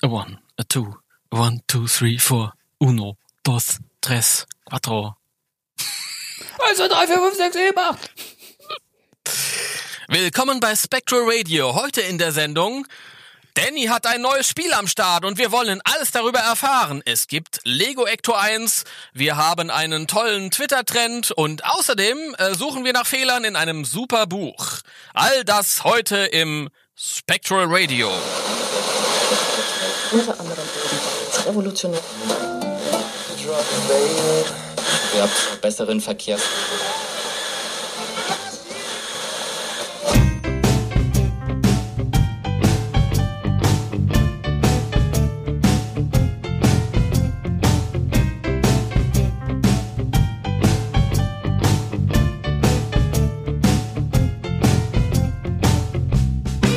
A 0.00 0.06
one, 0.06 0.38
a 0.56 0.62
two, 0.62 0.94
a 1.32 1.36
one, 1.36 1.60
two, 1.66 1.88
three, 1.88 2.18
four. 2.18 2.52
Uno, 2.80 3.16
dos, 3.42 3.80
tres, 4.00 4.46
cuatro. 4.64 5.16
1, 6.60 6.76
2, 6.76 6.86
3, 6.86 7.06
4, 7.08 7.16
5, 7.16 7.34
6, 7.36 7.56
7, 7.56 7.78
8. 7.78 8.10
Willkommen 10.06 10.60
bei 10.60 10.76
Spectral 10.76 11.22
Radio. 11.24 11.74
Heute 11.74 12.02
in 12.02 12.16
der 12.16 12.30
Sendung. 12.30 12.86
Danny 13.54 13.86
hat 13.86 14.06
ein 14.06 14.20
neues 14.20 14.48
Spiel 14.48 14.72
am 14.72 14.86
Start 14.86 15.24
und 15.24 15.36
wir 15.36 15.50
wollen 15.50 15.80
alles 15.82 16.12
darüber 16.12 16.38
erfahren. 16.38 17.02
Es 17.04 17.26
gibt 17.26 17.58
Lego 17.64 18.06
Ecto 18.06 18.34
1, 18.34 18.84
wir 19.14 19.36
haben 19.36 19.68
einen 19.68 20.06
tollen 20.06 20.52
Twitter-Trend 20.52 21.32
und 21.32 21.64
außerdem 21.64 22.36
äh, 22.38 22.54
suchen 22.54 22.84
wir 22.84 22.92
nach 22.92 23.06
Fehlern 23.06 23.42
in 23.42 23.56
einem 23.56 23.84
super 23.84 24.28
Buch. 24.28 24.78
All 25.12 25.42
das 25.42 25.82
heute 25.82 26.18
im 26.18 26.68
Spectral 26.94 27.66
Radio. 27.68 28.12
Unter 30.10 30.40
anderem 30.40 30.64
ebenfalls 30.74 31.46
revolutionär. 31.46 32.00
Ihr 35.14 35.22
habt 35.22 35.60
besseren 35.60 36.00
Verkehrs... 36.00 36.40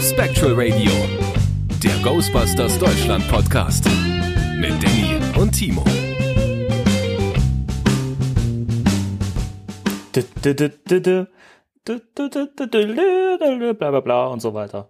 Spectral 0.02 0.54
Radio, 0.56 1.21
Ghostbusters 2.04 2.80
Deutschland 2.80 3.28
Podcast 3.28 3.86
mit 4.56 4.72
Danny 4.82 5.20
und 5.38 5.52
Timo. 5.52 5.84
Bla 13.76 13.92
bla 13.92 14.00
bla 14.00 14.26
und 14.28 14.40
so 14.40 14.52
weiter. 14.56 14.90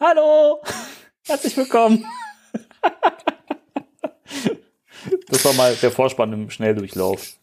Hallo! 0.00 0.62
Herzlich 1.26 1.54
willkommen! 1.58 2.06
Das 5.28 5.44
war 5.44 5.52
mal 5.52 5.74
der 5.76 5.90
Vorspann 5.90 6.32
im 6.32 6.48
Schnelldurchlauf. 6.48 7.34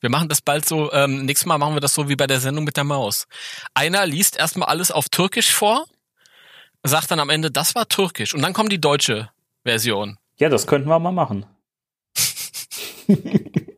Wir 0.00 0.08
machen 0.08 0.30
das 0.30 0.40
bald 0.40 0.66
so, 0.66 0.90
ähm, 0.92 1.26
nächstes 1.26 1.46
Mal 1.46 1.58
machen 1.58 1.74
wir 1.74 1.80
das 1.80 1.92
so 1.92 2.08
wie 2.08 2.16
bei 2.16 2.26
der 2.26 2.40
Sendung 2.40 2.64
mit 2.64 2.78
der 2.78 2.84
Maus. 2.84 3.26
Einer 3.74 4.06
liest 4.06 4.38
erstmal 4.38 4.68
alles 4.68 4.90
auf 4.90 5.10
Türkisch 5.10 5.52
vor, 5.52 5.84
sagt 6.82 7.10
dann 7.10 7.20
am 7.20 7.30
Ende, 7.30 7.50
das 7.50 7.74
war 7.74 7.88
Türkisch. 7.88 8.34
Und 8.34 8.42
dann 8.42 8.52
kommt 8.52 8.72
die 8.72 8.80
deutsche 8.80 9.30
Version. 9.64 10.18
Ja, 10.38 10.48
das 10.48 10.66
könnten 10.66 10.88
wir 10.88 10.98
mal 10.98 11.12
machen. 11.12 11.46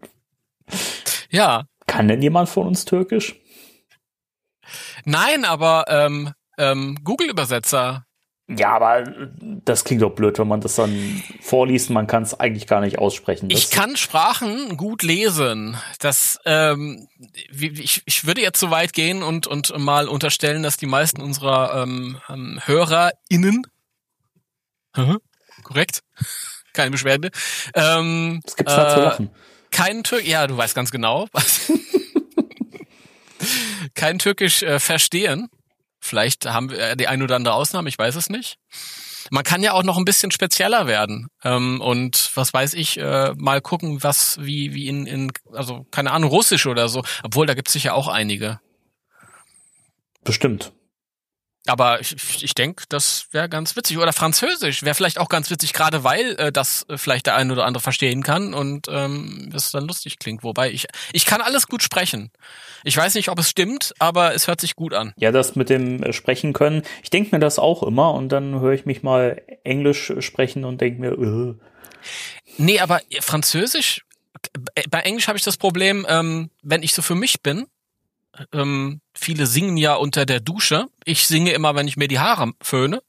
Ja. 1.30 1.64
Kann 1.86 2.08
denn 2.08 2.22
jemand 2.22 2.48
von 2.48 2.66
uns 2.66 2.84
Türkisch? 2.84 3.36
Nein, 5.04 5.44
aber 5.44 5.84
ähm, 5.88 6.32
ähm, 6.58 6.98
Google-Übersetzer. 7.02 8.04
Ja, 8.56 8.72
aber 8.72 9.04
das 9.64 9.84
klingt 9.84 10.02
doch 10.02 10.10
blöd, 10.10 10.38
wenn 10.38 10.48
man 10.48 10.60
das 10.60 10.74
dann 10.74 11.22
vorliest. 11.40 11.90
Man 11.90 12.06
kann 12.08 12.24
es 12.24 12.38
eigentlich 12.38 12.66
gar 12.66 12.80
nicht 12.80 12.98
aussprechen. 12.98 13.48
Das 13.48 13.60
Ich 13.60 13.70
kann 13.70 13.96
Sprachen 13.96 14.76
gut 14.76 15.02
lesen. 15.02 15.76
Das, 16.00 16.40
ähm, 16.44 17.06
ich, 17.52 18.02
ich 18.04 18.26
würde 18.26 18.40
jetzt 18.40 18.58
so 18.58 18.70
weit 18.70 18.92
gehen 18.92 19.22
und, 19.22 19.46
und 19.46 19.76
mal 19.78 20.08
unterstellen, 20.08 20.62
dass 20.64 20.76
die 20.76 20.86
meisten 20.86 21.20
unserer 21.20 21.82
ähm, 21.82 22.18
ähm, 22.28 22.60
HörerInnen, 22.64 23.62
Hä? 24.96 25.16
korrekt, 25.62 26.02
keine 26.72 26.90
Beschwerde, 26.90 27.30
ähm, 27.74 28.40
Was 28.44 28.56
gibt's 28.56 28.74
da 28.74 28.94
zu 28.94 29.00
lachen? 29.00 29.30
kein 29.70 30.02
Türk, 30.02 30.26
ja, 30.26 30.46
du 30.48 30.56
weißt 30.56 30.74
ganz 30.74 30.90
genau, 30.90 31.28
was. 31.32 31.70
kein 33.94 34.18
Türkisch 34.18 34.62
äh, 34.62 34.80
verstehen. 34.80 35.48
Vielleicht 36.10 36.44
haben 36.44 36.70
wir 36.70 36.96
die 36.96 37.06
ein 37.06 37.22
oder 37.22 37.36
andere 37.36 37.54
Ausnahme, 37.54 37.88
ich 37.88 37.96
weiß 37.96 38.16
es 38.16 38.28
nicht. 38.30 38.58
Man 39.30 39.44
kann 39.44 39.62
ja 39.62 39.74
auch 39.74 39.84
noch 39.84 39.96
ein 39.96 40.04
bisschen 40.04 40.32
spezieller 40.32 40.88
werden 40.88 41.28
ähm, 41.44 41.80
und 41.80 42.32
was 42.34 42.52
weiß 42.52 42.74
ich, 42.74 42.98
äh, 42.98 43.32
mal 43.36 43.60
gucken, 43.60 44.02
was 44.02 44.38
wie 44.40 44.74
wie 44.74 44.88
in, 44.88 45.06
in 45.06 45.32
also 45.52 45.86
keine 45.92 46.10
Ahnung 46.10 46.30
Russisch 46.30 46.66
oder 46.66 46.88
so. 46.88 47.04
Obwohl 47.22 47.46
da 47.46 47.54
gibt 47.54 47.68
es 47.68 47.74
sicher 47.74 47.94
auch 47.94 48.08
einige. 48.08 48.58
Bestimmt. 50.24 50.72
Aber 51.66 52.00
ich, 52.00 52.42
ich 52.42 52.54
denke, 52.54 52.84
das 52.88 53.26
wäre 53.32 53.48
ganz 53.48 53.76
witzig. 53.76 53.98
Oder 53.98 54.12
Französisch 54.12 54.82
wäre 54.82 54.94
vielleicht 54.94 55.18
auch 55.18 55.28
ganz 55.28 55.50
witzig, 55.50 55.72
gerade 55.72 56.04
weil 56.04 56.36
äh, 56.38 56.52
das 56.52 56.86
äh, 56.88 56.96
vielleicht 56.96 57.26
der 57.26 57.36
ein 57.36 57.50
oder 57.50 57.66
andere 57.66 57.82
verstehen 57.82 58.22
kann 58.22 58.54
und 58.54 58.86
ähm, 58.88 59.50
das 59.52 59.70
dann 59.70 59.86
lustig 59.86 60.18
klingt. 60.18 60.42
Wobei 60.42 60.70
ich 60.70 60.86
ich 61.12 61.26
kann 61.26 61.42
alles 61.42 61.66
gut 61.66 61.82
sprechen. 61.82 62.30
Ich 62.82 62.96
weiß 62.96 63.14
nicht, 63.14 63.28
ob 63.28 63.38
es 63.38 63.50
stimmt, 63.50 63.92
aber 63.98 64.34
es 64.34 64.48
hört 64.48 64.60
sich 64.60 64.74
gut 64.74 64.94
an. 64.94 65.12
Ja, 65.16 65.32
das 65.32 65.54
mit 65.54 65.68
dem 65.68 66.02
äh, 66.02 66.12
Sprechen 66.12 66.54
können. 66.54 66.82
Ich 67.02 67.10
denke 67.10 67.36
mir 67.36 67.40
das 67.40 67.58
auch 67.58 67.82
immer 67.82 68.14
und 68.14 68.30
dann 68.30 68.60
höre 68.60 68.72
ich 68.72 68.86
mich 68.86 69.02
mal 69.02 69.42
Englisch 69.62 70.12
sprechen 70.20 70.64
und 70.64 70.80
denke 70.80 71.00
mir, 71.00 71.12
äh, 71.12 71.54
Nee, 72.56 72.80
aber 72.80 73.00
Französisch, 73.20 74.04
äh, 74.74 74.82
bei 74.90 75.00
Englisch 75.00 75.28
habe 75.28 75.38
ich 75.38 75.44
das 75.44 75.56
Problem, 75.56 76.06
ähm, 76.08 76.50
wenn 76.62 76.82
ich 76.82 76.94
so 76.94 77.02
für 77.02 77.14
mich 77.14 77.42
bin, 77.42 77.66
ähm, 78.52 79.00
viele 79.14 79.46
singen 79.46 79.76
ja 79.76 79.94
unter 79.94 80.26
der 80.26 80.40
Dusche. 80.40 80.86
Ich 81.04 81.26
singe 81.26 81.52
immer, 81.52 81.74
wenn 81.74 81.88
ich 81.88 81.96
mir 81.96 82.08
die 82.08 82.20
Haare 82.20 82.52
föhne. 82.62 83.02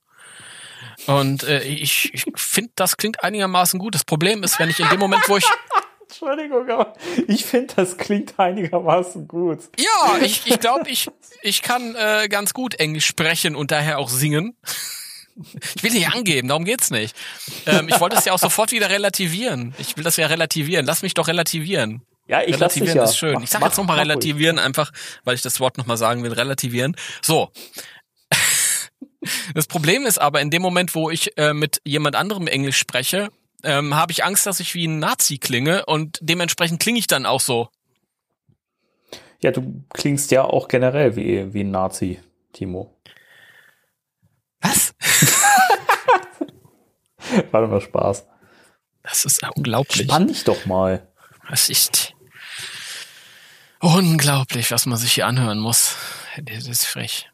Und 1.08 1.44
äh, 1.44 1.64
ich, 1.64 2.14
ich 2.14 2.26
finde, 2.36 2.72
das 2.76 2.98
klingt 2.98 3.24
einigermaßen 3.24 3.80
gut. 3.80 3.96
Das 3.96 4.04
Problem 4.04 4.44
ist, 4.44 4.60
wenn 4.60 4.70
ich 4.70 4.80
in 4.80 4.90
dem 4.90 5.00
Moment, 5.00 5.28
wo 5.28 5.38
ich 5.38 5.46
Entschuldigung, 6.12 6.70
aber 6.70 6.94
ich 7.28 7.46
finde, 7.46 7.74
das 7.76 7.98
klingt 7.98 8.38
einigermaßen 8.38 9.28
gut. 9.28 9.60
Ja, 9.80 10.18
ich 10.22 10.46
ich, 10.46 10.60
glaube, 10.60 10.90
ich, 10.90 11.10
ich 11.42 11.62
kann 11.62 11.96
äh, 11.96 12.28
ganz 12.28 12.54
gut 12.54 12.76
Englisch 12.76 13.06
sprechen 13.06 13.56
und 13.56 13.72
daher 13.72 13.98
auch 13.98 14.10
singen. 14.10 14.58
Ich 15.76 15.82
will 15.82 15.92
nicht 15.92 16.10
angeben, 16.10 16.50
darum 16.50 16.66
geht's 16.66 16.92
nicht. 16.92 17.16
Ähm, 17.66 17.88
ich 17.88 18.00
wollte 18.02 18.18
es 18.18 18.26
ja 18.26 18.34
auch 18.34 18.40
sofort 18.40 18.74
wieder 18.74 18.90
relativieren. 18.90 19.74
Ich 19.78 19.96
will 19.96 20.04
das 20.04 20.18
ja 20.18 20.28
relativieren. 20.28 20.86
Lass 20.86 21.02
mich 21.02 21.14
doch 21.14 21.30
relativieren. 21.30 22.02
Ja, 22.32 22.42
ich 22.44 22.58
lasse 22.58 22.80
dich 22.80 22.90
relativieren 22.90 22.98
ja. 22.98 23.04
ist 23.04 23.18
schön. 23.18 23.34
Mach- 23.34 23.44
ich 23.44 23.50
sage 23.50 23.66
jetzt 23.66 23.78
nochmal 23.78 23.98
mach 23.98 24.04
ruhig. 24.04 24.10
relativieren, 24.10 24.58
einfach 24.58 24.92
weil 25.26 25.36
ich 25.36 25.42
das 25.42 25.60
Wort 25.60 25.78
nochmal 25.78 25.98
sagen 25.98 26.24
will. 26.24 26.32
Relativieren. 26.34 26.96
So. 27.22 27.52
Das 29.54 29.68
Problem 29.68 30.08
ist 30.08 30.20
aber, 30.20 30.42
in 30.42 30.50
dem 30.50 30.64
Moment, 30.64 30.96
wo 30.96 31.12
ich 31.12 31.38
äh, 31.38 31.54
mit 31.54 31.80
jemand 31.86 32.16
anderem 32.16 32.48
Englisch 32.48 32.78
spreche, 32.78 33.30
ähm, 33.64 33.94
habe 33.94 34.12
ich 34.12 34.24
Angst, 34.24 34.48
dass 34.48 34.60
ich 34.60 34.74
wie 34.74 34.88
ein 34.88 34.98
Nazi 34.98 35.38
klinge 35.38 35.86
und 35.86 36.18
dementsprechend 36.22 36.82
klinge 36.82 36.98
ich 36.98 37.06
dann 37.06 37.28
auch 37.28 37.40
so. 37.40 37.70
Ja, 39.42 39.52
du 39.52 39.84
klingst 39.94 40.32
ja 40.32 40.44
auch 40.44 40.68
generell 40.68 41.16
wie, 41.16 41.54
wie 41.54 41.64
ein 41.64 41.70
Nazi, 41.70 42.20
Timo. 42.52 42.98
Was? 44.62 44.96
War 47.52 47.62
doch 47.62 47.70
nur 47.70 47.82
Spaß. 47.82 48.26
Das 49.04 49.24
ist 49.26 49.42
unglaublich. 49.56 50.08
Spann 50.08 50.28
dich 50.28 50.44
doch 50.46 50.66
mal. 50.66 51.08
Das 51.48 51.70
ist 51.70 52.16
unglaublich, 53.82 54.72
was 54.72 54.86
man 54.86 54.98
sich 54.98 55.14
hier 55.14 55.28
anhören 55.28 55.60
muss. 55.60 55.96
Das 56.42 56.68
ist 56.68 56.86
frech. 56.86 57.28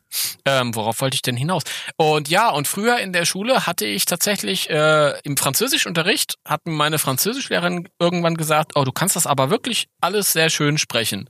Ähm, 0.46 0.74
worauf 0.74 1.02
wollte 1.02 1.16
ich 1.16 1.22
denn 1.22 1.36
hinaus? 1.36 1.64
Und 1.98 2.30
ja, 2.30 2.50
und 2.50 2.68
früher 2.68 2.98
in 3.00 3.14
der 3.14 3.26
Schule 3.26 3.68
hatte 3.68 3.86
ich 3.86 4.06
tatsächlich 4.06 4.70
äh, 4.70 5.20
im 5.22 5.38
Französischunterricht 5.38 6.36
hat 6.46 6.66
mir 6.66 6.72
meine 6.72 6.98
Französischlehrerin 6.98 7.90
irgendwann 8.00 8.36
gesagt, 8.36 8.72
oh, 8.76 8.84
du 8.84 8.92
kannst 8.92 9.16
das 9.16 9.28
aber 9.28 9.50
wirklich 9.50 9.90
alles 10.02 10.32
sehr 10.32 10.50
schön 10.50 10.78
sprechen. 10.78 11.30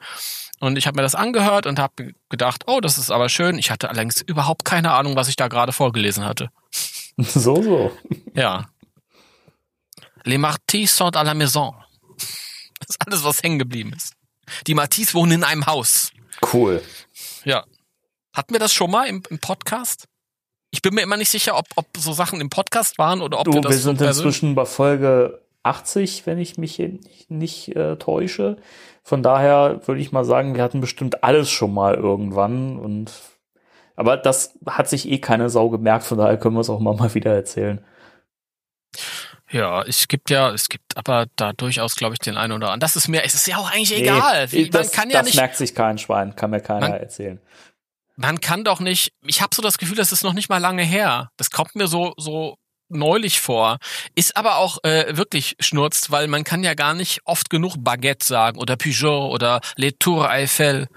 Und 0.60 0.78
ich 0.78 0.88
habe 0.88 0.96
mir 0.96 1.04
das 1.04 1.16
angehört 1.16 1.66
und 1.66 1.80
habe 1.80 2.14
gedacht, 2.30 2.64
oh, 2.68 2.80
das 2.80 2.98
ist 2.98 3.12
aber 3.12 3.30
schön. 3.30 3.60
Ich 3.60 3.70
hatte 3.70 3.90
allerdings 3.90 4.22
überhaupt 4.22 4.66
keine 4.66 4.92
Ahnung, 4.94 5.16
was 5.16 5.28
ich 5.28 5.36
da 5.36 5.48
gerade 5.48 5.72
vorgelesen 5.72 6.26
hatte. 6.26 6.50
So, 7.20 7.64
so. 7.64 7.98
Ja. 8.36 8.70
Les 10.24 10.38
Martis 10.38 10.96
sont 10.96 11.16
à 11.16 11.24
la 11.24 11.34
maison. 11.34 11.74
Das 12.78 12.90
ist 12.92 13.08
alles, 13.08 13.24
was 13.24 13.42
hängen 13.42 13.58
geblieben 13.58 13.92
ist. 13.92 14.17
Die 14.68 14.74
Martis 14.74 15.14
wohnen 15.14 15.34
in 15.34 15.44
einem 15.44 15.66
Haus. 15.66 16.12
Cool. 16.54 16.82
Ja. 17.44 17.66
Hatten 18.34 18.54
wir 18.54 18.60
das 18.60 18.74
schon 18.74 18.92
mal 18.92 19.08
im, 19.08 19.24
im 19.30 19.40
Podcast? 19.40 20.06
Ich 20.70 20.82
bin 20.82 20.94
mir 20.94 21.02
immer 21.02 21.18
nicht 21.18 21.30
sicher, 21.30 21.58
ob, 21.58 21.66
ob 21.76 21.88
so 21.98 22.14
Sachen 22.14 22.42
im 22.42 22.50
Podcast 22.50 22.98
waren 22.98 23.22
oder 23.22 23.40
ob 23.40 23.46
Du, 23.46 23.54
wir 23.54 23.62
das 23.62 23.72
wir 23.72 23.80
sind 23.80 24.02
inzwischen 24.02 24.54
bei 24.54 24.66
Folge 24.66 25.42
80, 25.64 26.26
wenn 26.26 26.38
ich 26.38 26.58
mich 26.58 26.82
nicht 27.30 27.76
äh, 27.76 27.96
täusche. 27.98 28.58
Von 29.04 29.24
daher 29.24 29.82
würde 29.86 30.02
ich 30.02 30.12
mal 30.12 30.26
sagen, 30.26 30.56
wir 30.56 30.64
hatten 30.64 30.82
bestimmt 30.82 31.24
alles 31.24 31.50
schon 31.50 31.74
mal 31.74 31.96
irgendwann 31.96 32.78
und 32.78 33.12
aber 33.96 34.16
das 34.16 34.54
hat 34.68 34.88
sich 34.88 35.10
eh 35.10 35.18
keine 35.18 35.50
Sau 35.50 35.70
gemerkt, 35.70 36.06
von 36.06 36.20
daher 36.20 36.38
können 36.38 36.56
wir 36.56 36.62
es 36.62 36.70
auch 36.70 36.80
mal, 36.80 36.96
mal 36.96 37.14
wieder 37.16 37.34
erzählen. 37.34 37.84
Ja, 39.50 39.82
es 39.84 40.08
gibt 40.10 40.30
ja, 40.30 40.52
es 40.52 40.68
gibt 40.68 40.98
aber 40.98 41.28
da 41.38 41.54
durchaus, 41.54 41.96
glaube 41.96 42.14
ich, 42.14 42.20
den 42.20 42.36
einen 42.36 42.52
oder 42.54 42.68
anderen. 42.68 42.80
Das 42.82 42.96
ist 42.98 43.08
mir, 43.08 43.24
es 43.24 43.34
ist 43.34 43.48
ja 43.48 43.58
auch 43.58 43.72
eigentlich 43.72 43.96
egal. 43.96 44.52
Wie, 44.52 44.70
das, 44.70 44.88
man 44.88 44.92
kann 44.96 45.10
ja 45.10 45.20
das 45.20 45.28
nicht, 45.28 45.36
merkt 45.38 45.56
sich 45.56 45.74
kein 45.74 45.98
Schwein, 45.98 46.36
kann 46.36 46.50
mir 46.50 46.60
keiner 46.60 46.90
Man- 46.90 47.00
erzählen. 47.00 47.40
man 48.18 48.42
kann 48.42 48.64
doch 48.66 48.80
nicht, 48.82 49.14
ich 49.26 49.42
habe 49.42 49.56
so 49.56 49.62
das 49.62 49.78
Gefühl, 49.78 49.96
das 49.96 50.12
ist 50.12 50.24
noch 50.24 50.34
nicht 50.34 50.50
mal 50.50 50.58
lange 50.58 50.84
her. 50.84 51.32
Das 51.38 51.50
kommt 51.50 51.76
mir 51.76 51.88
so, 51.88 52.14
so 52.18 52.58
neulich 52.90 53.40
vor. 53.40 53.78
Ist 54.16 54.36
aber 54.36 54.58
auch 54.58 54.84
äh, 54.84 55.16
wirklich 55.16 55.56
schnurzt, 55.62 56.12
weil 56.12 56.28
man 56.28 56.44
kann 56.44 56.64
ja 56.64 56.74
gar 56.74 56.94
nicht 56.94 57.22
oft 57.24 57.50
genug 57.50 57.76
Baguette 57.78 58.26
sagen 58.26 58.60
oder 58.60 58.76
Peugeot 58.76 59.30
oder 59.32 59.62
Les 59.78 59.94
Tours 59.98 60.28
Eiffel. 60.30 60.88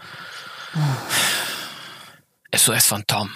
SOS 2.55 2.87
von 2.87 3.05
Tom. 3.07 3.31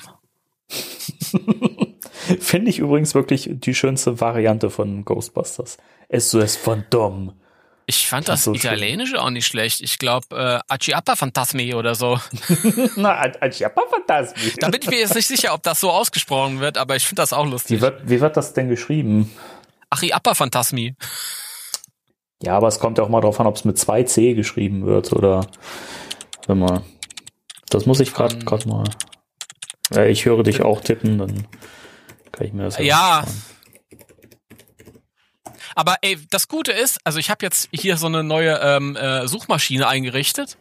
Finde 2.41 2.71
ich 2.71 2.79
übrigens 2.79 3.15
wirklich 3.15 3.49
die 3.53 3.75
schönste 3.75 4.21
Variante 4.21 4.71
von 4.71 5.05
Ghostbusters. 5.05 5.77
SOS 6.11 6.59
Dom. 6.91 7.33
Ich 7.87 8.09
fand 8.09 8.29
Das 8.29 8.37
das, 8.41 8.45
so. 8.45 8.55
Italienische 8.55 9.21
auch 9.21 9.29
nicht 9.31 9.47
schlecht. 9.47 9.83
Ich 9.83 9.99
glaube, 9.99 10.27
äh, 10.69 10.73
Aciappa 10.73 11.17
Fantasmi 11.17 11.75
oder 11.75 11.95
so. 11.95 12.19
Na, 12.97 13.21
Ajapa 13.41 13.83
Fantasmi. 13.91 14.53
Da 14.59 14.71
bin 14.71 14.81
ich 14.83 14.89
mir 14.89 14.99
jetzt 15.01 15.15
nicht 15.15 15.27
sicher, 15.27 15.53
ob 15.53 15.63
das 15.63 15.81
so 15.81 15.91
ausgesprochen 15.91 16.61
wird, 16.61 16.79
aber 16.79 16.97
ich 16.97 17.05
finde 17.07 17.21
das 17.23 17.33
auch 17.35 17.45
Wie 17.47 17.51
lustig. 17.51 17.81
wird, 17.83 18.09
wie 18.09 18.21
wird 18.23 18.37
das 18.39 18.55
denn 18.55 18.71
geschrieben? 18.71 19.31
Achiappa 19.91 20.33
Fantasmi. 20.35 20.95
Ja, 22.43 22.57
aber 22.57 22.69
es 22.69 22.79
kommt 22.79 22.97
ja 22.99 23.05
auch 23.05 23.09
mal 23.11 23.21
drauf 23.21 23.39
an, 23.41 23.47
ob 23.47 23.57
es 23.57 23.65
mit 23.65 23.77
2C 23.77 24.35
geschrieben 24.35 24.87
wird 24.87 25.13
oder 25.13 25.47
wenn 26.47 26.59
mal. 26.59 26.83
Das 27.71 27.85
muss 27.87 28.01
ich 28.01 28.15
gerade 28.15 28.37
Von- 28.37 28.45
gerade 28.47 28.69
mal. 28.69 28.85
Ja, 29.95 30.05
ich 30.05 30.25
höre 30.25 30.43
dich 30.43 30.63
auch 30.63 30.81
tippen, 30.81 31.19
dann 31.19 31.47
kann 32.37 32.47
ich 32.47 32.53
mir 32.53 32.65
das 32.65 32.79
Ja. 32.79 33.25
Aber 35.75 35.97
ey, 36.03 36.19
das 36.31 36.49
Gute 36.49 36.73
ist, 36.73 36.99
also 37.05 37.19
ich 37.19 37.31
habe 37.31 37.45
jetzt 37.45 37.69
hier 37.73 37.97
so 37.97 38.07
eine 38.07 38.23
neue 38.23 38.61
ähm, 38.63 38.97
äh, 38.97 39.27
Suchmaschine 39.27 39.89
eingerichtet. 39.89 40.57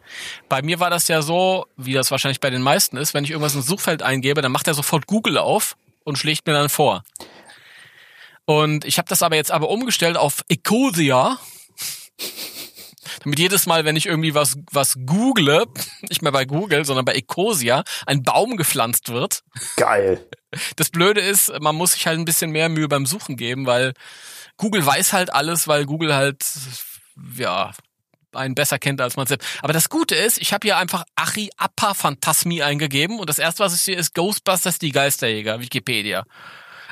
Bei 0.50 0.62
mir 0.62 0.80
war 0.80 0.90
das 0.90 1.08
ja 1.08 1.22
so, 1.22 1.68
wie 1.78 1.94
das 1.94 2.10
wahrscheinlich 2.10 2.40
bei 2.40 2.50
den 2.50 2.62
meisten 2.62 2.98
ist, 2.98 3.14
wenn 3.14 3.24
ich 3.24 3.32
irgendwas 3.32 3.54
ins 3.56 3.68
Suchfeld 3.68 4.02
eingebe, 4.02 4.42
dann 4.42 4.52
macht 4.52 4.68
er 4.68 4.74
sofort 4.74 5.06
Google 5.06 5.38
auf 5.38 5.76
und 6.04 6.18
schlägt 6.18 6.48
mir 6.48 6.54
dann 6.54 6.70
vor. 6.70 7.04
Und 8.46 8.86
ich 8.86 8.98
habe 8.98 9.08
das 9.08 9.22
aber 9.22 9.36
jetzt 9.36 9.52
aber 9.52 9.70
umgestellt 9.70 10.18
auf 10.18 10.44
Ecosia. 10.50 11.38
Damit 13.24 13.40
jedes 13.40 13.68
Mal, 13.68 13.86
wenn 13.86 13.96
ich 13.96 14.08
irgendwie 14.08 14.34
was, 14.34 14.58
was 14.72 14.98
google, 15.06 15.66
nicht 16.10 16.22
mehr 16.22 16.32
bei 16.32 16.46
Google, 16.46 16.86
sondern 16.86 17.06
bei 17.06 17.14
Ecosia, 17.14 17.84
ein 18.06 18.24
Baum 18.24 18.58
gepflanzt 18.58 19.10
wird. 19.10 19.44
Geil. 19.78 20.28
Das 20.76 20.90
Blöde 20.90 21.22
ist, 21.22 21.52
man 21.62 21.76
muss 21.76 21.94
sich 21.94 22.08
halt 22.08 22.20
ein 22.20 22.26
bisschen 22.26 22.52
mehr 22.52 22.70
Mühe 22.70 22.88
beim 22.88 23.06
Suchen 23.06 23.36
geben, 23.38 23.66
weil 23.66 23.94
Google 24.58 24.86
weiß 24.86 25.14
halt 25.14 25.34
alles, 25.34 25.68
weil 25.68 25.86
Google 25.86 26.14
halt, 26.16 26.44
ja, 27.38 27.72
einen 28.34 28.56
besser 28.56 28.80
kennt 28.80 29.00
als 29.02 29.16
man 29.16 29.28
selbst. 29.28 29.48
Aber 29.62 29.74
das 29.74 29.90
Gute 29.90 30.16
ist, 30.16 30.40
ich 30.42 30.54
habe 30.54 30.66
hier 30.68 30.78
einfach 30.78 31.04
Achi 31.16 31.52
Appa 31.58 31.94
Phantasmi 31.94 32.64
eingegeben 32.64 33.20
und 33.20 33.30
das 33.30 33.38
erste, 33.40 33.64
was 33.64 33.76
ich 33.76 33.82
sehe, 33.82 33.96
ist 33.96 34.16
Ghostbusters 34.16 34.80
die 34.80 34.92
Geisterjäger, 34.92 35.60
Wikipedia. 35.60 36.24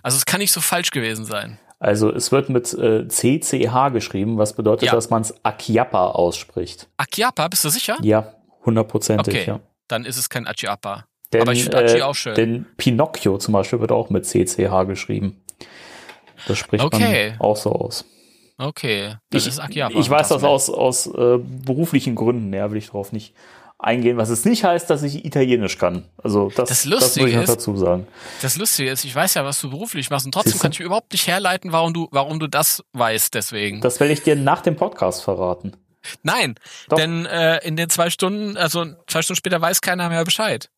Also 0.03 0.17
es 0.17 0.25
kann 0.25 0.39
nicht 0.39 0.51
so 0.51 0.61
falsch 0.61 0.91
gewesen 0.91 1.25
sein. 1.25 1.59
Also 1.79 2.11
es 2.13 2.31
wird 2.31 2.49
mit 2.49 2.71
äh, 2.73 3.07
CCH 3.07 3.89
geschrieben, 3.91 4.37
was 4.37 4.53
bedeutet, 4.55 4.87
Ja. 4.87 4.91
dass 4.93 5.09
man 5.09 5.23
es 5.23 5.33
Akiappa 5.43 6.07
ausspricht. 6.09 6.87
Akiappa, 6.97 7.47
bist 7.47 7.63
du 7.65 7.69
sicher? 7.69 7.97
Ja, 8.03 8.35
hundertprozentig, 8.63 9.33
Okay, 9.33 9.45
ja. 9.47 9.59
dann 9.87 10.05
ist 10.05 10.17
es 10.17 10.29
kein 10.29 10.45
Achiappa. 10.45 11.05
Denn, 11.33 11.41
Aber 11.41 11.53
ich 11.53 11.63
finde 11.63 11.77
Achi 11.85 11.97
äh, 11.97 12.01
auch 12.01 12.15
schön. 12.15 12.35
Denn 12.35 12.65
Pinocchio 12.77 13.37
zum 13.37 13.53
Beispiel 13.53 13.79
wird 13.79 13.91
auch 13.91 14.09
mit 14.09 14.25
CCH 14.25 14.85
geschrieben. 14.87 15.41
Das 16.47 16.57
spricht 16.57 16.83
Okay. 16.83 17.31
man 17.31 17.39
auch 17.41 17.55
so 17.57 17.71
aus. 17.71 18.05
Okay, 18.57 19.15
das 19.31 19.43
Ich, 19.43 19.47
ist 19.49 19.59
Akiappa. 19.59 19.97
ich 19.99 20.09
weiß 20.09 20.27
das 20.29 20.43
aus, 20.43 20.69
aus 20.69 21.07
äh, 21.07 21.37
beruflichen 21.39 22.15
Gründen, 22.15 22.53
ja, 22.53 22.69
will 22.69 22.77
ich 22.77 22.87
darauf 22.87 23.11
nicht 23.11 23.33
eingehen, 23.79 24.17
was 24.17 24.29
es 24.29 24.45
nicht 24.45 24.63
heißt, 24.63 24.87
dass 24.91 25.01
ich 25.01 25.25
Italienisch 25.25 25.79
kann. 25.79 26.05
Also 26.21 26.49
das, 26.49 26.69
Das 26.69 26.83
das 26.83 26.85
muss 26.85 26.93
Lustige 27.01 27.29
ich 27.29 27.35
noch 27.35 27.43
ist- 27.43 27.49
dazu 27.49 27.75
sagen. 27.77 28.05
Das 28.43 28.57
Lustige 28.57 28.91
ist, 28.91 29.03
ich 29.05 29.15
weiß 29.15 29.33
ja, 29.33 29.43
was 29.45 29.59
du 29.61 29.71
beruflich 29.71 30.11
machst 30.11 30.27
und 30.27 30.33
trotzdem 30.33 30.51
Siehste? 30.51 30.63
kann 30.63 30.71
ich 30.73 30.79
überhaupt 30.81 31.11
nicht 31.11 31.25
herleiten, 31.25 31.71
warum 31.71 31.93
du, 31.93 32.07
warum 32.11 32.39
du 32.39 32.45
das 32.45 32.83
weißt 32.93 33.33
deswegen. 33.33 33.81
Das 33.81 33.99
werde 33.99 34.13
ich 34.13 34.21
dir 34.21 34.35
nach 34.35 34.61
dem 34.61 34.75
Podcast 34.75 35.23
verraten. 35.23 35.73
Nein, 36.21 36.55
Doch. 36.89 36.97
denn 36.97 37.25
äh, 37.25 37.57
in 37.65 37.75
den 37.75 37.89
zwei 37.89 38.11
Stunden, 38.11 38.57
also 38.57 38.85
zwei 39.07 39.23
Stunden 39.23 39.37
später 39.37 39.59
weiß 39.61 39.81
keiner 39.81 40.09
mehr 40.09 40.23
Bescheid. 40.25 40.69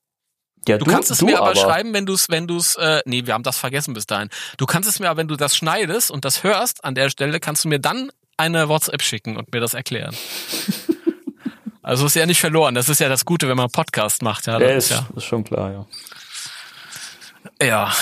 Ja, 0.68 0.78
Du, 0.78 0.86
kannst 0.86 1.12
es 1.12 1.22
mir 1.22 1.42
aber, 1.42 1.56
schreiben, 1.56 1.94
wenn 1.94 2.06
du 2.06 2.14
es, 2.14 2.30
wenn 2.30 2.48
du 2.48 2.58
es, 2.58 2.76
äh, 2.76 3.02
nee, 3.06 3.26
wir 3.26 3.34
haben 3.34 3.44
das 3.44 3.58
vergessen 3.58 3.94
bis 3.94 4.06
dahin. 4.06 4.30
Du 4.58 4.66
kannst 4.66 4.88
es 4.88 5.00
mir 5.00 5.10
aber, 5.10 5.18
wenn 5.18 5.28
du 5.28 5.36
das 5.36 5.56
schneidest 5.56 6.10
und 6.12 6.26
das 6.26 6.44
hörst 6.44 6.84
an 6.86 6.96
der 6.96 7.10
Stelle, 7.10 7.40
kannst 7.40 7.66
du 7.66 7.70
mir 7.70 7.80
dann 7.80 8.12
eine 8.38 8.70
WhatsApp 8.70 9.02
schicken 9.02 9.38
und 9.38 9.52
mir 9.54 9.60
das 9.60 9.74
erklären. 9.74 10.16
also 11.82 12.06
ist 12.06 12.16
ja 12.16 12.26
nicht 12.26 12.40
verloren. 12.40 12.76
Das 12.76 12.90
ist 12.90 13.00
ja 13.00 13.10
das 13.10 13.26
Gute, 13.26 13.48
wenn 13.48 13.58
man 13.58 13.70
Podcast 13.70 14.22
macht. 14.22 14.48
Ja, 14.48 14.60
Ja, 14.60 14.74
das 14.74 14.86
ist, 14.86 14.92
ja, 14.92 15.08
ist 15.16 15.26
schon 15.26 15.44
klar, 15.44 15.72
ja. 17.60 17.66
ja. 17.66 17.94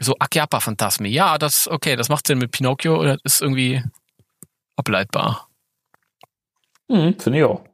So 0.00 0.16
Akiappa 0.18 0.60
Phantasmi. 0.60 1.08
Ja, 1.08 1.38
das, 1.38 1.68
okay, 1.68 1.96
das 1.96 2.08
macht 2.08 2.26
Sinn 2.26 2.38
mit 2.38 2.52
Pinocchio 2.52 2.98
oder 2.98 3.18
ist 3.24 3.42
irgendwie 3.42 3.82
ableitbar. 4.76 5.48
Mhm, 6.88 7.18
Finde 7.18 7.38
ich 7.38 7.44
auch. 7.44 7.64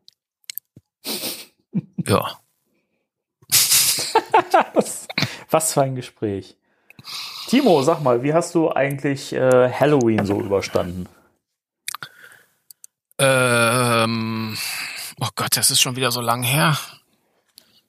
Ja. 2.06 2.38
Was, 5.50 5.72
für 5.72 5.82
ein 5.82 5.94
Gespräch. 5.94 6.56
Timo, 7.48 7.82
sag 7.82 8.00
mal, 8.00 8.22
wie 8.22 8.34
hast 8.34 8.54
du 8.54 8.70
eigentlich 8.70 9.32
äh, 9.32 9.70
Halloween 9.70 10.24
so 10.24 10.40
überstanden? 10.40 11.08
Ähm, 13.18 14.56
oh 15.20 15.28
Gott, 15.36 15.56
das 15.56 15.70
ist 15.70 15.80
schon 15.80 15.96
wieder 15.96 16.10
so 16.10 16.20
lang 16.20 16.42
her. 16.42 16.78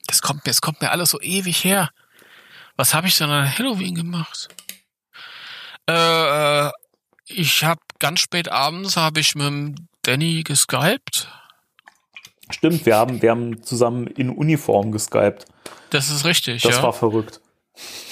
Das 0.06 0.22
kommt 0.22 0.44
mir, 0.44 0.50
es 0.50 0.60
kommt 0.60 0.80
mir 0.80 0.90
alles 0.90 1.10
so 1.10 1.20
ewig 1.20 1.64
her. 1.64 1.90
Was 2.76 2.94
habe 2.94 3.08
ich 3.08 3.16
denn 3.18 3.30
an 3.30 3.58
Halloween 3.58 3.94
gemacht? 3.94 4.48
Äh, 5.86 6.70
ich 7.26 7.64
habe 7.64 7.80
ganz 7.98 8.20
spät 8.20 8.50
abends 8.50 8.96
habe 8.96 9.20
ich 9.20 9.34
mit 9.34 9.46
dem 9.46 9.74
Danny 10.02 10.42
geskypt. 10.42 11.28
Stimmt, 12.50 12.86
wir 12.86 12.96
haben, 12.96 13.22
wir 13.22 13.30
haben 13.30 13.62
zusammen 13.62 14.06
in 14.06 14.30
Uniform 14.30 14.92
geskypt. 14.92 15.46
Das 15.90 16.10
ist 16.10 16.24
richtig, 16.24 16.62
Das 16.62 16.76
ja. 16.76 16.82
war 16.82 16.92
verrückt. 16.92 17.40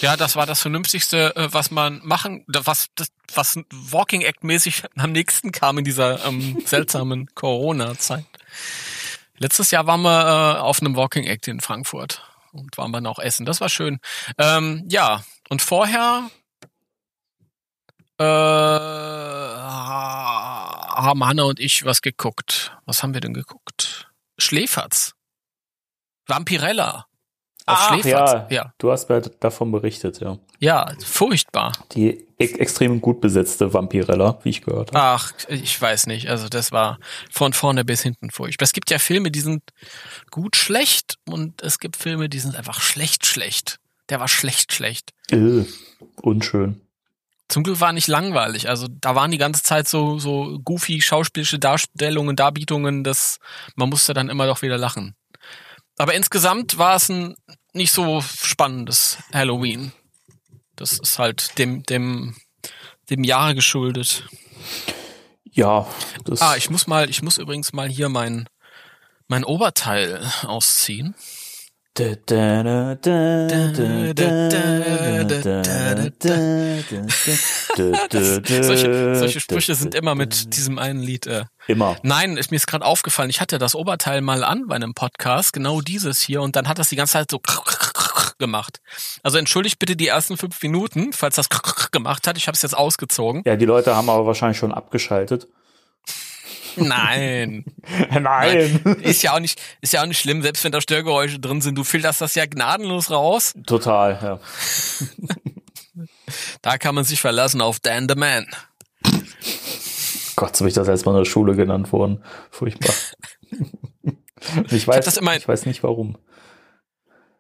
Ja, 0.01 0.17
das 0.17 0.37
war 0.37 0.47
das 0.47 0.61
Vernünftigste, 0.61 1.35
äh, 1.37 1.53
was 1.53 1.71
man 1.71 2.01
machen, 2.05 2.45
was, 2.47 2.89
das, 2.95 3.09
was 3.33 3.59
Walking 3.71 4.21
Act 4.21 4.45
mäßig 4.45 4.83
am 4.97 5.13
nächsten 5.13 5.53
kam 5.53 5.79
in 5.79 5.85
dieser 5.85 6.25
ähm, 6.27 6.63
seltsamen 6.67 7.35
Corona-Zeit. 7.35 8.27
Letztes 9.39 9.71
Jahr 9.71 9.87
waren 9.87 10.03
wir 10.03 10.57
äh, 10.57 10.61
auf 10.61 10.81
einem 10.81 10.97
Walking 10.97 11.25
Act 11.25 11.49
in 11.49 11.61
Frankfurt 11.61 12.23
und 12.53 12.77
waren 12.79 12.93
dann 12.93 13.07
auch 13.07 13.19
essen. 13.19 13.47
Das 13.47 13.61
war 13.61 13.69
schön. 13.69 13.99
Ähm, 14.39 14.85
ja, 14.89 15.25
und 15.49 15.61
vorher 15.63 16.31
äh, 18.19 18.25
haben 20.95 21.25
Hanna 21.25 21.43
und 21.45 21.59
ich 21.59 21.85
was 21.85 22.01
geguckt. 22.03 22.77
Was 22.85 23.03
haben 23.03 23.15
wir 23.15 23.21
denn 23.21 23.35
geguckt? 23.35 24.09
Schläferz. 24.39 25.15
Vampirella. 26.27 27.07
Auf 27.67 27.79
Ach, 27.81 27.95
Schläferz. 27.95 28.33
ja. 28.33 28.47
ja. 28.51 28.73
Du 28.77 28.91
hast 28.93 29.09
mir 29.09 29.23
davon 29.23 29.73
berichtet, 29.73 30.21
ja. 30.21 30.39
Ja, 30.59 30.93
furchtbar. 31.03 31.73
Die 31.93 32.27
e 32.39 32.45
extrem 32.45 33.01
gut 33.01 33.23
besetzte 33.23 33.73
Vampirella, 33.73 34.39
wie 34.43 34.51
ich 34.51 34.61
gehört 34.63 34.93
habe. 34.93 34.99
Ach, 34.99 35.33
ich 35.49 35.81
weiß 35.81 36.07
nicht. 36.07 36.29
Also 36.29 36.49
das 36.51 36.73
war 36.73 36.99
von 37.31 37.55
vorne 37.55 37.85
bis 37.85 38.03
hinten 38.03 38.31
furchtbar. 38.31 38.65
Es 38.65 38.75
gibt 38.75 38.91
ja 38.91 38.99
Filme, 38.99 39.31
die 39.31 39.41
sind 39.41 39.63
gut 40.31 40.57
schlecht 40.57 41.17
und 41.27 41.63
es 41.63 41.79
gibt 41.79 41.97
Filme, 41.97 42.29
die 42.29 42.39
sind 42.39 42.55
einfach 42.55 42.81
schlecht 42.81 43.25
schlecht. 43.25 43.79
Der 44.11 44.21
war 44.21 44.29
schlecht 44.29 44.75
schlecht. 44.75 45.13
Äh, 45.31 45.65
unschön. 46.21 46.83
Zum 47.49 47.63
Glück 47.63 47.81
war 47.81 47.95
nicht 47.95 48.09
langweilig. 48.09 48.69
Also 48.69 48.89
da 48.91 49.15
waren 49.15 49.31
die 49.31 49.39
ganze 49.39 49.63
Zeit 49.63 49.89
so 49.89 50.19
so 50.19 50.59
goofy 50.63 51.01
schauspielische 51.01 51.59
Darstellungen, 51.59 52.37
Darbietungen, 52.37 53.05
dass 53.05 53.39
man 53.75 53.89
musste 53.89 54.13
dann 54.13 54.29
immer 54.29 54.47
doch 54.47 54.61
wieder 54.61 54.77
lachen. 54.77 55.15
Aber 55.97 56.15
insgesamt 56.15 56.79
war 56.79 56.97
es 56.97 57.09
ein 57.09 57.35
nicht 57.73 57.93
so 57.93 58.21
spannendes 58.21 59.19
Halloween. 59.33 59.93
Das 60.77 60.93
ist 60.99 61.19
halt 61.19 61.59
dem 61.59 61.83
dem 61.85 62.37
dem 63.11 63.25
Jahr 63.25 63.55
geschuldet. 63.55 64.25
Ja, 65.51 65.87
Ah, 66.43 66.57
ich 66.57 66.69
muss 66.71 66.87
mal, 66.89 67.09
ich 67.09 67.23
muss 67.23 67.39
übrigens 67.39 67.73
mal 67.73 67.89
hier 67.89 68.09
mein, 68.09 68.49
mein 69.29 69.45
Oberteil 69.45 70.29
ausziehen. 70.43 71.15
Solche, 78.63 79.15
solche 79.15 79.41
Sprüche 79.41 79.77
sind 79.77 79.95
immer 79.95 80.17
mit 80.17 80.57
diesem 80.57 80.81
einen 80.81 81.01
Lied. 81.01 81.29
Äh. 81.29 81.45
Immer. 81.69 81.97
Nein, 82.03 82.37
ist 82.37 82.51
mir 82.51 82.57
ist 82.57 82.67
gerade 82.67 82.85
aufgefallen, 82.85 83.31
ich 83.31 83.41
hatte 83.41 83.59
das 83.59 83.77
Oberteil 83.77 84.23
mal 84.23 84.43
an 84.43 84.67
bei 84.67 84.75
einem 84.75 84.95
Podcast, 84.95 85.53
genau 85.53 85.81
dieses 85.81 86.21
hier, 86.21 86.43
und 86.43 86.57
dann 86.57 86.67
hat 86.67 86.81
das 86.81 86.89
die 86.89 86.97
ganze 86.97 87.13
Zeit 87.13 87.31
so 87.31 87.41
gemacht. 88.39 88.81
Also 89.23 89.39
entschuldigt 89.39 89.79
bitte 89.79 89.95
die 89.95 90.09
ersten 90.09 90.37
fünf 90.37 90.61
Minuten, 90.63 91.13
falls 91.13 91.37
das 91.37 91.49
gemacht 91.93 92.27
hat. 92.27 92.37
Ich 92.37 92.49
habe 92.49 92.57
es 92.57 92.63
jetzt 92.63 92.77
ausgezogen. 92.77 93.43
Ja, 93.47 93.55
die 93.55 93.67
Leute 93.67 93.95
haben 93.95 94.11
aber 94.11 94.27
wahrscheinlich 94.27 94.59
schon 94.59 94.73
abgeschaltet. 94.73 95.47
Nein. 96.89 97.65
Nein. 98.11 98.99
Ist 99.03 99.23
ja 99.23 99.35
auch 99.35 99.41
nicht, 99.41 99.61
ist 99.81 99.93
ja 99.93 100.03
auch 100.03 100.07
nicht 100.07 100.21
schlimm, 100.21 100.43
selbst 100.43 100.65
wenn 100.65 100.73
da 100.73 100.81
Störgeräusche 100.81 101.39
drin 101.39 101.61
sind. 101.61 101.77
Du 101.77 101.85
filterst 101.85 102.21
das 102.21 102.35
ja 102.35 102.47
gnadenlos 102.47 103.11
raus. 103.11 103.55
Total, 103.67 104.19
ja. 104.23 104.41
Da 106.63 106.79
kann 106.79 106.95
man 106.95 107.05
sich 107.05 107.21
verlassen 107.21 107.61
auf 107.61 107.79
Dan 107.79 108.09
the 108.09 108.15
Man. 108.17 108.47
Gott, 110.37 110.57
so 110.57 110.65
bin 110.65 110.69
ich 110.69 110.75
das 110.75 110.89
erstmal 110.89 111.15
in 111.15 111.21
der 111.21 111.31
Schule 111.31 111.55
genannt 111.55 111.93
worden. 111.93 112.25
Furchtbar. 112.51 112.95
ich, 114.71 114.89
weiß, 114.89 115.05
das 115.05 115.17
immer- 115.17 115.37
ich 115.37 115.47
weiß 115.47 115.67
nicht 115.67 115.83
warum. 115.83 116.17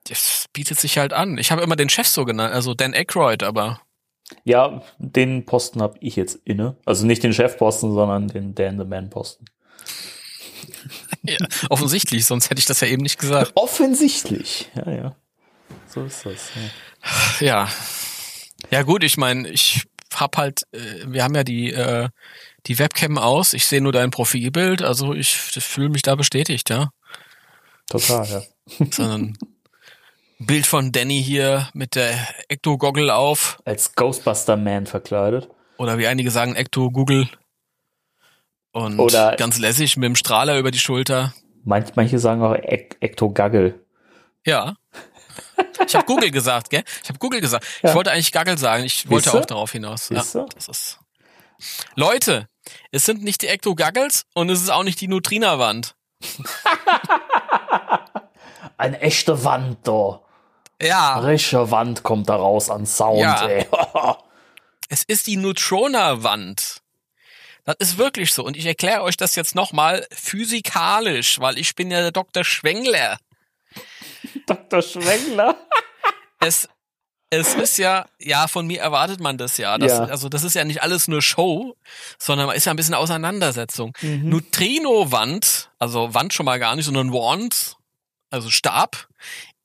Das 0.07 0.47
bietet 0.53 0.79
sich 0.79 0.99
halt 0.99 1.13
an. 1.13 1.39
Ich 1.39 1.51
habe 1.51 1.63
immer 1.63 1.77
den 1.77 1.89
Chef 1.89 2.07
so 2.07 2.25
genannt, 2.25 2.53
also 2.55 2.75
Dan 2.75 2.95
Aykroyd, 2.95 3.43
aber 3.43 3.81
Ja, 4.45 4.83
den 4.99 5.45
Posten 5.45 5.83
habe 5.83 5.99
ich 6.01 6.17
jetzt 6.17 6.39
inne. 6.45 6.77
Also 6.85 7.07
nicht 7.07 7.23
den 7.23 7.33
Chefposten, 7.33 7.93
sondern 7.93 8.29
den 8.29 8.55
Dan 8.55 8.79
the 8.79 8.85
Man 8.85 9.11
Posten. 9.11 9.45
ja, 11.23 11.37
offensichtlich, 11.69 12.25
sonst 12.25 12.51
hätte 12.51 12.59
ich 12.59 12.67
das 12.67 12.81
ja 12.81 12.89
eben 12.89 13.03
nicht 13.03 13.19
gesagt. 13.19 13.53
Offensichtlich. 13.57 14.71
Ja, 14.75 14.91
ja. 14.91 15.17
So 15.89 16.05
ist 16.05 16.25
das. 16.25 16.51
Ja. 17.41 17.47
Ja. 17.47 17.69
Ja 18.71 18.83
gut, 18.83 19.05
ich 19.05 19.17
meine, 19.17 19.49
ich 19.49 19.85
hab 20.15 20.37
halt, 20.37 20.63
äh, 20.73 21.05
wir 21.07 21.23
haben 21.23 21.35
ja 21.35 21.45
die, 21.45 21.73
äh, 21.73 22.09
die 22.67 22.79
Webcam 22.79 23.19
aus, 23.19 23.53
ich 23.53 23.67
sehe 23.67 23.83
nur 23.83 23.93
dein 23.93 24.11
Profilbild, 24.11 24.83
also 24.83 25.13
ich 25.13 25.37
fühle 25.37 25.91
mich 25.91 26.03
da 26.03 26.15
bestätigt, 26.15 26.71
ja. 26.71 26.91
Total, 27.89 28.27
ja. 28.27 28.43
So 28.91 29.03
ein 29.03 29.37
Bild 30.39 30.67
von 30.67 30.93
Danny 30.93 31.23
hier 31.23 31.69
mit 31.75 31.95
der 31.95 32.13
Ecto-Goggle 32.49 33.15
auf. 33.15 33.59
Als 33.65 33.95
Ghostbuster 33.95 34.57
Man 34.57 34.87
verkleidet. 34.87 35.49
Oder 35.79 35.99
wie 35.99 36.07
einige 36.07 36.31
sagen, 36.31 36.55
Ecto-Google. 36.55 37.29
Und 38.73 38.99
Oder- 38.99 39.37
ganz 39.37 39.59
lässig 39.59 39.97
mit 39.97 40.07
dem 40.07 40.17
Strahler 40.17 40.59
über 40.59 40.71
die 40.71 40.79
Schulter. 40.79 41.33
Manch, 41.65 41.91
manche 41.95 42.19
sagen 42.19 42.43
auch 42.43 42.55
Ek 42.55 42.97
Ekto-Gaggle. 43.01 43.81
Ja. 44.45 44.77
Ich 45.87 45.95
habe 45.95 46.05
Google 46.05 46.31
gesagt, 46.31 46.71
gell? 46.71 46.83
Ich 47.03 47.09
habe 47.09 47.19
Google 47.19 47.41
gesagt. 47.41 47.65
Ja. 47.83 47.91
Ich 47.91 47.95
wollte 47.95 48.11
eigentlich 48.11 48.33
Gaggle 48.33 48.59
sagen. 48.59 48.85
Ich 48.85 49.09
wollte 49.09 49.25
Siehste? 49.31 49.41
auch 49.41 49.47
darauf 49.47 49.73
hinaus. 49.73 50.09
Ja, 50.11 50.23
Siehste? 50.23 50.47
das 50.55 50.69
ist. 50.69 50.99
Leute, 51.95 52.49
es 52.91 53.07
sind 53.07 53.23
nicht 53.23 53.43
die 53.43 53.47
Ecto-Gaggles 53.47 54.27
und 54.35 54.51
es 54.51 54.61
ist 54.61 54.71
auch 54.71 54.83
nicht 54.83 55.01
die 55.01 55.09
Nutrina-Wand. 55.09 55.95
Eine 58.77 59.01
echte 59.01 59.45
Wand 59.45 59.79
da. 59.87 60.21
Ja, 60.83 61.19
Rische 61.21 61.71
Wand 61.71 62.03
kommt 62.03 62.29
da 62.29 62.37
raus 62.37 62.69
an 62.71 62.85
Sound, 62.87 63.21
Ja. 63.21 63.47
ey. 63.47 63.67
es 64.89 65.05
ist 65.05 65.27
die 65.27 65.37
Neutrona-Wand. 65.37 66.81
Das 67.65 67.77
ist 67.79 67.97
wirklich 67.97 68.33
so. 68.33 68.45
Und 68.45 68.57
ich 68.57 68.67
erkläre 68.67 69.03
euch 69.03 69.17
das 69.17 69.37
jetzt 69.37 69.55
nochmal 69.55 70.07
physikalisch, 70.13 71.41
weil 71.41 71.59
ich 71.59 71.75
bin 71.75 71.91
ja 71.91 72.01
der 72.01 72.13
Dr. 72.13 72.45
Schwengler. 72.45 73.19
Dr. 74.47 74.83
Schwengler. 74.83 75.57
es, 76.41 76.69
es 77.31 77.55
ist 77.55 77.79
ja, 77.79 78.05
ja, 78.19 78.49
von 78.49 78.67
mir 78.67 78.81
erwartet 78.81 79.21
man 79.21 79.39
das 79.39 79.57
ja. 79.57 79.79
Das, 79.79 79.93
Ja. 79.93 80.05
Also 80.05 80.29
das 80.29 80.43
ist 80.43 80.55
ja 80.55 80.65
nicht 80.65 80.83
alles 80.83 81.09
nur 81.09 81.23
Show, 81.23 81.75
sondern 82.19 82.51
ist 82.51 82.67
ja 82.67 82.73
ein 82.73 82.77
bisschen 82.77 82.95
Auseinandersetzung. 82.95 83.97
Mhm. 84.03 84.29
Neutrino-Wand, 84.29 85.71
also 85.79 86.13
Wand 86.13 86.35
schon 86.35 86.45
mal 86.47 86.59
gar 86.59 86.77
nicht, 86.77 86.85
sondern 86.85 87.13
Wand, 87.13 87.77
also 88.35 88.51
Stab, 88.51 89.09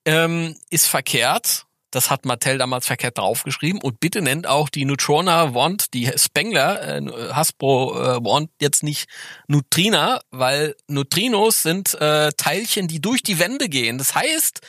ähm, 0.05 0.55
ist 0.69 0.87
verkehrt. 0.87 1.65
Das 1.91 2.11
hat 2.11 2.23
Mattel 2.23 2.59
damals 2.59 2.85
verkehrt 2.85 3.17
draufgeschrieben. 3.17 3.81
Und 3.81 3.99
bitte 3.99 4.21
nennt 4.21 4.45
auch 4.45 4.69
die 4.69 4.85
Neutrona 4.85 5.55
Wand, 5.55 5.95
die 5.95 6.11
Spengler, 6.15 6.99
äh, 6.99 7.33
Hasbro 7.33 7.99
äh, 7.99 8.23
Wand 8.23 8.51
jetzt 8.61 8.83
nicht 8.83 9.09
Neutrina, 9.47 10.21
weil 10.29 10.75
Neutrinos 10.87 11.63
sind 11.63 11.95
äh, 11.95 12.29
Teilchen, 12.37 12.87
die 12.87 13.01
durch 13.01 13.23
die 13.23 13.39
Wände 13.39 13.69
gehen. 13.69 13.97
Das 13.97 14.13
heißt, 14.13 14.61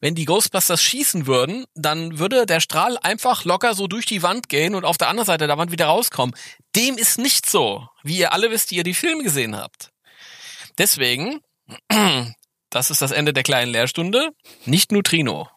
wenn 0.00 0.14
die 0.14 0.24
Ghostbusters 0.24 0.80
schießen 0.80 1.26
würden, 1.26 1.64
dann 1.74 2.20
würde 2.20 2.46
der 2.46 2.60
Strahl 2.60 2.96
einfach 3.02 3.44
locker 3.44 3.74
so 3.74 3.88
durch 3.88 4.06
die 4.06 4.22
Wand 4.22 4.48
gehen 4.48 4.76
und 4.76 4.84
auf 4.84 4.98
der 4.98 5.08
anderen 5.08 5.26
Seite 5.26 5.48
der 5.48 5.58
Wand 5.58 5.72
wieder 5.72 5.86
rauskommen. 5.86 6.36
Dem 6.76 6.96
ist 6.96 7.18
nicht 7.18 7.50
so, 7.50 7.88
wie 8.04 8.18
ihr 8.18 8.32
alle 8.32 8.52
wisst, 8.52 8.70
die 8.70 8.76
ihr 8.76 8.84
die 8.84 8.94
Filme 8.94 9.24
gesehen 9.24 9.56
habt. 9.56 9.90
Deswegen, 10.78 11.40
das 12.70 12.90
ist 12.90 13.02
das 13.02 13.10
Ende 13.12 13.32
der 13.32 13.42
kleinen 13.42 13.72
Lehrstunde, 13.72 14.30
nicht 14.66 14.92
Neutrino. 14.92 15.48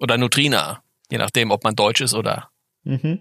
Oder 0.00 0.18
Neutrina, 0.18 0.82
je 1.10 1.18
nachdem, 1.18 1.50
ob 1.50 1.64
man 1.64 1.74
deutsch 1.76 2.00
ist 2.00 2.14
oder 2.14 2.50
Mhm. 2.84 3.20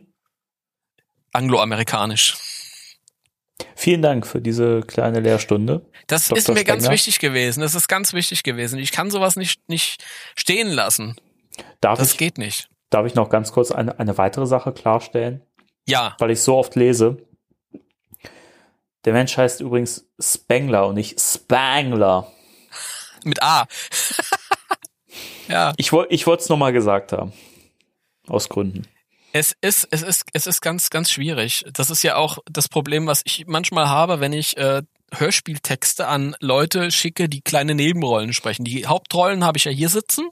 angloamerikanisch. 1.31 2.37
Vielen 3.75 4.01
Dank 4.01 4.25
für 4.27 4.41
diese 4.41 4.81
kleine 4.81 5.19
Lehrstunde. 5.19 5.85
Das 6.07 6.27
Dr. 6.27 6.37
ist 6.37 6.47
mir 6.49 6.63
ganz 6.63 6.83
Spengler? 6.83 6.91
wichtig 6.93 7.19
gewesen. 7.19 7.61
Das 7.61 7.75
ist 7.75 7.87
ganz 7.87 8.13
wichtig 8.13 8.43
gewesen. 8.43 8.79
Ich 8.79 8.91
kann 8.91 9.09
sowas 9.11 9.35
nicht, 9.35 9.67
nicht 9.69 10.03
stehen 10.35 10.69
lassen. 10.69 11.15
Darf, 11.81 11.99
Das 11.99 12.11
ich, 12.13 12.17
geht 12.17 12.37
nicht. 12.37 12.69
darf 12.89 13.05
ich 13.05 13.15
noch 13.15 13.29
ganz 13.29 13.51
kurz 13.51 13.71
eine, 13.71 13.97
eine 13.99 14.17
weitere 14.17 14.45
Sache 14.45 14.71
klarstellen? 14.73 15.41
Ja, 15.87 16.15
Weil 16.19 16.31
ich 16.31 16.41
so 16.41 16.57
oft 16.57 16.75
lese. 16.75 17.17
Der 19.05 19.13
Mensch 19.13 19.37
heißt 19.37 19.61
übrigens 19.61 20.07
Spengler 20.19 20.87
und 20.87 20.95
nicht 20.95 21.19
Spangler. 21.21 22.31
Mit 23.25 23.41
A. 23.41 23.67
ja, 25.47 25.73
Ich, 25.77 25.91
ich 26.09 26.27
wollte 26.27 26.43
es 26.43 26.49
nochmal 26.49 26.73
gesagt 26.73 27.11
haben. 27.11 27.33
Aus 28.27 28.49
Gründen. 28.49 28.87
es 29.33 29.55
ist, 29.61 29.87
es 29.91 30.01
ist, 30.01 30.25
es 30.33 30.47
ist 30.47 30.61
ganz, 30.61 30.89
ganz 30.89 31.11
schwierig. 31.11 31.65
Das 31.73 31.89
ist 31.89 32.03
ja 32.03 32.15
auch 32.15 32.39
das 32.49 32.69
Problem, 32.69 33.05
was 33.05 33.21
ich 33.25 33.45
manchmal 33.47 33.87
habe, 33.87 34.19
wenn 34.19 34.33
ich 34.33 34.57
äh, 34.57 34.81
Hörspieltexte 35.13 36.07
an 36.07 36.35
Leute 36.39 36.91
schicke, 36.91 37.29
die 37.29 37.41
kleine 37.41 37.75
Nebenrollen 37.75 38.33
sprechen. 38.33 38.65
Die 38.65 38.87
Hauptrollen 38.87 39.43
habe 39.43 39.57
ich 39.57 39.65
ja 39.65 39.71
hier 39.71 39.89
sitzen, 39.89 40.29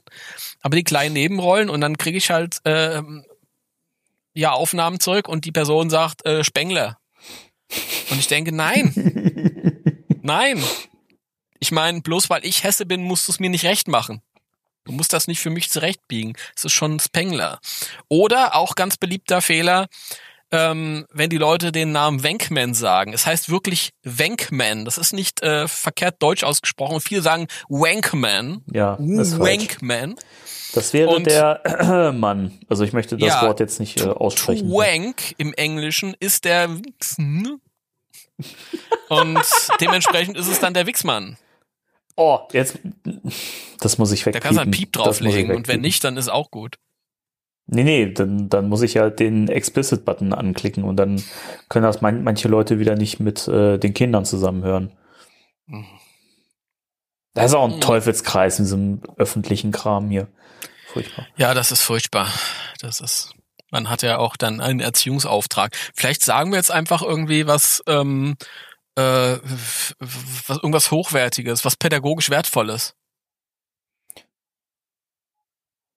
aber 0.60 0.76
die 0.76 0.84
kleinen 0.84 1.14
Nebenrollen 1.14 1.70
und 1.70 1.80
dann 1.80 1.96
kriege 1.96 2.18
ich 2.18 2.30
halt 2.30 2.58
ähm, 2.64 3.24
ja 4.34 4.52
Aufnahmen 4.52 5.00
zurück 5.00 5.28
und 5.28 5.44
die 5.44 5.52
Person 5.52 5.90
sagt 5.90 6.26
äh, 6.26 6.44
Spengler. 6.44 6.98
Und 8.10 8.18
ich 8.18 8.26
denke, 8.26 8.52
nein, 8.52 8.92
nein. 10.22 10.62
Ich 11.64 11.72
meine, 11.72 12.02
bloß 12.02 12.28
weil 12.28 12.44
ich 12.44 12.62
Hesse 12.62 12.84
bin, 12.84 13.02
musst 13.04 13.26
du 13.26 13.32
es 13.32 13.40
mir 13.40 13.48
nicht 13.48 13.64
recht 13.64 13.88
machen. 13.88 14.20
Du 14.84 14.92
musst 14.92 15.14
das 15.14 15.28
nicht 15.28 15.40
für 15.40 15.48
mich 15.48 15.70
zurechtbiegen. 15.70 16.34
Es 16.54 16.66
ist 16.66 16.74
schon 16.74 17.00
Spengler. 17.00 17.58
Oder 18.10 18.54
auch 18.54 18.74
ganz 18.74 18.98
beliebter 18.98 19.40
Fehler, 19.40 19.86
ähm, 20.50 21.06
wenn 21.10 21.30
die 21.30 21.38
Leute 21.38 21.72
den 21.72 21.90
Namen 21.90 22.22
Wenkman 22.22 22.74
sagen. 22.74 23.14
Es 23.14 23.24
heißt 23.24 23.48
wirklich 23.48 23.92
Wenkman. 24.02 24.84
Das 24.84 24.98
ist 24.98 25.14
nicht 25.14 25.42
äh, 25.42 25.66
verkehrt 25.68 26.16
deutsch 26.18 26.44
ausgesprochen. 26.44 27.00
Viele 27.00 27.22
sagen 27.22 27.46
Wankman. 27.70 28.62
Ja, 28.70 28.96
ist 28.96 29.36
falsch. 29.36 29.40
Wankman. 29.62 30.16
Das 30.74 30.92
wäre 30.92 31.08
Und- 31.16 31.24
der 31.28 32.12
Mann. 32.14 32.58
Also 32.68 32.84
ich 32.84 32.92
möchte 32.92 33.16
das 33.16 33.26
Ja, 33.26 33.40
Wort 33.40 33.58
jetzt 33.60 33.80
nicht 33.80 34.02
äh, 34.02 34.08
aussprechen. 34.10 34.68
Wank 34.70 35.34
im 35.38 35.54
Englischen 35.54 36.14
ist 36.20 36.44
der 36.44 36.68
Wichsen. 36.84 37.58
Und 39.08 39.40
dementsprechend 39.80 40.36
ist 40.36 40.48
es 40.48 40.60
dann 40.60 40.74
der 40.74 40.86
Wichsmann. 40.86 41.38
Oh, 42.16 42.40
jetzt. 42.52 42.78
Das 43.80 43.98
muss 43.98 44.12
ich 44.12 44.24
Da 44.24 44.32
kannst 44.32 44.56
du 44.56 44.62
einen 44.62 44.72
wegpiepen. 44.72 44.72
Piep 44.72 44.92
drauflegen 44.92 45.50
und 45.50 45.68
wenn 45.68 45.76
wegpiepen. 45.76 45.80
nicht, 45.82 46.04
dann 46.04 46.16
ist 46.16 46.28
auch 46.28 46.50
gut. 46.50 46.76
Nee, 47.66 47.82
nee, 47.82 48.12
dann, 48.12 48.48
dann 48.50 48.68
muss 48.68 48.82
ich 48.82 48.98
halt 48.98 49.20
den 49.20 49.48
Explicit-Button 49.48 50.32
anklicken 50.34 50.84
und 50.84 50.96
dann 50.96 51.22
können 51.68 51.84
das 51.84 52.02
man, 52.02 52.22
manche 52.22 52.46
Leute 52.48 52.78
wieder 52.78 52.94
nicht 52.94 53.20
mit 53.20 53.48
äh, 53.48 53.78
den 53.78 53.94
Kindern 53.94 54.24
zusammenhören. 54.26 54.92
Mhm. 55.66 55.86
Das 57.32 57.46
ist 57.46 57.54
auch 57.54 57.64
ein 57.64 57.76
Mhm. 57.76 57.80
Teufelskreis 57.80 58.58
in 58.58 58.66
diesem 58.66 59.00
öffentlichen 59.16 59.72
Kram 59.72 60.10
hier. 60.10 60.28
Furchtbar. 60.92 61.26
Ja, 61.36 61.54
das 61.54 61.72
ist 61.72 61.82
furchtbar. 61.82 62.28
Das 62.80 63.00
ist. 63.00 63.34
Man 63.70 63.90
hat 63.90 64.02
ja 64.02 64.18
auch 64.18 64.36
dann 64.36 64.60
einen 64.60 64.78
Erziehungsauftrag. 64.78 65.74
Vielleicht 65.94 66.22
sagen 66.22 66.52
wir 66.52 66.58
jetzt 66.58 66.70
einfach 66.70 67.02
irgendwie 67.02 67.46
was, 67.48 67.82
ähm, 67.88 68.36
äh, 68.96 69.38
was 69.98 70.56
irgendwas 70.58 70.90
Hochwertiges, 70.90 71.64
was 71.64 71.76
pädagogisch 71.76 72.30
Wertvolles. 72.30 72.94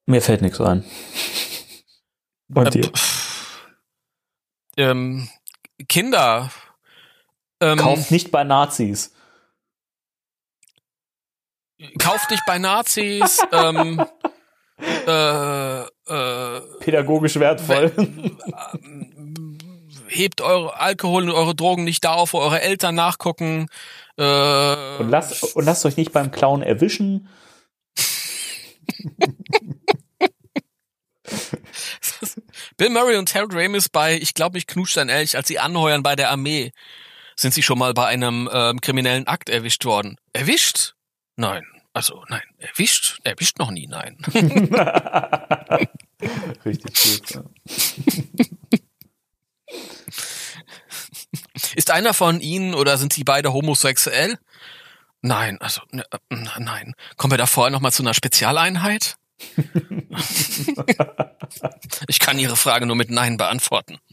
Mir 0.06 0.22
fällt 0.22 0.42
nichts 0.42 0.62
ein. 0.62 0.86
Und 2.54 2.68
Äh, 2.68 2.70
dir? 2.82 2.92
ähm, 4.78 5.30
Kinder. 5.90 6.50
Ähm, 7.60 7.78
Kauft 7.78 8.12
nicht 8.12 8.32
bei 8.32 8.44
Nazis. 8.44 9.14
kauft 12.00 12.32
nicht 12.32 12.46
bei 12.46 12.58
Nazis. 12.58 13.40
ähm, 13.52 14.04
äh, 14.80 15.82
äh, 15.82 16.62
Pädagogisch 16.80 17.38
wertvoll. 17.40 17.92
hebt 20.08 20.42
eure 20.42 20.80
Alkohol 20.80 21.24
und 21.24 21.32
eure 21.32 21.56
Drogen 21.56 21.84
nicht 21.84 22.04
da 22.04 22.14
auf, 22.14 22.34
wo 22.34 22.40
eure 22.40 22.62
Eltern 22.62 22.96
nachgucken. 22.96 23.68
Äh, 24.18 24.98
Und 25.00 25.10
lasst, 25.10 25.56
und 25.56 25.66
lasst 25.66 25.86
euch 25.86 25.98
nicht 25.98 26.12
beim 26.12 26.32
Clown 26.32 26.62
erwischen. 26.62 27.30
Bill 32.78 32.90
Murray 32.90 33.18
und 33.18 33.34
Harold 33.34 33.54
Ramis 33.54 33.90
bei 33.90 34.16
Ich 34.16 34.34
glaube, 34.34 34.58
ich 34.58 34.68
knusch 34.68 34.94
dein 34.94 35.10
Elch, 35.10 35.36
als 35.36 35.48
sie 35.48 35.60
anheuern 35.60 36.04
bei 36.04 36.16
der 36.16 36.30
Armee. 36.32 36.72
Sind 37.36 37.54
sie 37.54 37.62
schon 37.64 37.78
mal 37.78 37.94
bei 37.94 38.06
einem 38.08 38.50
ähm, 38.52 38.82
kriminellen 38.82 39.28
Akt 39.28 39.50
erwischt 39.50 39.86
worden? 39.86 40.18
Erwischt? 40.34 40.94
Nein. 41.36 41.64
Also 41.94 42.24
nein. 42.30 42.42
Erwischt? 42.58 43.20
Erwischt 43.24 43.60
noch 43.60 43.72
nie, 43.72 43.88
nein. 43.88 44.18
Richtig 46.66 46.94
gut. 47.04 47.30
Ja. 47.32 47.44
Ist 51.76 51.92
einer 51.92 52.14
von 52.14 52.40
Ihnen 52.40 52.74
oder 52.74 52.98
sind 52.98 53.14
Sie 53.14 53.24
beide 53.24 53.54
homosexuell? 53.54 54.38
Nein, 55.22 55.58
also 55.60 55.82
ne, 55.92 56.04
äh, 56.12 56.18
nein. 56.60 56.94
Kommen 57.18 57.32
wir 57.32 57.38
da 57.38 57.48
vorher 57.48 57.72
noch 57.72 57.82
mal 57.82 57.92
zu 57.92 58.04
einer 58.04 58.14
Spezialeinheit? 58.14 59.18
ich 62.08 62.20
kann 62.20 62.40
Ihre 62.40 62.56
Frage 62.56 62.86
nur 62.86 62.96
mit 62.96 63.12
Nein 63.12 63.38
beantworten. 63.38 63.98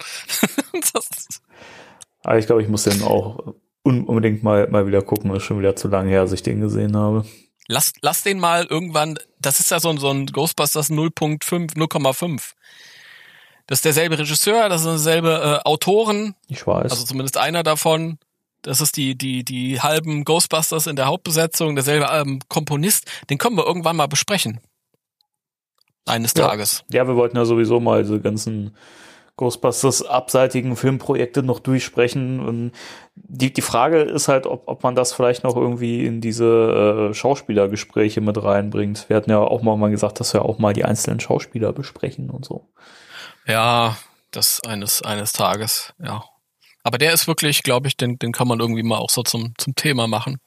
Aber 2.23 2.39
ich 2.39 2.47
glaube, 2.47 2.63
ich 2.63 2.69
muss 2.69 2.85
den 2.85 3.03
auch 3.03 3.55
un 3.85 4.05
unbedingt 4.05 4.43
mal, 4.43 4.69
mal 4.69 4.87
wieder 4.87 5.03
gucken. 5.03 5.31
Das 5.31 5.39
ist 5.39 5.45
schon 5.45 5.59
wieder 5.59 5.77
zu 5.77 5.89
lange 5.89 6.11
her, 6.11 6.23
dass 6.23 6.33
ich 6.33 6.43
den 6.43 6.61
gesehen 6.61 6.97
habe. 6.97 7.25
lass, 7.69 7.93
lass 8.01 8.23
den 8.23 8.41
mal 8.41 8.65
irgendwann, 8.65 9.19
das 9.39 9.61
ist 9.61 9.71
ja 9.71 9.81
so 9.81 9.91
ein, 9.91 9.99
so 9.99 10.11
ein 10.11 10.27
Ghostbusters 10.27 10.91
0.5, 10.91 11.77
0,5. 11.77 12.53
Das 13.67 13.79
ist 13.79 13.85
derselbe 13.85 14.19
Regisseur, 14.19 14.69
das 14.69 14.83
sind 14.83 14.95
dieselbe 14.95 15.61
äh, 15.65 15.69
Autoren, 15.69 16.35
Ich 16.49 16.67
weiß. 16.67 16.91
also 16.93 17.05
zumindest 17.05 17.39
einer 17.39 17.63
davon. 17.63 18.19
Das 18.63 18.81
ist 18.81 18.97
die, 18.97 19.15
die, 19.17 19.45
die 19.45 19.81
halben 19.81 20.25
Ghostbusters 20.25 20.87
in 20.87 20.97
der 20.97 21.07
Hauptbesetzung, 21.07 21.75
derselbe 21.75 22.07
ähm, 22.13 22.41
Komponist. 22.49 23.07
Den 23.29 23.37
können 23.39 23.57
wir 23.57 23.67
irgendwann 23.67 23.97
mal 23.97 24.07
besprechen. 24.07 24.61
Eines 26.07 26.35
Ja. 26.37 26.49
Tages. 26.49 26.85
Ja, 26.91 27.07
wir 27.07 27.17
wollten 27.17 27.37
ja 27.37 27.45
sowieso 27.45 27.81
mal 27.81 28.03
diese 28.03 28.21
ganzen 28.21 28.77
Ghostbusters 29.37 30.03
abseitigen 30.07 30.77
Filmprojekte 30.77 31.43
noch 31.43 31.59
durchsprechen. 31.61 32.41
Und 32.41 32.73
die, 33.17 33.53
die 33.53 33.63
Frage 33.63 34.01
ist 34.01 34.29
halt, 34.29 34.47
ob, 34.47 34.69
ob 34.69 34.83
man 34.83 34.95
das 34.95 35.13
vielleicht 35.13 35.45
noch 35.45 35.57
irgendwie 35.57 36.07
in 36.07 36.21
diese 36.21 37.11
äh, 37.11 37.15
Schauspielergespräche 37.15 38.21
mit 38.21 38.43
reinbringt. 38.43 39.09
Wir 39.09 39.17
hatten 39.17 39.31
ja 39.31 39.41
auch 39.41 39.63
mal, 39.63 39.77
mal 39.77 39.91
gesagt, 39.91 40.21
dass 40.21 40.35
wir 40.35 40.45
auch 40.45 40.59
mal 40.59 40.73
die 40.73 40.85
einzelnen 40.85 41.21
Schauspieler 41.21 41.73
besprechen 41.73 42.31
und 42.31 42.45
so. 42.45 42.69
Ja, 43.47 43.97
das 44.31 44.61
eines, 44.65 45.03
eines 45.03 45.33
Tages, 45.33 45.93
ja. 46.03 46.25
Aber 46.83 46.99
der 46.99 47.13
ist 47.13 47.27
wirklich, 47.27 47.63
glaube 47.63 47.89
ich, 47.89 47.97
den, 47.97 48.19
den 48.19 48.33
kann 48.33 48.47
man 48.49 48.61
irgendwie 48.61 48.83
mal 48.83 48.99
auch 48.99 49.11
so 49.11 49.23
zum, 49.23 49.55
zum 49.59 49.75
Thema 49.75 50.07
machen. 50.07 50.39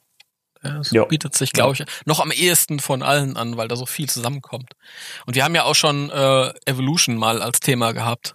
Ist- 0.62 0.92
Ja. 0.92 1.04
bietet 1.04 1.34
sich, 1.36 1.52
glaube 1.52 1.74
ich, 1.74 1.84
noch 2.04 2.20
am 2.20 2.30
ehesten 2.32 2.80
von 2.80 3.02
allen 3.02 3.36
an, 3.36 3.56
weil 3.56 3.68
da 3.68 3.76
so 3.76 3.86
viel 3.86 4.08
zusammenkommt. 4.08 4.72
Und 5.26 5.34
wir 5.36 5.44
haben 5.44 5.54
ja 5.54 5.64
auch 5.64 5.74
schon 5.74 6.10
äh, 6.10 6.52
Evolution 6.66 7.16
mal 7.16 7.42
als 7.42 7.60
Thema 7.60 7.92
gehabt. 7.92 8.34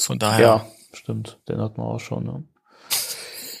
Von 0.00 0.18
daher. 0.18 0.40
Ja, 0.46 0.66
stimmt. 0.92 1.38
Den 1.48 1.60
hatten 1.60 1.78
wir 1.78 1.84
auch 1.86 2.00
schon. 2.00 2.24
Ne? 2.24 2.44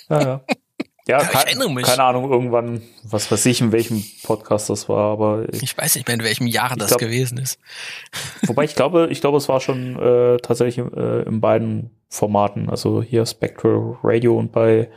Ja, 0.08 0.20
ja. 0.22 0.44
Ja, 1.06 1.20
ich 1.22 1.28
kein- 1.28 1.46
erinnere 1.46 1.70
mich. 1.70 1.84
keine 1.84 2.02
Ahnung, 2.02 2.30
irgendwann, 2.30 2.80
was 3.02 3.30
weiß 3.30 3.44
ich, 3.46 3.60
in 3.60 3.72
welchem 3.72 4.02
Podcast 4.22 4.70
das 4.70 4.88
war, 4.88 5.12
aber 5.12 5.46
ich, 5.52 5.62
Ich 5.62 5.76
weiß 5.76 5.96
nicht 5.96 6.06
mehr, 6.08 6.14
in 6.16 6.22
welchem 6.24 6.46
Jahr 6.46 6.74
das 6.76 6.88
glaub- 6.88 7.00
gewesen 7.00 7.36
ist. 7.38 7.58
wobei 8.46 8.64
ich 8.64 8.74
glaube, 8.74 9.08
ich 9.10 9.20
glaube, 9.20 9.36
es 9.36 9.48
war 9.48 9.60
schon 9.60 9.98
äh, 10.00 10.38
tatsächlich 10.38 10.78
äh, 10.96 11.22
in 11.24 11.40
beiden 11.42 11.90
Formaten, 12.08 12.70
also 12.70 13.02
hier 13.02 13.26
Spectral 13.26 13.98
Radio 14.02 14.38
und 14.38 14.52
bei 14.52 14.90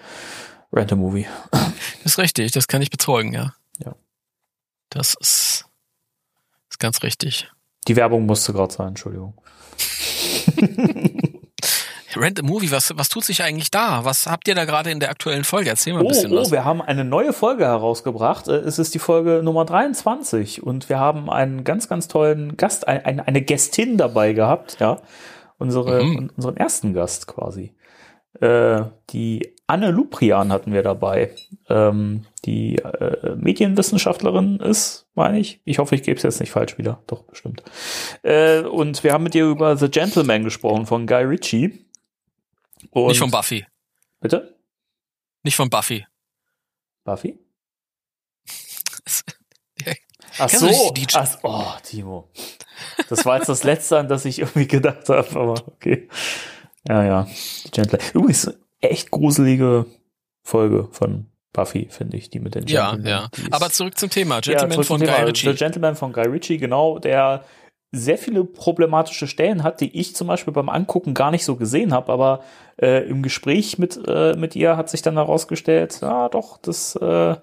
Random 0.72 1.00
Movie. 1.00 1.28
Das 2.04 2.14
ist 2.14 2.18
richtig, 2.20 2.52
das 2.54 2.68
kann 2.70 2.82
ich 2.82 2.90
bezeugen, 2.90 3.34
ja. 3.34 3.54
Ja. 3.84 3.94
Das 4.90 5.14
ist, 5.20 5.66
ist 6.70 6.80
ganz 6.80 7.04
richtig. 7.04 7.50
Die 7.90 7.98
Werbung 7.98 8.26
musste 8.26 8.54
gerade 8.54 8.74
sein, 8.74 8.90
Entschuldigung. 8.90 9.34
Rent 12.20 12.40
a 12.40 12.44
Movie, 12.44 12.72
was, 12.72 12.94
was 12.98 13.10
tut 13.10 13.24
sich 13.24 13.42
eigentlich 13.44 13.72
da? 13.72 14.04
Was 14.06 14.28
habt 14.28 14.48
ihr 14.48 14.56
da 14.56 14.66
gerade 14.66 14.92
in 14.92 15.00
der 15.00 15.10
aktuellen 15.10 15.44
Folge? 15.44 15.70
Erzähl 15.70 15.94
mal 15.94 16.00
ein 16.00 16.06
Oh, 16.06 16.10
bisschen 16.10 16.32
oh, 16.34 16.38
was. 16.38 16.52
wir 16.52 16.66
haben 16.66 16.82
eine 16.82 17.06
neue 17.06 17.34
Folge 17.34 17.66
herausgebracht. 17.66 18.48
Äh, 18.48 18.56
Es 18.58 18.80
ist 18.80 18.94
die 18.94 19.00
Folge 19.00 19.42
Nummer 19.44 19.66
23 19.66 20.64
und 20.64 20.90
wir 20.90 21.00
haben 21.00 21.30
einen 21.30 21.64
ganz, 21.64 21.88
ganz 21.90 22.08
tollen 22.08 22.58
Gast, 22.58 22.88
ein, 22.88 23.04
ein, 23.06 23.20
eine 23.20 23.42
Gästin 23.42 23.98
dabei 23.98 24.34
gehabt, 24.34 24.78
ja. 24.80 24.98
Unsere, 25.60 26.04
Mhm. 26.04 26.32
unseren 26.36 26.58
ersten 26.58 26.94
Gast 26.94 27.26
quasi. 27.28 27.74
Äh, 28.40 28.84
die 29.10 29.56
Anne 29.66 29.90
Luprian 29.90 30.52
hatten 30.54 30.72
wir 30.72 30.84
dabei, 30.84 31.32
ähm, 31.70 32.26
die 32.46 32.76
äh, 32.78 33.36
Medienwissenschaftlerin 33.36 34.60
ist, 34.60 35.08
meine 35.16 35.40
ich. 35.40 35.60
Ich 35.66 35.80
hoffe, 35.80 35.96
ich 35.96 36.04
gebe 36.04 36.18
es 36.18 36.24
jetzt 36.24 36.40
nicht 36.40 36.52
falsch 36.52 36.78
wieder. 36.78 37.00
Doch, 37.08 37.24
bestimmt. 37.24 37.64
Äh, 38.22 38.62
und 38.62 39.04
wir 39.04 39.14
haben 39.14 39.24
mit 39.24 39.34
ihr 39.36 39.46
über 39.46 39.76
The 39.76 39.90
Gentleman 39.90 40.44
gesprochen 40.44 40.86
von 40.86 41.08
Guy 41.08 41.24
Ritchie. 41.24 41.80
Und 42.92 43.08
Nicht 43.08 43.20
von 43.20 43.32
Buffy. 43.32 43.66
Bitte? 44.20 44.58
Nicht 45.44 45.56
von 45.56 45.70
Buffy. 45.70 46.06
Buffy? 47.04 47.38
Ja. 49.86 49.94
Ach 50.40 50.50
Kennst 50.50 50.62
du 50.66 50.74
so. 50.74 50.94
Ach, 51.16 51.38
oh, 51.44 51.74
Timo. 51.84 52.30
Das 53.10 53.26
war 53.26 53.38
jetzt 53.38 53.50
das 53.50 53.64
Letzte, 53.64 53.98
an 53.98 54.08
das 54.08 54.26
ich 54.26 54.40
irgendwie 54.40 54.68
gedacht 54.68 55.10
habe, 55.10 55.28
aber 55.40 55.54
okay. 55.68 56.08
Ja, 56.88 57.04
ja. 57.04 57.28
Die 57.66 57.72
Gentleman. 57.72 58.08
Übrigens, 58.14 58.52
echt 58.82 59.10
gruselige 59.10 59.86
Folge 60.44 60.88
von 60.92 61.32
Buffy, 61.54 61.88
finde 61.90 62.18
ich, 62.18 62.30
die 62.30 62.40
mit 62.40 62.54
den 62.56 62.68
Ja, 62.68 62.92
Gentlemen. 62.92 63.08
ja. 63.10 63.30
Ist- 63.44 63.54
Aber 63.54 63.70
zurück 63.72 63.98
zum 63.98 64.10
Thema. 64.10 64.42
Gentleman 64.42 64.72
zurück 64.74 64.86
von 64.86 65.00
zum 65.00 65.08
Guy 65.08 65.16
Thema. 65.16 65.28
Ritchie. 65.28 65.52
The 65.52 65.56
Gentleman 65.56 65.96
von 65.96 66.14
Guy 66.14 66.28
Ritchie, 66.28 66.58
genau, 66.58 67.00
der 67.00 67.44
sehr 67.92 68.18
viele 68.18 68.44
problematische 68.44 69.28
Stellen 69.28 69.64
hat, 69.64 69.82
die 69.82 69.98
ich 69.98 70.16
zum 70.16 70.28
Beispiel 70.28 70.54
beim 70.54 70.70
Angucken 70.70 71.14
gar 71.14 71.32
nicht 71.32 71.46
so 71.46 71.56
gesehen 71.56 71.94
habe, 71.94 72.12
aber 72.12 72.42
äh, 72.82 73.08
im 73.08 73.24
Gespräch 73.24 73.78
mit, 73.78 74.00
äh, 74.08 74.36
mit 74.38 74.56
ihr 74.56 74.76
hat 74.76 74.90
sich 74.90 75.02
dann 75.02 75.16
herausgestellt, 75.16 76.00
ja 76.02 76.28
doch, 76.30 76.58
das, 76.58 76.96
äh, 76.98 77.36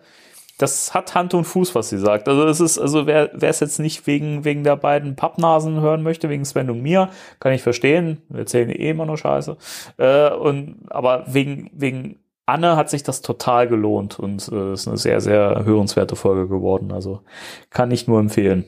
das 0.59 0.95
hat 0.95 1.15
Hand 1.15 1.35
und 1.35 1.45
Fuß, 1.45 1.75
was 1.75 1.89
sie 1.89 1.99
sagt. 1.99 2.29
Also 2.29 2.45
es 2.47 2.61
ist, 2.61 2.79
also 2.79 3.07
wer 3.07 3.31
wer 3.33 3.51
es 3.51 3.61
jetzt 3.61 3.81
nicht 3.81 4.07
wegen, 4.07 4.45
wegen 4.45 4.65
der 4.65 4.77
beiden 4.77 5.17
Pappnasen 5.17 5.81
hören 5.81 6.03
möchte, 6.03 6.29
wegen 6.29 6.45
Sven 6.45 6.71
und 6.71 6.83
mir, 6.83 7.09
kann 7.41 7.53
ich 7.53 7.63
verstehen. 7.63 8.23
Wir 8.29 8.41
erzählen 8.41 8.71
eh 8.71 8.91
immer 8.91 9.07
nur 9.07 9.17
Scheiße. 9.17 9.57
Äh, 9.97 10.31
und, 10.31 10.77
aber 10.91 11.25
wegen, 11.27 11.71
wegen 11.73 12.21
Anne 12.47 12.77
hat 12.77 12.91
sich 12.91 13.03
das 13.03 13.23
total 13.23 13.67
gelohnt 13.67 14.19
und 14.19 14.49
äh, 14.53 14.75
ist 14.75 14.87
eine 14.87 14.99
sehr, 14.99 15.21
sehr 15.21 15.65
hörenswerte 15.65 16.15
Folge 16.15 16.47
geworden. 16.49 16.93
Also 16.93 17.23
kann 17.71 17.91
ich 17.91 18.07
nur 18.07 18.21
empfehlen. 18.21 18.67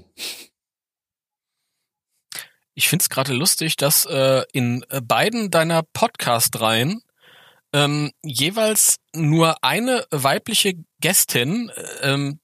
Ich 2.78 2.90
find's 2.90 3.08
gerade 3.08 3.32
lustig, 3.32 3.76
dass 3.76 4.04
äh, 4.04 4.42
in 4.52 4.84
äh, 4.90 5.00
beiden 5.00 5.50
deiner 5.50 5.82
Podcast-Reihen 5.82 7.00
ähm, 7.72 8.12
jeweils 8.22 8.98
nur 9.14 9.64
eine 9.64 10.04
weibliche 10.10 10.74
Gästin 11.00 11.70
äh, 11.70 12.12
ähm, 12.12 12.38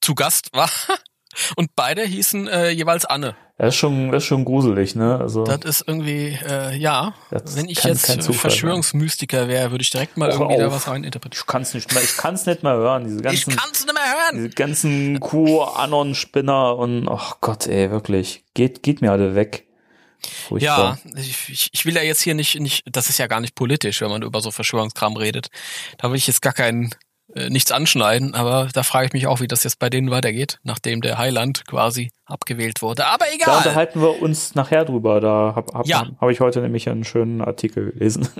zu 0.00 0.14
Gast 0.14 0.52
war 0.52 0.70
und 1.56 1.74
beide 1.74 2.04
hießen 2.04 2.46
äh, 2.46 2.70
jeweils 2.70 3.04
Anne. 3.04 3.34
Das 3.58 3.68
ist 3.68 3.76
schon, 3.76 4.12
das 4.12 4.22
ist 4.22 4.26
schon 4.28 4.44
gruselig, 4.44 4.94
ne? 4.96 5.18
Also 5.18 5.44
Das 5.44 5.60
ist 5.64 5.84
irgendwie, 5.88 6.38
äh, 6.46 6.76
ja, 6.76 7.14
wenn 7.30 7.70
ich 7.70 7.78
kann 7.78 7.92
jetzt 7.92 8.10
Verschwörungsmystiker 8.34 9.48
wäre, 9.48 9.70
würde 9.70 9.80
ich 9.82 9.88
direkt 9.90 10.18
mal 10.18 10.28
Hör 10.30 10.40
irgendwie 10.40 10.58
da 10.58 10.66
auf. 10.66 10.74
was 10.74 10.88
reininterpretieren. 10.88 11.40
ich 11.42 11.46
kann's 11.46 11.72
nicht 11.72 11.94
mehr, 11.94 12.02
ich 12.02 12.16
kann's 12.18 12.44
nicht 12.44 12.62
mehr 12.62 12.74
hören. 12.74 13.04
Diese 13.04 13.16
Ich 13.16 13.22
ganzen, 13.22 13.56
kann's 13.56 13.86
nicht 13.86 13.94
mehr 13.94 14.02
hören! 14.04 14.36
diese 14.36 14.50
ganzen 14.50 15.20
Q-Anon-Spinner 15.20 16.76
und 16.76 17.08
ach 17.08 17.36
Gott, 17.40 17.66
ey, 17.66 17.90
wirklich. 17.90 18.44
Geht, 18.54 18.82
geht 18.82 19.00
mir 19.00 19.12
alle 19.12 19.34
weg. 19.34 19.66
Ja, 20.58 20.96
Furchtbar. 20.96 20.98
ich, 21.16 21.48
ich- 21.48 21.70
ich 21.72 21.86
will 21.86 21.94
ja 21.94 22.02
jetzt 22.02 22.20
hier 22.22 22.34
nicht, 22.34 22.58
nicht, 22.60 22.84
das 22.90 23.08
ist 23.08 23.18
ja 23.18 23.26
gar 23.26 23.40
nicht 23.40 23.54
politisch, 23.54 24.00
wenn 24.00 24.10
man 24.10 24.22
über 24.22 24.40
so 24.40 24.50
Verschwörungskram 24.50 25.16
redet. 25.16 25.48
Da 25.98 26.10
will 26.10 26.16
ich 26.16 26.26
jetzt 26.26 26.42
gar 26.42 26.52
kein 26.52 26.90
äh, 27.36 27.48
nichts 27.50 27.70
anschneiden, 27.70 28.34
aber 28.34 28.68
da 28.72 28.82
frage 28.82 29.06
ich 29.06 29.12
mich 29.12 29.26
auch, 29.26 29.40
wie 29.40 29.46
das 29.46 29.62
jetzt 29.64 29.78
bei 29.78 29.90
denen 29.90 30.10
weitergeht, 30.10 30.58
nachdem 30.62 31.00
der 31.02 31.18
Heiland 31.18 31.66
quasi 31.66 32.10
abgewählt 32.24 32.82
wurde. 32.82 33.06
Aber 33.06 33.26
Da 33.26 33.32
egal. 33.34 33.56
unterhalten 33.58 34.00
wir 34.00 34.20
uns 34.22 34.54
nachher 34.54 34.84
drüber. 34.84 35.20
Da 35.20 35.52
habe 35.54 35.72
hab, 35.72 35.86
Ja. 35.86 36.06
hab 36.20 36.30
ich 36.30 36.40
heute 36.40 36.60
nämlich 36.60 36.88
einen 36.88 37.04
schönen 37.04 37.40
Artikel 37.42 37.92
gelesen. 37.92 38.28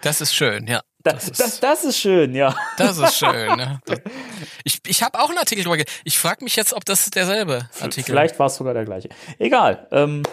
Das 0.00 0.20
ist 0.20 0.34
schön, 0.34 0.66
ja. 0.66 0.80
Das, 1.04 1.28
ist- 1.28 1.38
das, 1.38 1.60
das 1.60 1.84
ist 1.84 1.96
schön, 1.96 2.34
ja. 2.34 2.56
Das 2.76 2.98
ist 2.98 3.16
schön. 3.18 3.56
Das- 3.86 4.00
Ich, 4.64 4.80
ich 4.84 5.00
habe 5.04 5.16
auch 5.20 5.28
einen 5.28 5.38
Artikel 5.38 5.62
drüber. 5.62 5.80
Ich 6.02 6.18
frage 6.18 6.42
mich 6.42 6.56
jetzt, 6.56 6.72
ob 6.72 6.84
das 6.84 7.08
derselbe 7.10 7.68
Artikel. 7.80 8.06
Vielleicht 8.12 8.36
war 8.40 8.46
es 8.46 8.56
sogar 8.56 8.74
der 8.74 8.84
gleiche. 8.84 9.10
Egal. 9.38 9.86
Ähm, 9.92 10.24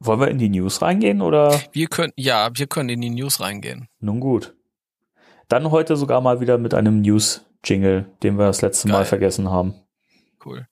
wollen 0.00 0.20
wir 0.20 0.28
in 0.28 0.38
die 0.38 0.48
News 0.48 0.80
reingehen 0.80 1.20
oder? 1.20 1.60
Wir 1.72 1.88
können, 1.88 2.12
ja, 2.16 2.48
wir 2.54 2.66
können 2.66 2.88
in 2.88 3.00
die 3.02 3.10
News 3.10 3.40
reingehen. 3.40 3.88
Nun 4.00 4.20
gut. 4.20 4.54
Dann 5.48 5.70
heute 5.70 5.96
sogar 5.96 6.20
mal 6.20 6.40
wieder 6.40 6.58
mit 6.58 6.74
einem 6.74 7.00
News-Jingle, 7.00 8.06
den 8.22 8.38
wir 8.38 8.46
das 8.46 8.60
letzte 8.60 8.88
Mal 8.88 8.98
Geil. 8.98 9.04
vergessen 9.06 9.50
haben. 9.50 9.74
Cool. 10.44 10.66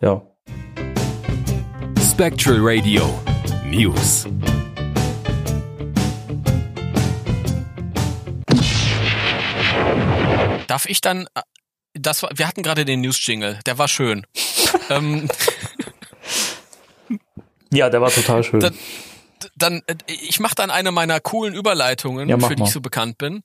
Ja. 0.00 0.22
Spectral 2.00 2.56
Radio 2.60 3.02
News. 3.66 4.26
Darf 10.66 10.86
ich 10.86 11.00
dann, 11.00 11.26
äh, 11.34 11.42
das 11.94 12.22
war, 12.22 12.30
wir 12.34 12.46
hatten 12.48 12.62
gerade 12.62 12.84
den 12.84 13.00
News-Jingle, 13.00 13.58
der 13.66 13.78
war 13.78 13.88
schön. 13.88 14.26
ähm, 14.90 15.28
Ja, 17.72 17.90
der 17.90 18.00
war 18.00 18.10
total 18.10 18.42
schön. 18.44 18.60
Das- 18.60 18.72
dann, 19.56 19.82
äh, 19.86 19.94
ich 20.06 20.38
mache 20.40 20.54
dann 20.54 20.70
eine 20.70 20.92
meiner 20.92 21.18
coolen 21.20 21.54
Überleitungen, 21.54 22.28
Ja, 22.28 22.38
für 22.38 22.54
die 22.54 22.62
mal. 22.62 22.66
ich 22.68 22.72
so 22.74 22.80
bekannt 22.80 23.18
bin. 23.18 23.42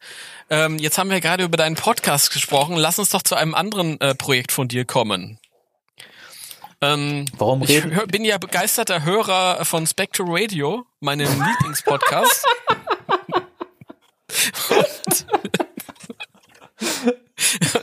Ähm, 0.49 0.77
jetzt 0.77 0.97
haben 0.97 1.09
wir 1.09 1.19
gerade 1.21 1.43
über 1.43 1.57
deinen 1.57 1.75
Podcast 1.75 2.31
gesprochen. 2.31 2.75
Lass 2.75 2.99
uns 2.99 3.09
doch 3.09 3.21
zu 3.23 3.35
einem 3.35 3.55
anderen 3.55 3.99
äh, 4.01 4.13
Projekt 4.15 4.51
von 4.51 4.67
dir 4.67 4.85
kommen. 4.85 5.39
Ähm, 6.81 7.25
Warum 7.37 7.61
ich 7.63 7.69
reden? 7.69 7.91
hör, 7.91 8.07
bin 8.07 8.25
ja 8.25 8.37
begeisterter 8.39 9.03
Hörer 9.03 9.63
von 9.65 9.85
Spectral 9.85 10.27
Radio, 10.29 10.85
meinem 10.99 11.27
Lieblingspodcast. 11.47 12.45
Und 14.69 15.25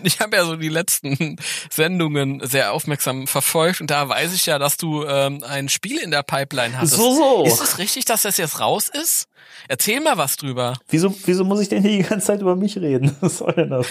ich 0.03 0.21
habe 0.21 0.37
ja 0.37 0.45
so 0.45 0.57
die 0.57 0.69
letzten 0.69 1.37
Sendungen 1.71 2.41
sehr 2.47 2.73
aufmerksam 2.73 3.27
verfolgt 3.27 3.81
und 3.81 3.91
da 3.91 4.09
weiß 4.09 4.35
ich 4.35 4.47
ja, 4.47 4.59
dass 4.59 4.77
du 4.77 5.05
ähm, 5.05 5.43
ein 5.45 5.69
Spiel 5.69 5.99
in 5.99 6.11
der 6.11 6.23
Pipeline 6.23 6.77
hattest. 6.77 6.95
So, 6.95 7.15
so. 7.15 7.45
Ist 7.45 7.61
es 7.61 7.79
richtig, 7.79 8.05
dass 8.05 8.23
das 8.23 8.37
jetzt 8.37 8.61
raus 8.61 8.89
ist? 8.89 9.29
Erzähl 9.69 10.01
mal 10.01 10.17
was 10.17 10.37
drüber. 10.37 10.79
Wieso, 10.89 11.15
wieso 11.25 11.45
muss 11.45 11.61
ich 11.61 11.69
denn 11.69 11.83
hier 11.83 12.03
die 12.03 12.09
ganze 12.09 12.27
Zeit 12.27 12.41
über 12.41 12.57
mich 12.57 12.77
reden? 12.79 13.17
Was 13.21 13.39
soll 13.39 13.53
denn 13.55 13.71
das? 13.71 13.87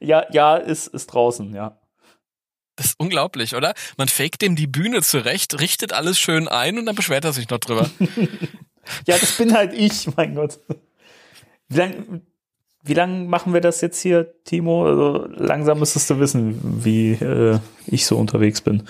ja, 0.00 0.26
ja, 0.32 0.56
ist, 0.56 0.88
ist 0.88 1.06
draußen, 1.06 1.54
ja. 1.54 1.78
Das 2.76 2.86
ist 2.86 2.94
unglaublich, 2.98 3.54
oder? 3.54 3.74
Man 3.96 4.08
fake 4.08 4.38
dem 4.38 4.56
die 4.56 4.66
Bühne 4.66 5.02
zurecht, 5.02 5.60
richtet 5.60 5.92
alles 5.92 6.18
schön 6.18 6.48
ein 6.48 6.78
und 6.78 6.86
dann 6.86 6.94
beschwert 6.94 7.24
er 7.24 7.32
sich 7.32 7.48
noch 7.48 7.58
drüber. 7.58 7.90
Ja, 9.06 9.16
das 9.18 9.36
bin 9.36 9.54
halt 9.54 9.72
ich, 9.72 10.08
mein 10.16 10.34
Gott. 10.34 10.58
Wie 11.68 11.76
lang, 11.76 12.22
wie 12.82 12.94
lang 12.94 13.26
machen 13.26 13.52
wir 13.52 13.60
das 13.60 13.80
jetzt 13.80 14.00
hier, 14.00 14.32
Timo? 14.44 14.86
Also 14.86 15.26
langsam 15.36 15.78
müsstest 15.78 16.08
du 16.10 16.18
wissen, 16.18 16.84
wie 16.84 17.12
äh, 17.12 17.58
ich 17.86 18.06
so 18.06 18.16
unterwegs 18.16 18.60
bin. 18.60 18.88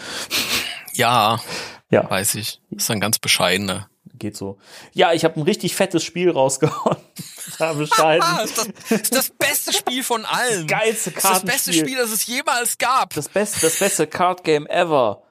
ja, 0.94 1.40
Ja, 1.90 2.08
weiß 2.08 2.36
ich. 2.36 2.60
Ist 2.70 2.90
ein 2.90 3.00
ganz 3.00 3.18
bescheidener. 3.18 3.90
geht 4.14 4.36
so. 4.36 4.58
Ja, 4.92 5.12
ich 5.12 5.24
habe 5.24 5.40
ein 5.40 5.42
richtig 5.42 5.74
fettes 5.74 6.04
Spiel 6.04 6.30
rausgehauen. 6.30 6.96
da 7.58 7.72
bescheiden. 7.72 8.26
Ist 8.44 8.58
das, 8.58 8.68
ist 9.00 9.14
das 9.16 9.30
beste 9.30 9.72
Spiel 9.72 10.04
von 10.04 10.24
allen. 10.24 10.68
Geilste 10.68 11.10
Das 11.10 11.24
ist 11.24 11.30
das 11.30 11.42
beste 11.42 11.70
Kartenspiel. 11.72 11.84
Spiel, 11.84 11.98
das 11.98 12.12
es 12.12 12.26
jemals 12.26 12.78
gab. 12.78 13.14
Das 13.14 13.28
beste, 13.28 13.60
das 13.60 13.78
beste 13.78 14.06
Card 14.06 14.44
Game 14.44 14.66
ever. 14.68 15.22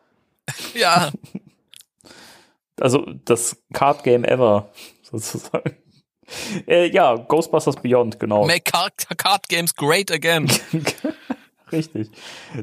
Ja, 0.74 1.12
Also 2.80 3.06
das 3.26 3.58
Card 3.74 4.04
Game 4.04 4.24
ever, 4.26 4.72
sozusagen. 5.04 5.78
Äh, 6.68 6.90
ja, 6.90 7.16
Ghostbusters 7.16 7.78
Beyond, 7.78 8.20
genau. 8.20 8.46
make 8.46 8.70
card, 8.72 8.94
card 9.18 9.50
games 9.50 9.76
great 9.76 10.12
again. 10.12 10.48
Richtig. 11.72 12.10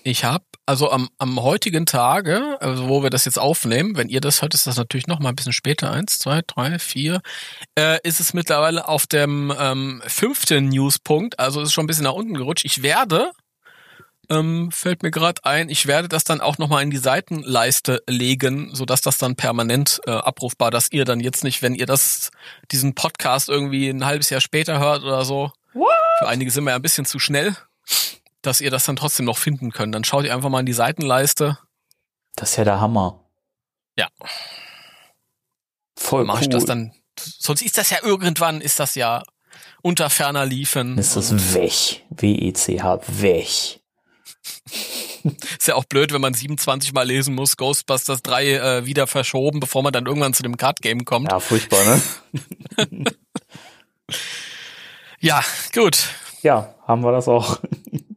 Ich 0.09 0.25
habe 0.25 0.45
also 0.65 0.91
am, 0.91 1.11
am 1.19 1.43
heutigen 1.43 1.85
Tage, 1.85 2.57
also 2.61 2.89
wo 2.89 3.03
wir 3.03 3.11
das 3.11 3.27
jetzt 3.27 3.39
aufnehmen, 3.39 3.95
wenn 3.99 4.09
ihr 4.09 4.23
das 4.23 4.41
hört, 4.41 4.55
ist 4.55 4.67
das 4.67 4.79
natürlich 4.79 5.07
noch 5.07 5.19
mal 5.19 5.29
ein 5.29 5.37
bisschen 5.37 5.53
später, 5.53 5.91
eins, 5.91 6.19
zwei, 6.19 6.41
drei, 6.47 6.79
vier, 6.79 7.21
äh, 7.79 7.99
ist 8.05 8.19
es 8.19 8.33
mittlerweile 8.33 8.89
auf 8.89 9.07
dem 9.07 9.53
ähm, 9.59 10.03
fünften 10.07 10.71
Newspunkt, 10.71 11.39
also 11.39 11.61
ist 11.61 11.75
schon 11.75 11.85
ein 11.85 11.89
bisschen 11.89 12.05
nach 12.05 12.15
unten 12.15 12.33
gerutscht. 12.33 12.65
Ich 12.65 12.83
werde, 12.83 13.33
ähm, 14.31 14.71
fällt 14.73 15.03
mir 15.03 15.11
gerade 15.11 15.45
ein, 15.45 15.69
ich 15.69 15.87
werde 15.87 16.09
das 16.09 16.25
dann 16.25 16.41
auch 16.41 16.57
noch 16.57 16.69
mal 16.69 16.83
in 16.83 16.91
die 16.91 16.97
Seitenleiste 16.97 18.03
legen, 18.09 18.75
sodass 18.75 19.03
das 19.03 19.19
dann 19.19 19.37
permanent 19.37 20.01
äh, 20.07 20.13
abrufbar, 20.13 20.71
dass 20.71 20.91
ihr 20.91 21.05
dann 21.05 21.21
jetzt 21.21 21.45
nicht, 21.45 21.61
wenn 21.61 21.75
ihr 21.75 21.87
das 21.87 22.31
diesen 22.73 22.95
Podcast 22.95 23.51
irgendwie 23.51 23.91
ein 23.91 24.07
halbes 24.07 24.31
Jahr 24.31 24.41
später 24.41 24.79
hört 24.79 25.03
oder 25.03 25.27
so, 25.27 25.53
für 26.19 26.29
einige 26.29 26.51
sind 26.51 26.65
wir 26.65 26.71
ja 26.71 26.77
ein 26.77 26.83
bisschen 26.83 27.05
zu 27.05 27.19
schnell 27.19 27.55
dass 28.43 28.61
ihr 28.61 28.71
das 28.71 28.85
dann 28.85 28.97
trotzdem 28.97 29.27
noch 29.27 29.39
finden 29.39 29.71
könnt. 29.73 29.95
Dann 29.95 30.05
schaut 30.05 30.25
ihr 30.25 30.35
einfach 30.35 30.49
mal 30.49 30.61
in 30.61 30.67
die 30.67 30.73
Seitenleiste. 30.73 31.59
das 32.37 32.51
ist 32.51 32.57
ja 32.57 32.65
der 32.65 32.81
Hammer. 32.81 33.25
Ja. 33.97 34.09
Voll 35.99 36.25
Mache 36.25 36.39
cool. 36.39 36.43
ich 36.43 36.49
das 36.49 36.65
dann. 36.65 36.93
Sonst 37.19 37.63
ist 37.63 37.77
das 37.79 37.91
ja 37.91 37.99
irgendwann, 38.03 38.61
ist 38.61 38.79
das 38.79 38.95
ja 38.95 39.23
unter 39.83 40.09
ferner 40.11 40.47
Liefen. 40.47 40.97
ist 40.99 41.17
das 41.17 41.55
weg. 41.55 42.05
W-E-C-H, 42.11 43.01
weg. 43.09 43.81
Ist 45.25 45.67
ja 45.67 45.75
auch 45.75 45.85
blöd, 45.85 46.13
wenn 46.13 46.21
man 46.21 46.33
27 46.33 46.93
Mal 46.93 47.03
lesen 47.07 47.35
muss, 47.35 47.57
Ghostbusters 47.57 48.23
3 48.23 48.53
äh, 48.53 48.87
wieder 48.87 49.07
verschoben, 49.09 49.59
bevor 49.61 49.83
man 49.83 49.93
dann 49.93 50.07
irgendwann 50.07 50.33
zu 50.33 50.43
dem 50.45 50.57
Card 50.57 50.81
Game 50.81 51.05
kommt. 51.05 51.33
Ja, 51.33 51.41
furchtbar, 51.41 51.85
ne? 51.85 52.01
Ja, 55.21 55.43
gut. 55.75 56.09
Ja, 56.43 56.75
haben 56.87 57.03
wir 57.03 57.11
das 57.13 57.27
auch. 57.29 57.59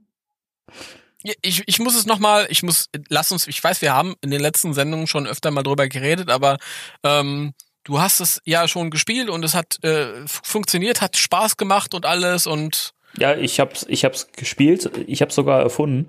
Ich, 1.42 1.64
ich 1.66 1.80
muss 1.80 1.96
es 1.96 2.06
nochmal, 2.06 2.48
ich 2.50 2.64
muss, 2.64 2.90
lass 3.10 3.32
uns, 3.32 3.48
ich 3.48 3.64
weiß, 3.64 3.82
wir 3.82 3.94
haben 3.94 4.16
in 4.22 4.32
den 4.32 4.42
letzten 4.42 4.74
Sendungen 4.74 5.08
schon 5.08 5.28
öfter 5.28 5.52
mal 5.52 5.64
drüber 5.64 5.88
geredet, 5.88 6.30
aber 6.30 6.58
ähm, 7.04 7.54
du 7.84 8.00
hast 8.00 8.20
es 8.20 8.42
ja 8.46 8.68
schon 8.68 8.90
gespielt 8.90 9.30
und 9.30 9.44
es 9.46 9.54
hat 9.54 9.84
äh, 9.84 10.08
funktioniert, 10.26 11.02
hat 11.02 11.18
Spaß 11.18 11.58
gemacht 11.58 11.94
und 11.94 12.06
alles 12.06 12.48
und 12.48 12.94
Ja, 13.18 13.36
ich 13.36 13.60
hab's, 13.60 13.86
ich 13.90 14.06
hab's 14.06 14.32
gespielt, 14.32 14.90
ich 15.08 15.22
hab's 15.22 15.36
sogar 15.36 15.62
erfunden. 15.62 16.08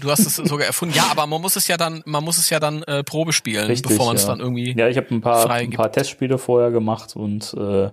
Du 0.00 0.10
hast 0.10 0.20
es 0.20 0.36
sogar 0.36 0.66
erfunden. 0.66 0.94
Ja, 0.96 1.06
aber 1.10 1.26
man 1.26 1.40
muss 1.40 1.56
es 1.56 1.68
ja 1.68 1.76
dann, 1.76 2.02
man 2.04 2.24
muss 2.24 2.36
es 2.38 2.50
ja 2.50 2.58
dann 2.58 2.82
äh, 2.82 3.04
Probe 3.04 3.32
spielen, 3.32 3.66
Richtig, 3.66 3.90
bevor 3.90 4.06
man 4.06 4.16
es 4.16 4.22
ja. 4.22 4.28
dann 4.28 4.40
irgendwie. 4.40 4.74
Ja, 4.76 4.88
ich 4.88 4.96
habe 4.96 5.14
ein 5.14 5.20
paar, 5.20 5.48
ein 5.48 5.70
paar 5.70 5.92
Testspiele 5.92 6.38
vorher 6.38 6.70
gemacht 6.70 7.14
und 7.14 7.54
äh, 7.54 7.90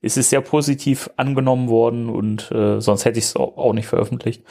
es 0.00 0.16
ist 0.16 0.30
sehr 0.30 0.40
positiv 0.40 1.10
angenommen 1.16 1.68
worden 1.68 2.08
und 2.08 2.50
äh, 2.52 2.80
sonst 2.80 3.04
hätte 3.04 3.18
ich 3.18 3.26
es 3.26 3.36
auch, 3.36 3.56
auch 3.56 3.72
nicht 3.72 3.86
veröffentlicht. 3.86 4.42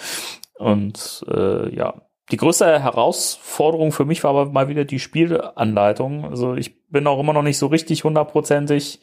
Und 0.57 1.25
äh, 1.29 1.73
ja, 1.75 2.01
die 2.31 2.37
größte 2.37 2.79
Herausforderung 2.81 3.91
für 3.91 4.05
mich 4.05 4.23
war 4.23 4.31
aber 4.31 4.51
mal 4.51 4.67
wieder 4.67 4.85
die 4.85 4.99
Spielanleitung. 4.99 6.25
Also 6.25 6.55
ich 6.55 6.87
bin 6.87 7.05
auch 7.07 7.19
immer 7.19 7.33
noch 7.33 7.43
nicht 7.43 7.57
so 7.57 7.67
richtig 7.67 8.03
hundertprozentig 8.03 8.99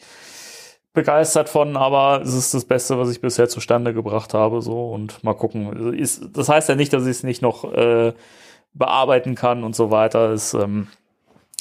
begeistert 0.92 1.48
von, 1.48 1.76
aber 1.76 2.20
es 2.22 2.34
ist 2.34 2.52
das 2.52 2.64
Beste, 2.64 2.98
was 2.98 3.10
ich 3.10 3.20
bisher 3.20 3.48
zustande 3.48 3.94
gebracht 3.94 4.34
habe. 4.34 4.60
So 4.60 4.90
und 4.90 5.22
mal 5.22 5.34
gucken. 5.34 5.94
Ist, 5.94 6.36
das 6.36 6.48
heißt 6.48 6.68
ja 6.68 6.74
nicht, 6.74 6.92
dass 6.92 7.04
ich 7.04 7.10
es 7.10 7.22
nicht 7.22 7.42
noch 7.42 7.72
äh, 7.72 8.12
bearbeiten 8.74 9.34
kann 9.34 9.62
und 9.64 9.76
so 9.76 9.90
weiter. 9.90 10.30
Es 10.30 10.54
ähm, 10.54 10.88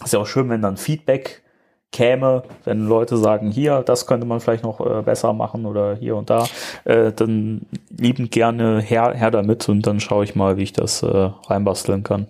ist 0.04 0.14
ja 0.14 0.20
auch 0.20 0.28
schön, 0.28 0.50
wenn 0.50 0.62
dann 0.62 0.78
Feedback 0.78 1.44
käme, 1.92 2.44
wenn 2.64 2.88
Leute 2.88 3.18
sagen, 3.18 3.52
hier, 3.52 3.84
das 3.84 4.08
könnte 4.08 4.26
man 4.26 4.40
vielleicht 4.40 4.64
noch 4.64 4.80
äh, 4.80 5.02
besser 5.02 5.34
machen 5.34 5.66
oder 5.66 5.96
hier 5.96 6.16
und 6.16 6.30
da, 6.30 6.48
äh, 6.86 7.12
dann 7.12 7.66
liebend 7.90 8.32
gerne 8.32 8.82
her, 8.82 9.14
her 9.14 9.32
damit 9.32 9.68
und 9.68 9.86
dann 9.86 10.00
schaue 10.00 10.24
ich 10.24 10.36
mal, 10.36 10.58
wie 10.58 10.64
ich 10.64 10.74
das 10.74 11.04
äh, 11.04 11.30
reinbasteln 11.48 12.04
kann. 12.04 12.28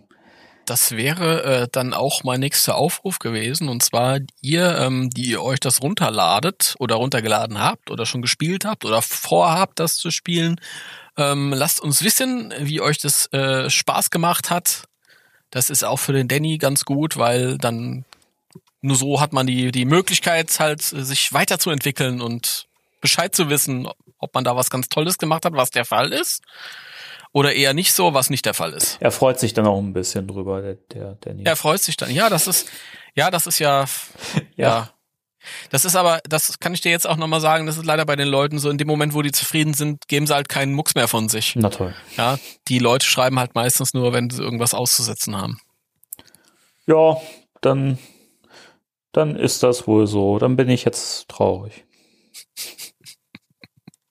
Das 0.66 0.92
wäre 0.92 1.44
äh, 1.44 1.68
dann 1.72 1.94
auch 1.94 2.24
mein 2.24 2.40
nächster 2.40 2.76
Aufruf 2.76 3.20
gewesen. 3.20 3.68
Und 3.68 3.84
zwar 3.84 4.20
ihr, 4.42 4.78
ähm, 4.78 5.10
die 5.10 5.32
ihr 5.32 5.42
euch 5.42 5.60
das 5.60 5.82
runterladet 5.82 6.76
oder 6.80 6.96
runtergeladen 6.96 7.60
habt 7.60 7.90
oder 7.90 8.06
schon 8.06 8.22
gespielt 8.22 8.64
habt 8.64 8.86
oder 8.86 9.02
vorhabt, 9.02 9.80
das 9.80 9.96
zu 9.96 10.12
spielen, 10.12 10.62
ähm, 11.18 11.52
lasst 11.52 11.82
uns 11.82 12.04
wissen, 12.04 12.54
wie 12.60 12.80
euch 12.80 13.00
das 13.00 13.32
äh, 13.34 13.70
Spaß 13.70 14.12
gemacht 14.12 14.50
hat. 14.50 14.86
Das 15.50 15.70
ist 15.70 15.84
auch 15.84 15.98
für 15.98 16.14
den 16.14 16.28
Danny 16.28 16.58
ganz 16.58 16.86
gut, 16.86 17.18
weil 17.18 17.58
dann 17.58 18.06
nur 18.82 18.96
so 18.96 19.22
hat 19.22 19.34
man 19.34 19.48
die, 19.48 19.72
die 19.72 19.86
Möglichkeit, 19.86 20.60
halt 20.60 20.82
äh, 20.94 21.04
sich 21.04 21.34
weiterzuentwickeln 21.34 22.22
und 22.22 22.68
Bescheid 23.00 23.34
zu 23.34 23.50
wissen, 23.50 23.88
ob 24.20 24.34
man 24.34 24.44
da 24.44 24.56
was 24.56 24.70
ganz 24.70 24.90
Tolles 24.90 25.18
gemacht 25.18 25.46
hat, 25.46 25.54
was 25.54 25.72
der 25.72 25.86
Fall 25.86 26.12
ist. 26.12 26.42
Oder 27.34 27.54
eher 27.54 27.74
nicht 27.74 27.94
so, 27.94 28.14
was 28.14 28.30
nicht 28.30 28.46
der 28.46 28.54
Fall 28.54 28.74
ist. 28.74 28.98
Er 29.00 29.12
freut 29.12 29.40
sich 29.40 29.54
dann 29.54 29.66
auch 29.66 29.80
ein 29.80 29.94
bisschen 29.94 30.28
drüber, 30.28 30.62
der, 30.62 30.76
der 30.94 31.16
Danny. 31.22 31.44
Er 31.46 31.56
freut 31.56 31.82
sich 31.82 31.96
dann. 31.96 32.12
Ja, 32.12 32.30
das 32.30 32.46
ist, 32.46 32.70
ja, 33.16 33.32
das 33.32 33.48
ist 33.48 33.60
ja, 33.60 33.86
ja. 34.58 34.90
Das 35.72 35.86
ist 35.86 35.96
aber, 35.96 36.20
das 36.28 36.60
kann 36.60 36.74
ich 36.74 36.82
dir 36.82 36.92
jetzt 36.92 37.08
auch 37.08 37.16
nochmal 37.16 37.42
sagen, 37.42 37.66
das 37.66 37.78
ist 37.78 37.86
leider 37.86 38.06
bei 38.06 38.16
den 38.16 38.28
Leuten 38.28 38.60
so, 38.60 38.70
in 38.70 38.78
dem 38.78 38.88
Moment, 38.88 39.14
wo 39.14 39.22
die 39.22 39.32
zufrieden 39.32 39.74
sind, 39.74 40.08
geben 40.08 40.28
sie 40.28 40.36
halt 40.36 40.50
keinen 40.50 40.74
Mucks 40.74 40.94
mehr 40.94 41.08
von 41.08 41.30
sich. 41.30 41.56
Na 41.56 41.70
toll. 41.70 41.96
Ja, 42.18 42.38
die 42.68 42.80
Leute 42.80 43.06
schreiben 43.06 43.40
halt 43.40 43.56
meistens 43.56 43.94
nur, 43.94 44.14
wenn 44.14 44.30
sie 44.30 44.44
irgendwas 44.44 44.74
auszusetzen 44.74 45.36
haben. 45.36 45.60
Ja, 46.86 47.18
dann, 47.62 47.98
dann 49.12 49.36
ist 49.36 49.64
das 49.64 49.88
wohl 49.88 50.08
so. 50.08 50.40
Dann 50.40 50.56
bin 50.56 50.70
ich 50.70 50.86
jetzt 50.86 51.28
traurig. 51.30 51.86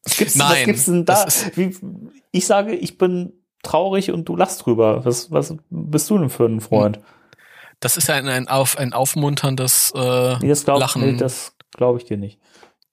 Was 0.05 0.17
gibt's, 0.17 0.39
was 0.39 0.49
Nein, 0.49 0.65
gibt's 0.67 0.85
denn 0.87 1.05
da? 1.05 1.27
Wie, 1.55 1.77
ich 2.33 2.47
sage, 2.47 2.75
ich 2.75 2.99
bin 2.99 3.33
traurig 3.63 4.11
und 4.11 4.29
du 4.29 4.37
lachst 4.37 4.65
drüber. 4.65 5.05
Was, 5.05 5.31
was 5.31 5.57
bist 5.71 6.11
du 6.11 6.19
denn 6.19 6.31
für 6.31 6.47
ein 6.47 6.61
Freund? 6.61 7.01
Das 7.81 7.97
ist 7.97 8.09
ja 8.09 8.17
ein, 8.17 8.29
ein, 8.29 8.49
auf, 8.49 8.77
ein 8.79 8.93
aufmunterndes 8.93 9.93
äh, 9.95 10.37
Nee, 10.39 10.49
das 10.49 10.65
glaub, 10.65 10.81
Lachen. 10.81 11.03
nee, 11.03 11.17
das 11.17 11.55
Glaube 11.73 11.99
ich 11.99 12.05
dir 12.05 12.17
nicht. 12.17 12.39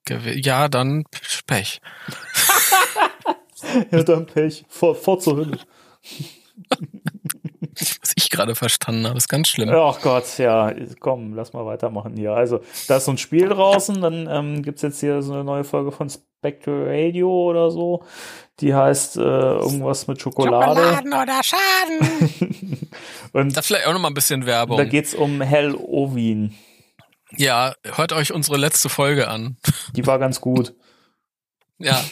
Ja, 0.07 0.67
dann 0.67 1.03
Pech. 1.45 1.81
Ja, 3.91 4.03
dann 4.03 4.27
Pech. 4.27 4.65
Vor, 4.69 4.95
vor 4.95 5.19
zur 5.19 5.37
Hölle. 5.37 5.57
Gerade 8.37 8.55
verstanden 8.55 9.05
habe, 9.07 9.17
ist 9.17 9.27
ganz 9.27 9.47
schlimm. 9.49 9.69
Ach 9.69 9.99
Gott, 10.01 10.37
ja, 10.37 10.73
komm, 10.99 11.33
lass 11.35 11.53
mal 11.53 11.65
weitermachen 11.65 12.15
hier. 12.15 12.33
Also, 12.33 12.61
da 12.87 12.97
ist 12.97 13.05
so 13.05 13.11
ein 13.11 13.17
Spiel 13.17 13.49
draußen, 13.49 13.99
dann 14.01 14.27
ähm, 14.29 14.61
gibt's 14.63 14.81
jetzt 14.81 14.99
hier 14.99 15.21
so 15.21 15.33
eine 15.33 15.43
neue 15.43 15.63
Folge 15.63 15.91
von 15.91 16.09
Spectre 16.09 16.85
Radio 16.87 17.29
oder 17.29 17.71
so. 17.71 18.03
Die 18.59 18.73
heißt 18.73 19.17
äh, 19.17 19.21
irgendwas 19.21 20.07
mit 20.07 20.21
Schokolade. 20.21 20.81
oder 21.05 21.41
Schaden. 21.43 22.89
Und 23.33 23.55
Das 23.57 23.67
vielleicht 23.67 23.87
auch 23.87 23.93
noch 23.93 23.99
mal 23.99 24.07
ein 24.09 24.13
bisschen 24.13 24.45
Werbung. 24.45 24.77
da 24.77 24.85
geht's 24.85 25.13
um 25.13 25.41
Halloween. 25.47 26.55
ja, 27.35 27.73
hört 27.83 28.13
euch 28.13 28.33
unsere 28.33 28.57
letzte 28.57 28.89
Folge 28.89 29.27
an. 29.27 29.57
Die 29.95 30.05
war 30.07 30.17
ganz 30.19 30.41
gut. 30.41 30.73
Ja. 31.79 32.03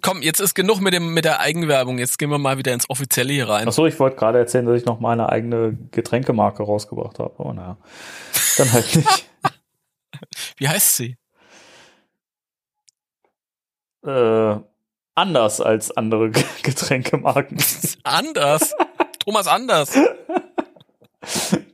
Komm, 0.00 0.22
jetzt 0.22 0.40
ist 0.40 0.54
genug 0.54 0.80
mit 0.80 0.94
dem 0.94 1.12
mit 1.12 1.24
der 1.26 1.40
Eigenwerbung. 1.40 1.98
Jetzt 1.98 2.18
gehen 2.18 2.30
wir 2.30 2.38
mal 2.38 2.56
wieder 2.56 2.72
ins 2.72 2.88
Offizielle 2.88 3.32
hier 3.32 3.48
rein. 3.48 3.68
Ach 3.68 3.72
so, 3.72 3.86
ich 3.86 3.98
wollte 4.00 4.16
gerade 4.16 4.38
erzählen, 4.38 4.64
dass 4.64 4.80
ich 4.80 4.86
noch 4.86 5.00
meine 5.00 5.28
eigene 5.28 5.76
Getränkemarke 5.90 6.62
rausgebracht 6.62 7.18
habe. 7.18 7.34
Aber 7.38 7.52
naja, 7.52 7.76
dann 8.56 8.72
halt 8.72 8.96
nicht. 8.96 9.30
Wie 10.56 10.68
heißt 10.68 10.96
sie? 10.96 11.16
äh, 14.06 14.56
anders 15.14 15.60
als 15.60 15.96
andere 15.96 16.30
Getränkemarken. 16.62 17.58
Anders. 18.02 18.74
Thomas 19.18 19.46
Anders. 19.46 19.94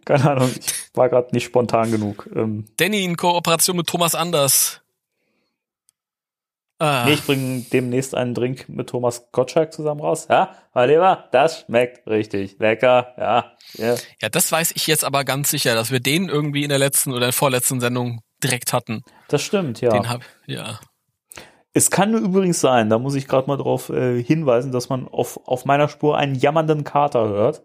Keine 0.05 0.31
Ahnung, 0.31 0.51
ich 0.59 0.91
war 0.95 1.09
gerade 1.09 1.29
nicht 1.33 1.45
spontan 1.45 1.91
genug. 1.91 2.29
Ähm, 2.35 2.65
Danny 2.77 3.05
in 3.05 3.17
Kooperation 3.17 3.77
mit 3.77 3.87
Thomas 3.87 4.15
Anders. 4.15 4.81
Ah, 6.79 7.05
Nee, 7.07 7.15
ich 7.15 7.25
bringe 7.25 7.63
demnächst 7.73 8.15
einen 8.15 8.35
Drink 8.35 8.69
mit 8.69 8.91
Thomas 8.91 9.29
Gottschalk 9.33 9.73
zusammen 9.73 10.01
raus. 10.03 10.27
Ja, 10.29 10.57
mein 10.75 10.91
Lieber, 10.91 11.29
das 11.33 11.61
schmeckt 11.61 12.07
richtig 12.07 12.59
lecker. 12.59 13.15
Ja, 13.17 13.53
ja. 13.75 13.95
ja, 14.21 14.29
das 14.29 14.53
weiß 14.53 14.73
ich 14.75 14.87
jetzt 14.87 15.05
aber 15.05 15.25
ganz 15.25 15.51
sicher, 15.51 15.75
dass 15.75 15.91
wir 15.91 16.01
den 16.01 16.29
irgendwie 16.29 16.65
in 16.65 16.69
der 16.69 16.79
letzten 16.79 17.15
oder 17.15 17.33
vorletzten 17.33 17.81
Sendung 17.81 18.21
direkt 18.43 18.75
hatten. 18.75 19.03
das 19.29 19.41
stimmt, 19.41 19.81
ja. 19.81 19.91
Den 19.91 20.09
hab, 20.09 20.21
ja. 20.47 20.79
Es 21.73 21.91
kann 21.91 22.11
nur 22.11 22.21
übrigens 22.21 22.61
sein, 22.61 22.91
da 22.91 22.99
muss 22.99 23.15
ich 23.15 23.27
gerade 23.27 23.49
mal 23.49 23.57
darauf 23.57 23.89
äh, 23.91 24.23
hinweisen, 24.23 24.73
dass 24.73 24.89
man 24.89 25.09
auf, 25.09 25.41
auf 25.47 25.65
meiner 25.65 25.89
Spur 25.89 26.17
einen 26.17 26.35
jammernden 26.35 26.85
Kater 26.85 27.29
hört. 27.29 27.63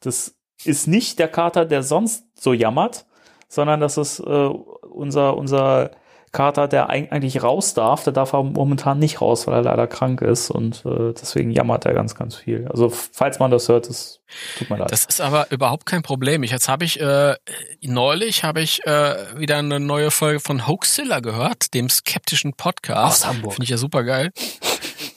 Das 0.00 0.36
ist 0.64 0.86
nicht 0.88 1.18
der 1.18 1.28
Kater, 1.28 1.64
der 1.64 1.82
sonst 1.82 2.24
so 2.38 2.52
jammert, 2.52 3.06
sondern 3.48 3.80
das 3.80 3.96
ist 3.96 4.20
äh, 4.20 4.22
unser, 4.22 5.36
unser 5.36 5.90
Kater, 6.36 6.68
der 6.68 6.90
eig- 6.90 7.10
eigentlich 7.10 7.42
raus 7.42 7.74
darf. 7.74 8.04
Der 8.04 8.12
darf 8.12 8.34
aber 8.34 8.44
momentan 8.44 8.98
nicht 8.98 9.20
raus, 9.20 9.46
weil 9.46 9.54
er 9.54 9.62
leider 9.62 9.86
krank 9.86 10.20
ist 10.20 10.50
und 10.50 10.84
äh, 10.84 11.12
deswegen 11.12 11.50
jammert 11.50 11.86
er 11.86 11.94
ganz, 11.94 12.14
ganz 12.14 12.36
viel. 12.36 12.68
Also 12.68 12.90
falls 12.90 13.38
man 13.38 13.50
das 13.50 13.68
hört, 13.68 13.88
das 13.88 14.20
tut 14.58 14.70
mir 14.70 14.76
leid. 14.78 14.92
Das 14.92 15.04
ist 15.06 15.20
aber 15.20 15.50
überhaupt 15.50 15.86
kein 15.86 16.02
Problem. 16.02 16.42
Ich, 16.42 16.50
jetzt 16.50 16.68
habe 16.68 16.84
ich 16.84 17.00
äh, 17.00 17.34
neulich 17.80 18.44
habe 18.44 18.60
ich 18.60 18.84
äh, 18.86 19.16
wieder 19.36 19.56
eine 19.56 19.80
neue 19.80 20.10
Folge 20.10 20.40
von 20.40 20.66
Hoaxilla 20.66 21.20
gehört, 21.20 21.74
dem 21.74 21.88
skeptischen 21.88 22.52
Podcast. 22.52 23.24
Aus 23.24 23.26
Hamburg. 23.26 23.54
Finde 23.54 23.64
ich 23.64 23.70
ja 23.70 23.78
super 23.78 24.04
geil. 24.04 24.30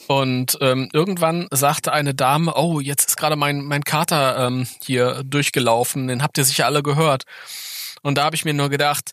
Und 0.07 0.57
ähm, 0.61 0.89
irgendwann 0.91 1.47
sagte 1.51 1.91
eine 1.93 2.15
Dame, 2.15 2.53
oh, 2.55 2.79
jetzt 2.79 3.09
ist 3.09 3.17
gerade 3.17 3.35
mein, 3.35 3.61
mein 3.61 3.83
Kater 3.83 4.47
ähm, 4.47 4.65
hier 4.81 5.21
durchgelaufen, 5.23 6.07
den 6.07 6.23
habt 6.23 6.37
ihr 6.39 6.45
sicher 6.45 6.65
alle 6.65 6.81
gehört. 6.81 7.25
Und 8.01 8.17
da 8.17 8.23
habe 8.23 8.35
ich 8.35 8.45
mir 8.45 8.53
nur 8.53 8.69
gedacht, 8.69 9.11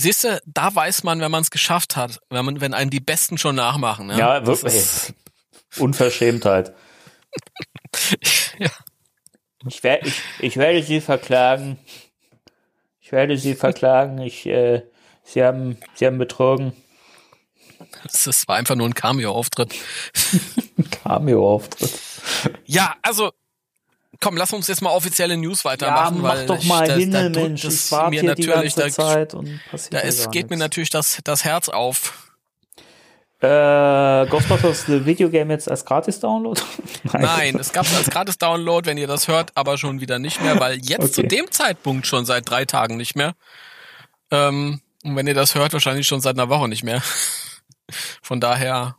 siehst 0.00 0.24
du, 0.24 0.40
da 0.46 0.74
weiß 0.74 1.04
man, 1.04 1.20
wenn 1.20 1.30
man 1.30 1.42
es 1.42 1.50
geschafft 1.50 1.96
hat, 1.96 2.20
wenn 2.30 2.44
man, 2.44 2.60
wenn 2.60 2.74
einen 2.74 2.90
die 2.90 3.00
Besten 3.00 3.38
schon 3.38 3.54
nachmachen. 3.56 4.08
Ne? 4.08 4.18
ja, 4.18 4.46
wirklich. 4.46 4.74
ist- 4.74 5.14
Unverschämtheit. 5.78 6.74
Ja. 8.58 8.70
Ich, 9.68 9.82
wer, 9.82 10.04
ich, 10.04 10.20
ich 10.40 10.56
werde 10.56 10.82
Sie 10.82 11.00
verklagen. 11.00 11.78
Ich 13.00 13.12
werde 13.12 13.36
Sie 13.36 13.54
verklagen. 13.54 14.18
Ich, 14.18 14.46
äh, 14.46 14.82
Sie 15.22 15.42
haben, 15.44 15.76
Sie 15.94 16.06
haben 16.06 16.18
betrogen. 16.18 16.72
Das 18.04 18.48
war 18.48 18.56
einfach 18.56 18.74
nur 18.74 18.88
ein 18.88 18.94
Cameo-Auftritt. 18.94 19.74
Cameo-Auftritt. 21.02 21.92
Ja, 22.64 22.96
also 23.02 23.32
komm, 24.20 24.36
lass 24.36 24.52
uns 24.52 24.66
jetzt 24.68 24.82
mal 24.82 24.90
offizielle 24.90 25.36
News 25.36 25.64
Ja, 25.64 25.70
weitermachen, 25.70 26.20
mach 26.20 26.34
weil 26.34 26.46
doch 26.46 26.58
ich, 26.58 26.64
mal 26.64 26.86
das, 26.86 26.98
hin, 26.98 27.10
da 27.12 27.28
drückt 27.30 27.34
Mensch. 27.34 27.64
es 27.64 27.86
Ich 27.86 27.92
warte 27.92 28.10
mir 28.10 28.20
hier 28.20 28.34
die 28.34 28.46
natürlich, 28.46 28.74
ganze 28.74 28.80
da, 28.80 28.90
Zeit 28.90 29.34
und 29.34 29.64
passiert 29.64 29.94
da 29.94 29.98
ja 29.98 30.04
ist, 30.08 30.30
geht 30.30 30.50
mir 30.50 30.56
nichts. 30.56 30.60
natürlich 30.60 30.90
das, 30.90 31.18
das 31.24 31.44
Herz 31.44 31.68
auf. 31.68 32.28
Äh, 33.42 34.26
Ghostbusters 34.26 34.84
The 34.84 35.06
Video 35.06 35.30
Game 35.30 35.50
jetzt 35.50 35.66
als 35.70 35.84
Gratis-Download? 35.86 36.60
Nein, 37.12 37.58
es 37.58 37.72
gab 37.72 37.86
es 37.86 37.94
als 37.96 38.10
Gratis-Download, 38.10 38.86
wenn 38.86 38.98
ihr 38.98 39.06
das 39.06 39.28
hört, 39.28 39.52
aber 39.54 39.78
schon 39.78 40.00
wieder 40.02 40.18
nicht 40.18 40.42
mehr, 40.42 40.60
weil 40.60 40.78
jetzt 40.84 41.14
zu 41.14 41.20
Okay. 41.22 41.28
dem 41.28 41.50
Zeitpunkt 41.50 42.06
schon 42.06 42.26
seit 42.26 42.48
drei 42.50 42.66
Tagen 42.66 42.98
nicht 42.98 43.16
mehr. 43.16 43.32
Ähm, 44.30 44.82
und 45.02 45.16
wenn 45.16 45.26
ihr 45.26 45.32
das 45.34 45.54
hört, 45.54 45.72
wahrscheinlich 45.72 46.06
schon 46.06 46.20
seit 46.20 46.36
einer 46.36 46.50
Woche 46.50 46.68
nicht 46.68 46.82
mehr. 46.84 47.02
Von 48.22 48.40
daher 48.40 48.96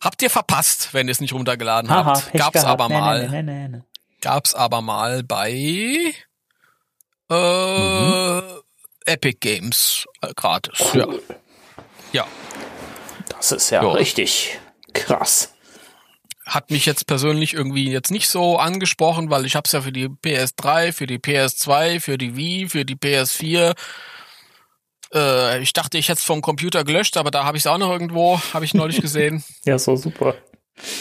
habt 0.00 0.20
ihr 0.22 0.30
verpasst, 0.30 0.88
wenn 0.92 1.06
ihr 1.06 1.12
es 1.12 1.20
nicht 1.20 1.32
runtergeladen 1.32 1.88
Haha, 1.88 2.04
habt. 2.04 2.32
Pech 2.32 2.40
Gab's 2.40 2.52
gehabt. 2.54 2.68
aber 2.68 2.88
mal. 2.88 3.28
Nee, 3.28 3.42
nee, 3.42 3.68
nee, 3.68 3.68
nee. 3.68 3.82
Gab's 4.20 4.54
aber 4.54 4.80
mal 4.82 5.22
bei 5.22 6.12
äh, 7.30 8.42
Epic 9.06 9.38
Games 9.40 10.04
äh, 10.22 10.32
gratis. 10.34 10.78
Ja. 10.94 11.06
ja. 12.12 12.26
Das 13.28 13.52
ist 13.52 13.70
ja 13.70 13.82
Ja. 13.82 13.90
richtig 13.92 14.58
krass. 14.92 15.54
Hat 16.46 16.70
mich 16.70 16.86
jetzt 16.86 17.06
persönlich 17.06 17.52
irgendwie 17.52 17.90
jetzt 17.90 18.10
nicht 18.10 18.28
so 18.28 18.56
angesprochen, 18.58 19.28
weil 19.30 19.44
ich 19.44 19.54
hab's 19.54 19.72
ja 19.72 19.82
für 19.82 19.92
die 19.92 20.08
PS3, 20.08 20.92
für 20.92 21.06
die 21.06 21.18
PS2, 21.18 22.00
für 22.00 22.16
die 22.16 22.36
Wii, 22.36 22.68
für 22.70 22.86
die 22.86 22.96
PS4. 22.96 23.74
Äh, 25.12 25.60
ich 25.62 25.74
dachte, 25.74 25.98
ich 25.98 26.08
hätte 26.08 26.18
es 26.20 26.24
vom 26.24 26.40
Computer 26.40 26.84
gelöscht, 26.84 27.18
aber 27.18 27.30
da 27.30 27.44
habe 27.44 27.58
ich 27.58 27.62
es 27.62 27.66
auch 27.66 27.76
noch 27.76 27.90
irgendwo, 27.90 28.40
habe 28.54 28.64
ich 28.64 28.72
neulich 28.74 29.00
gesehen. 29.02 29.44
Ja, 29.66 29.78
so 29.78 29.94
super. 29.96 30.34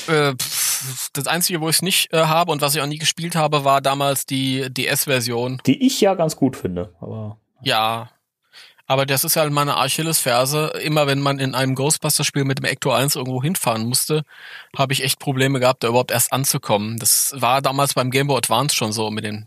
äh, 0.07 0.33
pff, 0.35 0.66
das 1.13 1.27
Einzige, 1.27 1.61
wo 1.61 1.69
ich 1.69 1.77
es 1.77 1.81
nicht 1.81 2.13
äh, 2.13 2.17
habe 2.25 2.51
und 2.51 2.61
was 2.61 2.75
ich 2.75 2.81
auch 2.81 2.87
nie 2.87 2.97
gespielt 2.97 3.35
habe, 3.35 3.63
war 3.63 3.81
damals 3.81 4.25
die 4.25 4.67
DS-Version. 4.69 5.61
Die 5.65 5.85
ich 5.85 6.01
ja 6.01 6.13
ganz 6.15 6.35
gut 6.35 6.55
finde, 6.55 6.93
aber 6.99 7.37
Ja. 7.61 8.09
Aber 8.89 9.05
das 9.05 9.25
ist 9.25 9.35
halt 9.35 9.51
meine 9.51 9.75
Achillesferse. 9.75 10.67
Immer 10.81 11.07
wenn 11.07 11.19
man 11.19 11.39
in 11.39 11.55
einem 11.55 11.75
Ghostbuster-Spiel 11.75 12.45
mit 12.45 12.59
dem 12.59 12.63
Ecto 12.65 12.91
1 12.93 13.17
irgendwo 13.17 13.43
hinfahren 13.43 13.85
musste, 13.85 14.23
habe 14.77 14.93
ich 14.93 15.03
echt 15.03 15.19
Probleme 15.19 15.59
gehabt, 15.59 15.83
da 15.83 15.89
überhaupt 15.89 16.11
erst 16.11 16.31
anzukommen. 16.31 16.97
Das 16.97 17.33
war 17.35 17.61
damals 17.61 17.95
beim 17.95 18.11
Game 18.11 18.27
Boy 18.27 18.37
Advance 18.37 18.73
schon 18.73 18.93
so 18.93 19.11
mit 19.11 19.25
den 19.25 19.45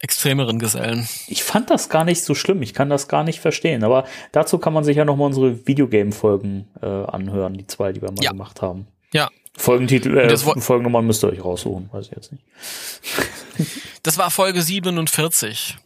extremeren 0.00 0.58
Gesellen. 0.58 1.06
ich 1.26 1.42
fand 1.42 1.68
das 1.68 1.88
gar 1.90 2.04
nicht 2.04 2.22
so 2.24 2.34
schlimm. 2.34 2.62
Ich 2.62 2.72
kann 2.72 2.88
das 2.88 3.08
gar 3.08 3.24
nicht 3.24 3.40
verstehen. 3.40 3.84
Aber 3.84 4.04
dazu 4.32 4.56
kann 4.58 4.72
man 4.72 4.84
sich 4.84 4.96
ja 4.96 5.04
nochmal 5.04 5.26
unsere 5.26 5.66
Videogame-Folgen 5.66 6.68
äh, 6.80 6.86
anhören, 6.86 7.54
die 7.54 7.66
zwei, 7.66 7.92
die 7.92 8.00
wir 8.00 8.10
mal 8.10 8.22
Ja. 8.22 8.30
gemacht 8.30 8.62
haben. 8.62 8.86
Ja. 9.12 9.28
Folgentitel, 9.56 10.16
äh, 10.16 10.36
Folgennummern 10.36 11.06
müsst 11.06 11.22
ihr 11.24 11.28
euch 11.28 11.44
raussuchen, 11.44 11.88
weiß 11.92 12.06
ich 12.06 12.12
jetzt 12.12 12.32
nicht. 12.32 12.44
Das 14.02 14.16
war 14.16 14.30
Folge 14.30 14.62
47. 14.62 15.76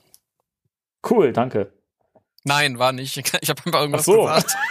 Cool, 1.11 1.33
danke. 1.33 1.73
Nein, 2.45 2.79
war 2.79 2.93
nicht. 2.93 3.17
Ich 3.41 3.51
habe 3.51 3.61
einfach 3.67 3.81
irgendwas 3.81 4.03
Ach 4.03 4.05
so. 4.05 4.21
gesagt. 4.23 4.55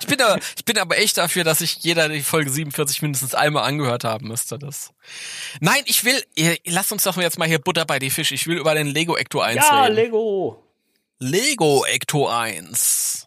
Ich 0.00 0.06
bin, 0.06 0.20
aber, 0.20 0.38
ich 0.56 0.64
bin 0.64 0.76
aber 0.78 0.98
echt 0.98 1.16
dafür, 1.16 1.42
dass 1.42 1.58
sich 1.58 1.78
jeder 1.78 2.08
die 2.10 2.20
Folge 2.20 2.50
47 2.50 3.00
mindestens 3.00 3.34
einmal 3.34 3.64
angehört 3.64 4.04
haben 4.04 4.28
müsste. 4.28 4.58
Das. 4.58 4.92
Nein, 5.60 5.82
ich 5.86 6.04
will, 6.04 6.22
lasst 6.66 6.92
uns 6.92 7.04
doch 7.04 7.16
jetzt 7.16 7.38
mal 7.38 7.48
hier 7.48 7.58
Butter 7.60 7.86
bei 7.86 7.98
die 7.98 8.10
Fische. 8.10 8.34
Ich 8.34 8.46
will 8.46 8.58
über 8.58 8.74
den 8.74 8.88
Lego 8.88 9.16
Ecto 9.16 9.40
1 9.40 9.56
Ja, 9.56 9.84
reden. 9.84 9.94
Lego. 9.94 10.62
Lego 11.18 11.84
Ecto 11.86 12.28
1. 12.28 13.26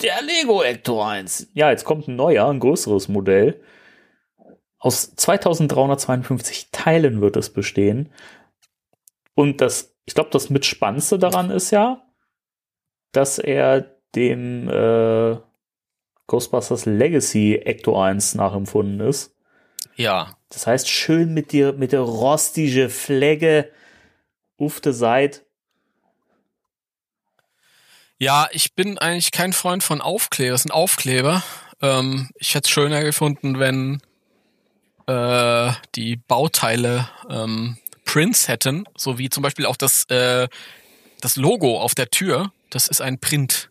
Der 0.00 0.22
Lego 0.22 0.62
Ecto 0.62 1.02
1. 1.04 1.48
Ja, 1.54 1.70
jetzt 1.70 1.84
kommt 1.84 2.08
ein 2.08 2.16
neuer, 2.16 2.48
ein 2.48 2.58
größeres 2.60 3.08
Modell. 3.08 3.62
Aus 4.82 5.14
2352 5.14 6.70
Teilen 6.72 7.20
wird 7.20 7.36
es 7.36 7.52
bestehen. 7.52 8.12
Und 9.36 9.60
das, 9.60 9.94
ich 10.06 10.14
glaube, 10.14 10.30
das 10.30 10.50
mit 10.50 10.66
Spannendste 10.66 11.20
daran 11.20 11.50
ist 11.52 11.70
ja, 11.70 12.02
dass 13.12 13.38
er 13.38 13.94
dem 14.16 14.68
äh, 14.68 15.36
Ghostbusters 16.26 16.84
Legacy 16.86 17.54
Ecto 17.64 18.02
1 18.02 18.34
nachempfunden 18.34 18.98
ist. 19.06 19.36
Ja. 19.94 20.36
Das 20.48 20.66
heißt, 20.66 20.88
schön 20.90 21.32
mit 21.32 21.52
der, 21.52 21.74
mit 21.74 21.92
der 21.92 22.00
rostige 22.00 22.88
Flegge 22.88 23.70
auf 24.58 24.80
der 24.80 24.94
Seite. 24.94 25.42
Ja, 28.18 28.48
ich 28.50 28.74
bin 28.74 28.98
eigentlich 28.98 29.30
kein 29.30 29.52
Freund 29.52 29.84
von 29.84 30.00
Aufkleber. 30.00 30.54
Das 30.54 30.62
sind 30.62 30.72
Aufkleber. 30.72 31.44
Ähm, 31.80 32.30
ich 32.34 32.56
hätte 32.56 32.66
es 32.66 32.70
schöner 32.70 33.04
gefunden, 33.04 33.60
wenn 33.60 34.02
äh, 35.06 35.72
die 35.94 36.16
Bauteile 36.16 37.08
ähm, 37.30 37.76
Prints 38.04 38.48
hätten, 38.48 38.84
so 38.96 39.18
wie 39.18 39.30
zum 39.30 39.42
Beispiel 39.42 39.66
auch 39.66 39.76
das, 39.76 40.04
äh, 40.10 40.48
das 41.20 41.36
Logo 41.36 41.80
auf 41.80 41.94
der 41.94 42.10
Tür. 42.10 42.52
Das 42.70 42.88
ist 42.88 43.00
ein 43.00 43.18
Print. 43.18 43.70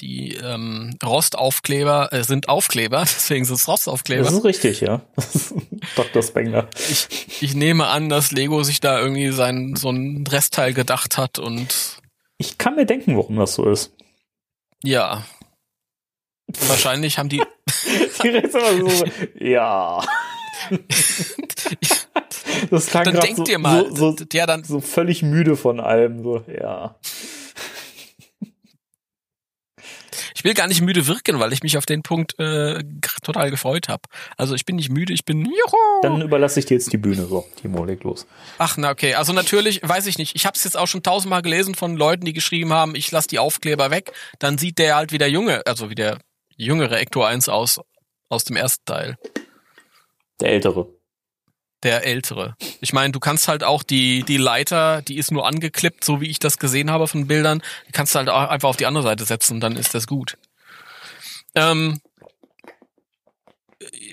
die 0.00 0.34
ähm, 0.34 0.96
Rostaufkleber 1.04 2.12
äh, 2.12 2.24
sind 2.24 2.48
Aufkleber, 2.48 3.00
deswegen 3.02 3.44
sind 3.44 3.56
es 3.56 3.68
Rostaufkleber. 3.68 4.24
Das 4.24 4.32
ist 4.32 4.44
richtig, 4.44 4.80
ja. 4.80 5.02
Dr. 5.96 6.22
Spengler. 6.22 6.68
Ich, 6.88 7.42
ich 7.42 7.54
nehme 7.54 7.86
an, 7.86 8.08
dass 8.08 8.32
Lego 8.32 8.62
sich 8.64 8.80
da 8.80 8.98
irgendwie 8.98 9.30
sein 9.30 9.76
so 9.76 9.90
ein 9.90 10.26
Restteil 10.26 10.74
gedacht 10.74 11.16
hat 11.16 11.38
und 11.38 11.98
Ich 12.38 12.58
kann 12.58 12.74
mir 12.74 12.86
denken, 12.86 13.16
warum 13.16 13.36
das 13.36 13.54
so 13.54 13.68
ist. 13.70 13.92
ja. 14.82 15.24
Wahrscheinlich 16.68 17.18
haben 17.18 17.28
die 17.30 17.42
immer 18.22 18.88
so, 18.90 19.04
ja. 19.40 20.04
Das 22.70 22.86
klang 22.86 23.04
dann 23.04 23.20
denkt 23.20 23.46
so, 23.46 23.52
ihr 23.52 23.58
mal, 23.58 23.94
so, 23.94 24.16
so, 24.16 24.24
ja 24.32 24.46
dann 24.46 24.64
so 24.64 24.80
völlig 24.80 25.22
müde 25.22 25.56
von 25.56 25.80
allem, 25.80 26.22
so, 26.22 26.44
ja. 26.46 26.96
ich 30.34 30.44
will 30.44 30.54
gar 30.54 30.66
nicht 30.66 30.82
müde 30.82 31.06
wirken, 31.06 31.40
weil 31.40 31.52
ich 31.52 31.62
mich 31.62 31.78
auf 31.78 31.86
den 31.86 32.02
Punkt 32.02 32.38
äh, 32.38 32.82
total 33.22 33.50
gefreut 33.50 33.88
habe. 33.88 34.02
Also 34.36 34.54
ich 34.54 34.64
bin 34.64 34.76
nicht 34.76 34.90
müde, 34.90 35.12
ich 35.12 35.24
bin 35.24 35.44
juhu. 35.44 36.02
Dann 36.02 36.20
überlasse 36.20 36.60
ich 36.60 36.66
dir 36.66 36.74
jetzt 36.74 36.92
die 36.92 36.98
Bühne, 36.98 37.26
so, 37.26 37.46
Timo, 37.60 37.84
leg 37.84 38.04
los. 38.04 38.26
Ach, 38.58 38.76
na 38.76 38.90
okay. 38.90 39.14
Also 39.14 39.32
natürlich, 39.32 39.80
weiß 39.82 40.06
ich 40.06 40.18
nicht. 40.18 40.36
Ich 40.36 40.46
habe 40.46 40.56
es 40.56 40.64
jetzt 40.64 40.76
auch 40.76 40.86
schon 40.86 41.02
tausendmal 41.02 41.42
gelesen 41.42 41.74
von 41.74 41.96
Leuten, 41.96 42.24
die 42.24 42.34
geschrieben 42.34 42.72
haben, 42.72 42.94
ich 42.94 43.10
lasse 43.10 43.28
die 43.28 43.38
Aufkleber 43.38 43.90
weg. 43.90 44.12
Dann 44.38 44.58
sieht 44.58 44.78
der 44.78 44.96
halt 44.96 45.12
wie 45.12 45.18
der 45.18 45.30
junge, 45.30 45.66
also 45.66 45.90
wie 45.90 45.94
der 45.94 46.18
jüngere 46.56 46.98
Ecto 46.98 47.24
1 47.24 47.48
aus 47.48 47.80
aus 48.28 48.44
dem 48.44 48.56
ersten 48.56 48.84
Teil. 48.84 49.16
Der 50.40 50.50
Ältere. 50.50 50.88
Der 51.82 52.06
ältere. 52.06 52.56
Ich 52.80 52.94
meine, 52.94 53.12
du 53.12 53.20
kannst 53.20 53.46
halt 53.46 53.62
auch 53.62 53.82
die 53.82 54.22
die 54.22 54.38
Leiter, 54.38 55.02
die 55.02 55.18
ist 55.18 55.30
nur 55.30 55.46
angeklippt, 55.46 56.02
so 56.02 56.20
wie 56.20 56.30
ich 56.30 56.38
das 56.38 56.58
gesehen 56.58 56.90
habe 56.90 57.06
von 57.06 57.26
Bildern. 57.26 57.62
Die 57.86 57.92
kannst 57.92 58.14
du 58.14 58.20
halt 58.20 58.30
auch 58.30 58.48
einfach 58.48 58.70
auf 58.70 58.76
die 58.76 58.86
andere 58.86 59.04
Seite 59.04 59.24
setzen, 59.24 59.60
dann 59.60 59.76
ist 59.76 59.94
das 59.94 60.06
gut. 60.06 60.38
Ähm, 61.54 62.00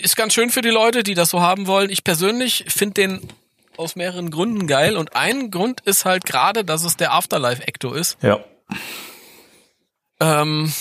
ist 0.01 0.17
ganz 0.17 0.34
schön 0.34 0.49
für 0.49 0.62
die 0.62 0.69
Leute, 0.69 1.03
die 1.03 1.13
das 1.13 1.29
so 1.29 1.41
haben 1.41 1.65
wollen. 1.65 1.89
Ich 1.89 2.03
persönlich 2.03 2.65
finde 2.67 2.93
den 2.95 3.27
aus 3.77 3.95
mehreren 3.95 4.31
Gründen 4.31 4.67
geil 4.67 4.97
und 4.97 5.15
ein 5.15 5.49
Grund 5.49 5.81
ist 5.81 6.03
halt 6.03 6.25
gerade, 6.25 6.65
dass 6.65 6.84
es 6.84 6.97
der 6.97 7.13
Afterlife 7.13 7.65
Ecto 7.65 7.93
ist. 7.93 8.17
Ja. 8.21 8.43
Ähm, 10.19 10.71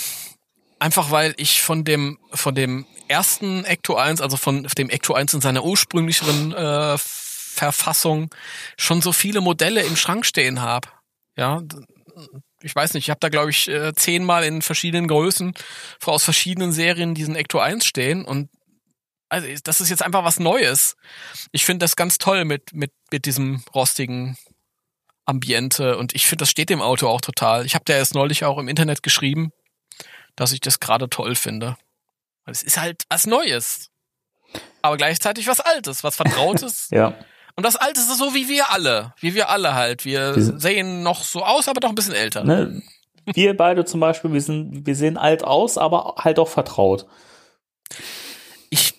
einfach 0.78 1.10
weil 1.10 1.34
ich 1.36 1.62
von 1.62 1.84
dem 1.84 2.18
von 2.32 2.54
dem 2.54 2.84
ersten 3.10 3.64
Ecto 3.64 3.96
1, 3.96 4.20
also 4.20 4.36
von 4.36 4.62
dem 4.78 4.88
Ecto 4.88 5.14
1 5.14 5.34
in 5.34 5.40
seiner 5.40 5.64
ursprünglicheren 5.64 6.52
äh, 6.54 6.96
Verfassung 6.96 8.34
schon 8.78 9.02
so 9.02 9.12
viele 9.12 9.40
Modelle 9.40 9.82
im 9.82 9.96
Schrank 9.96 10.24
stehen 10.24 10.62
habe. 10.62 10.88
Ja, 11.36 11.62
ich 12.62 12.74
weiß 12.74 12.94
nicht, 12.94 13.04
ich 13.04 13.10
habe 13.10 13.20
da 13.20 13.28
glaube 13.28 13.50
ich 13.50 13.68
äh, 13.68 13.92
zehnmal 13.94 14.44
in 14.44 14.62
verschiedenen 14.62 15.08
Größen 15.08 15.54
aus 16.04 16.24
verschiedenen 16.24 16.72
Serien 16.72 17.14
diesen 17.14 17.36
Ecto 17.36 17.58
1 17.58 17.84
stehen 17.84 18.24
und 18.24 18.48
also 19.28 19.46
das 19.62 19.80
ist 19.80 19.90
jetzt 19.90 20.02
einfach 20.02 20.24
was 20.24 20.40
Neues. 20.40 20.96
Ich 21.52 21.64
finde 21.64 21.84
das 21.84 21.96
ganz 21.96 22.18
toll 22.18 22.44
mit 22.44 22.72
mit 22.72 22.92
mit 23.12 23.26
diesem 23.26 23.64
rostigen 23.74 24.36
Ambiente 25.24 25.96
und 25.98 26.14
ich 26.14 26.26
finde 26.26 26.42
das 26.42 26.50
steht 26.50 26.70
dem 26.70 26.82
Auto 26.82 27.08
auch 27.08 27.20
total. 27.20 27.66
Ich 27.66 27.74
habe 27.74 27.84
da 27.84 27.94
erst 27.94 28.14
neulich 28.14 28.44
auch 28.44 28.58
im 28.58 28.68
Internet 28.68 29.02
geschrieben, 29.02 29.52
dass 30.36 30.52
ich 30.52 30.60
das 30.60 30.80
gerade 30.80 31.08
toll 31.08 31.34
finde. 31.34 31.76
Weil 32.50 32.54
Es 32.56 32.64
ist 32.64 32.80
halt 32.80 33.04
was 33.08 33.28
Neues. 33.28 33.90
Aber 34.82 34.96
gleichzeitig 34.96 35.46
was 35.46 35.60
Altes, 35.60 36.02
was 36.02 36.16
Vertrautes. 36.16 36.88
Ja. 36.92 37.14
Und 37.54 37.64
das 37.64 37.76
Alte 37.76 38.00
ist 38.00 38.16
so 38.18 38.34
wie 38.34 38.48
wir 38.48 38.70
alle. 38.72 39.12
Wie 39.20 39.34
wir 39.34 39.50
alle 39.50 39.74
halt. 39.74 40.04
Wir 40.04 40.34
sind- 40.34 40.60
sehen 40.60 41.02
noch 41.04 41.22
so 41.22 41.44
aus, 41.44 41.68
aber 41.68 41.78
doch 41.80 41.90
ein 41.90 41.94
bisschen 41.94 42.14
älter. 42.14 42.42
Ne? 42.42 42.82
Wir 43.26 43.56
beide 43.56 43.84
zum 43.84 44.00
Beispiel, 44.00 44.32
wir, 44.32 44.40
sind, 44.40 44.84
wir 44.86 44.96
sehen 44.96 45.16
alt 45.16 45.44
aus, 45.44 45.78
aber 45.78 46.14
halt 46.18 46.38
auch 46.40 46.48
vertraut. 46.48 47.06
Ich, 48.70 48.94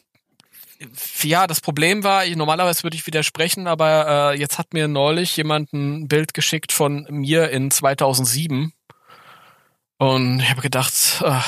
ja, 1.23 1.47
das 1.47 1.59
Problem 1.59 2.03
war, 2.05 2.25
ich, 2.25 2.35
normalerweise 2.37 2.83
würde 2.83 2.95
ich 2.95 3.05
widersprechen, 3.07 3.67
aber 3.67 4.31
äh, 4.33 4.39
jetzt 4.39 4.57
hat 4.59 4.73
mir 4.73 4.87
neulich 4.87 5.35
jemand 5.37 5.73
ein 5.73 6.07
Bild 6.07 6.33
geschickt 6.33 6.71
von 6.71 7.05
mir 7.09 7.49
in 7.49 7.71
2007. 7.71 8.71
Und 9.97 10.39
ich 10.39 10.49
habe 10.49 10.61
gedacht, 10.61 10.93
äh, 11.23 11.39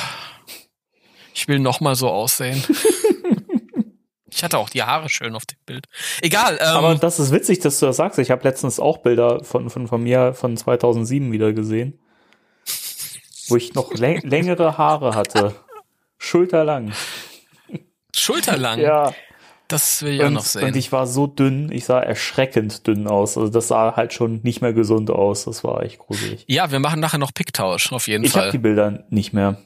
ich 1.34 1.48
will 1.48 1.60
noch 1.60 1.80
mal 1.82 1.96
so 1.96 2.10
aussehen. 2.10 2.63
ich 4.30 4.43
hatte 4.43 4.58
auch 4.58 4.69
die 4.69 4.84
Haare 4.84 5.10
schön 5.10 5.36
auf 5.36 5.46
dem 5.46 5.58
Bild. 5.65 5.86
Egal. 6.22 6.56
Ähm, 6.60 6.67
Aber 6.67 6.96
das 6.96 7.19
ist 7.19 7.32
witzig, 7.32 7.60
dass 7.60 7.80
du 7.80 7.86
das 7.88 7.98
sagst. 7.98 8.19
Ich 8.19 8.32
habe 8.32 8.43
letztens 8.43 8.80
auch 8.80 8.98
Bilder 9.00 9.43
von, 9.43 9.69
von, 9.69 9.88
von 9.88 10.02
mir 10.04 10.34
von 10.34 10.58
2007 10.58 11.32
wieder 11.32 11.54
gesehen, 11.54 12.00
wo 13.48 13.56
ich 13.58 13.74
noch 13.74 13.93
läng 13.93 14.22
längere 14.24 14.78
Haare 14.78 15.15
hatte. 15.15 15.56
Schulterlang. 16.17 16.93
schulterlang. 18.15 18.80
Ja. 18.80 19.13
Das 19.69 20.04
will 20.04 20.13
ich 20.13 20.22
auch 20.22 20.28
Und, 20.28 20.34
noch 20.34 20.43
sehen. 20.43 20.65
und 20.65 20.76
ich 20.76 20.91
war 20.91 21.08
so 21.08 21.26
dünn, 21.26 21.72
ich 21.72 21.86
sah 21.86 22.00
erschreckend 22.00 22.86
dünn 22.86 23.08
aus. 23.08 23.38
Also 23.38 23.50
das 23.50 23.69
sah 23.69 23.96
halt 23.96 24.13
schon 24.13 24.41
nicht 24.43 24.62
mehr 24.62 24.74
gesund 24.74 25.10
aus. 25.10 25.46
Das 25.46 25.63
war 25.63 25.82
echt 25.84 26.00
gruselig. 26.00 26.43
ja, 26.48 26.69
wir 26.72 26.80
machen 26.80 27.00
nachher 27.00 27.17
noch 27.17 27.34
Picktausch, 27.34 27.91
auf 27.91 28.08
jeden 28.08 28.24
Ich 28.24 28.34
habe 28.36 28.43
Fall. 28.43 28.52
die 28.52 28.58
Bilder 28.60 29.06
nicht 29.10 29.34
mehr. 29.34 29.58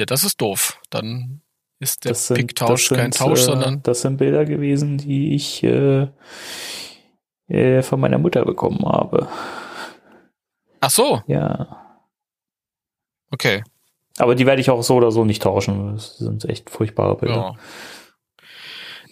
Ja, 0.00 0.06
das 0.06 0.24
ist 0.24 0.40
doof. 0.40 0.80
Dann 0.88 1.42
ist 1.78 2.06
der 2.06 2.14
sind, 2.14 2.36
Picktausch 2.38 2.88
das 2.88 2.96
kein 2.96 3.12
sind, 3.12 3.18
Tausch, 3.18 3.40
äh, 3.40 3.44
sondern 3.44 3.82
das 3.82 4.00
sind 4.00 4.16
Bilder 4.16 4.46
gewesen, 4.46 4.96
die 4.96 5.34
ich 5.34 5.62
äh, 5.62 6.08
äh, 7.48 7.82
von 7.82 8.00
meiner 8.00 8.16
Mutter 8.16 8.46
bekommen 8.46 8.80
habe. 8.86 9.28
Ach 10.80 10.88
so, 10.90 11.22
Ja. 11.26 12.00
okay. 13.30 13.62
Aber 14.16 14.34
die 14.34 14.46
werde 14.46 14.62
ich 14.62 14.70
auch 14.70 14.82
so 14.82 14.94
oder 14.96 15.12
so 15.12 15.26
nicht 15.26 15.42
tauschen. 15.42 15.92
Das 15.96 16.16
sind 16.16 16.46
echt 16.46 16.70
furchtbare 16.70 17.16
Bilder. 17.16 17.34
Ja. 17.36 17.54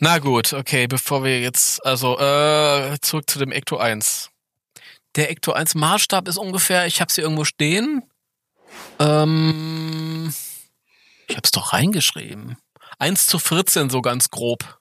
Na 0.01 0.19
gut, 0.21 0.55
okay, 0.55 0.87
bevor 0.87 1.25
wir 1.25 1.41
jetzt, 1.41 1.85
also 1.85 2.19
äh, 2.19 2.97
zurück 3.03 3.29
zu 3.29 3.39
dem 3.39 3.53
Ecto 3.53 3.77
1. 3.77 4.31
Der 5.17 5.31
Ecto 5.31 5.53
1 5.53 5.75
Maßstab 5.75 6.29
ist 6.29 6.39
ungefähr, 6.39 6.87
ich 6.87 7.03
habe 7.03 7.13
sie 7.13 7.21
irgendwo 7.21 7.45
stehen. 7.45 8.05
Ähm, 8.99 10.33
ich 11.29 11.37
habe 11.37 11.45
es 11.45 11.51
doch 11.53 11.73
reingeschrieben. 11.73 12.57
1 12.99 13.27
zu 13.27 13.39
14 13.39 13.91
so 13.91 14.01
ganz 14.01 14.31
grob. 14.31 14.79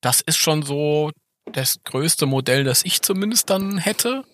Das 0.00 0.20
ist 0.20 0.36
schon 0.36 0.62
so 0.62 1.10
das 1.52 1.78
größte 1.84 2.26
Modell, 2.26 2.64
das 2.64 2.84
ich 2.84 3.02
zumindest 3.02 3.48
dann 3.50 3.78
hätte. 3.78 4.24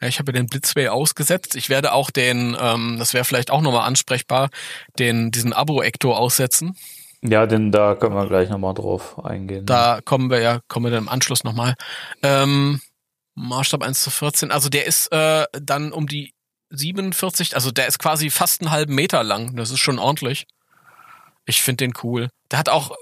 Ja, 0.00 0.08
ich 0.08 0.18
habe 0.18 0.32
ja 0.32 0.40
den 0.40 0.48
Blitzway 0.48 0.88
ausgesetzt. 0.88 1.54
Ich 1.54 1.68
werde 1.68 1.92
auch 1.92 2.10
den, 2.10 2.56
ähm, 2.60 2.96
das 2.98 3.14
wäre 3.14 3.24
vielleicht 3.24 3.50
auch 3.50 3.60
nochmal 3.60 3.86
ansprechbar, 3.86 4.50
den 4.98 5.30
diesen 5.30 5.52
Abo-Ecto 5.52 6.14
aussetzen. 6.14 6.76
Ja, 7.22 7.46
denn 7.46 7.70
da 7.70 7.94
können 7.94 8.14
wir 8.14 8.26
gleich 8.26 8.50
nochmal 8.50 8.74
drauf 8.74 9.24
eingehen. 9.24 9.64
Da 9.64 10.00
kommen 10.04 10.30
wir 10.30 10.40
ja, 10.40 10.60
kommen 10.68 10.86
wir 10.86 10.90
dann 10.90 11.04
im 11.04 11.08
Anschluss 11.08 11.44
nochmal. 11.44 11.74
Ähm, 12.22 12.80
Maßstab 13.34 13.82
1 13.82 14.02
zu 14.02 14.10
14, 14.10 14.50
also 14.50 14.68
der 14.68 14.86
ist 14.86 15.10
äh, 15.10 15.46
dann 15.52 15.92
um 15.92 16.06
die 16.06 16.34
47, 16.70 17.54
also 17.54 17.70
der 17.70 17.86
ist 17.86 17.98
quasi 17.98 18.30
fast 18.30 18.60
einen 18.60 18.70
halben 18.70 18.94
Meter 18.94 19.22
lang. 19.22 19.56
Das 19.56 19.70
ist 19.70 19.80
schon 19.80 19.98
ordentlich. 19.98 20.46
Ich 21.46 21.62
finde 21.62 21.84
den 21.84 21.94
cool. 22.02 22.28
Der 22.50 22.58
hat 22.58 22.68
auch, 22.68 22.96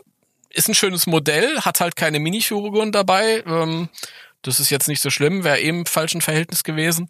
ist 0.50 0.68
ein 0.68 0.74
schönes 0.74 1.06
Modell, 1.06 1.60
hat 1.60 1.80
halt 1.80 1.96
keine 1.96 2.18
Minifiguren 2.18 2.92
dabei. 2.92 3.42
Ähm, 3.46 3.88
das 4.42 4.58
ist 4.58 4.70
jetzt 4.70 4.88
nicht 4.88 5.00
so 5.00 5.08
schlimm, 5.08 5.44
wäre 5.44 5.60
eben 5.60 5.80
im 5.80 5.86
falschen 5.86 6.20
Verhältnis 6.20 6.64
gewesen. 6.64 7.06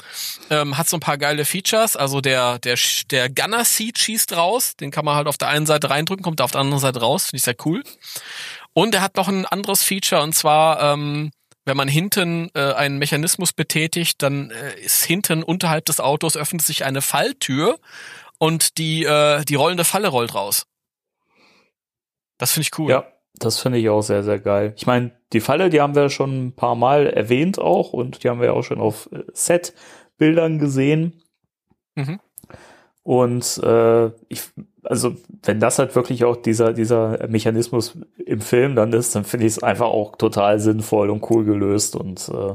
Ähm, 0.51 0.77
hat 0.77 0.89
so 0.89 0.99
ein 0.99 1.01
paar 1.01 1.17
geile 1.17 1.47
Features. 1.47 1.97
Also 1.97 2.21
der, 2.21 2.59
der, 2.59 2.79
der 3.11 3.31
Gunner 3.31 3.65
Seat 3.65 3.99
schießt 3.99 4.35
raus. 4.35 4.77
Den 4.77 4.91
kann 4.91 5.07
man 5.07 5.17
halt 5.17 5.27
auf 5.27 5.39
der 5.39 5.49
einen 5.49 5.65
Seite 5.65 5.89
reindrücken, 5.89 6.23
kommt 6.23 6.43
auf 6.43 6.51
der 6.51 6.61
anderen 6.61 6.81
Seite 6.81 7.01
raus. 7.01 7.27
Finde 7.27 7.39
ich 7.39 7.43
sehr 7.45 7.57
cool. 7.65 7.83
Und 8.75 8.95
er 8.95 9.01
hat 9.01 9.17
noch 9.17 9.29
ein 9.29 9.47
anderes 9.47 9.83
Feature 9.83 10.23
und 10.23 10.35
zwar, 10.35 10.93
ähm, 10.93 11.31
wenn 11.65 11.77
man 11.77 11.89
hinten 11.89 12.51
äh, 12.55 12.73
einen 12.73 12.99
Mechanismus 12.99 13.53
betätigt, 13.53 14.23
dann 14.23 14.51
äh, 14.51 14.81
ist 14.81 15.05
hinten 15.05 15.43
unterhalb 15.43 15.85
des 15.85 16.01
Autos 16.01 16.37
öffnet 16.37 16.63
sich 16.63 16.85
eine 16.85 17.03
Falltür 17.03 17.79
und 18.39 18.79
die, 18.79 19.05
äh, 19.05 19.45
die 19.45 19.55
rollende 19.55 19.85
Falle 19.85 20.09
rollt 20.09 20.35
raus. 20.35 20.67
Das 22.39 22.53
finde 22.53 22.69
ich 22.71 22.79
cool. 22.79 22.91
Ja, 22.91 23.07
das 23.35 23.61
finde 23.61 23.79
ich 23.79 23.89
auch 23.89 24.03
sehr, 24.03 24.25
sehr 24.25 24.41
geil. 24.41 24.75
Ich 24.77 24.87
meine, 24.87 25.13
die 25.33 25.41
Falle, 25.41 25.71
die 25.71 25.81
haben 25.81 25.95
wir 25.95 26.11
schon 26.11 26.47
ein 26.47 26.53
paar 26.57 26.75
Mal 26.75 27.07
erwähnt 27.07 27.59
auch 27.59 27.93
und 27.93 28.25
die 28.25 28.29
haben 28.29 28.41
wir 28.41 28.55
auch 28.55 28.63
schon 28.63 28.81
auf 28.81 29.09
äh, 29.13 29.23
Set-Bildern 29.33 30.59
gesehen. 30.59 31.23
Mhm. 31.95 32.21
Und 33.05 33.59
äh, 33.63 34.07
ich, 34.29 34.43
also 34.85 35.17
wenn 35.43 35.61
das 35.61 35.79
halt 35.79 35.95
wirklich 35.95 36.25
auch 36.25 36.37
dieser, 36.37 36.73
dieser 36.73 37.27
Mechanismus 37.29 37.97
im 38.25 38.41
Film 38.41 38.75
dann 38.75 38.93
ist, 38.93 39.15
dann 39.15 39.25
finde 39.25 39.47
ich 39.47 39.53
es 39.53 39.63
einfach 39.63 39.87
auch 39.87 40.17
total 40.17 40.61
sinnvoll 40.61 41.11
und 41.11 41.29
cool 41.31 41.45
gelöst 41.45 41.97
und 41.97 42.29
äh, 42.29 42.53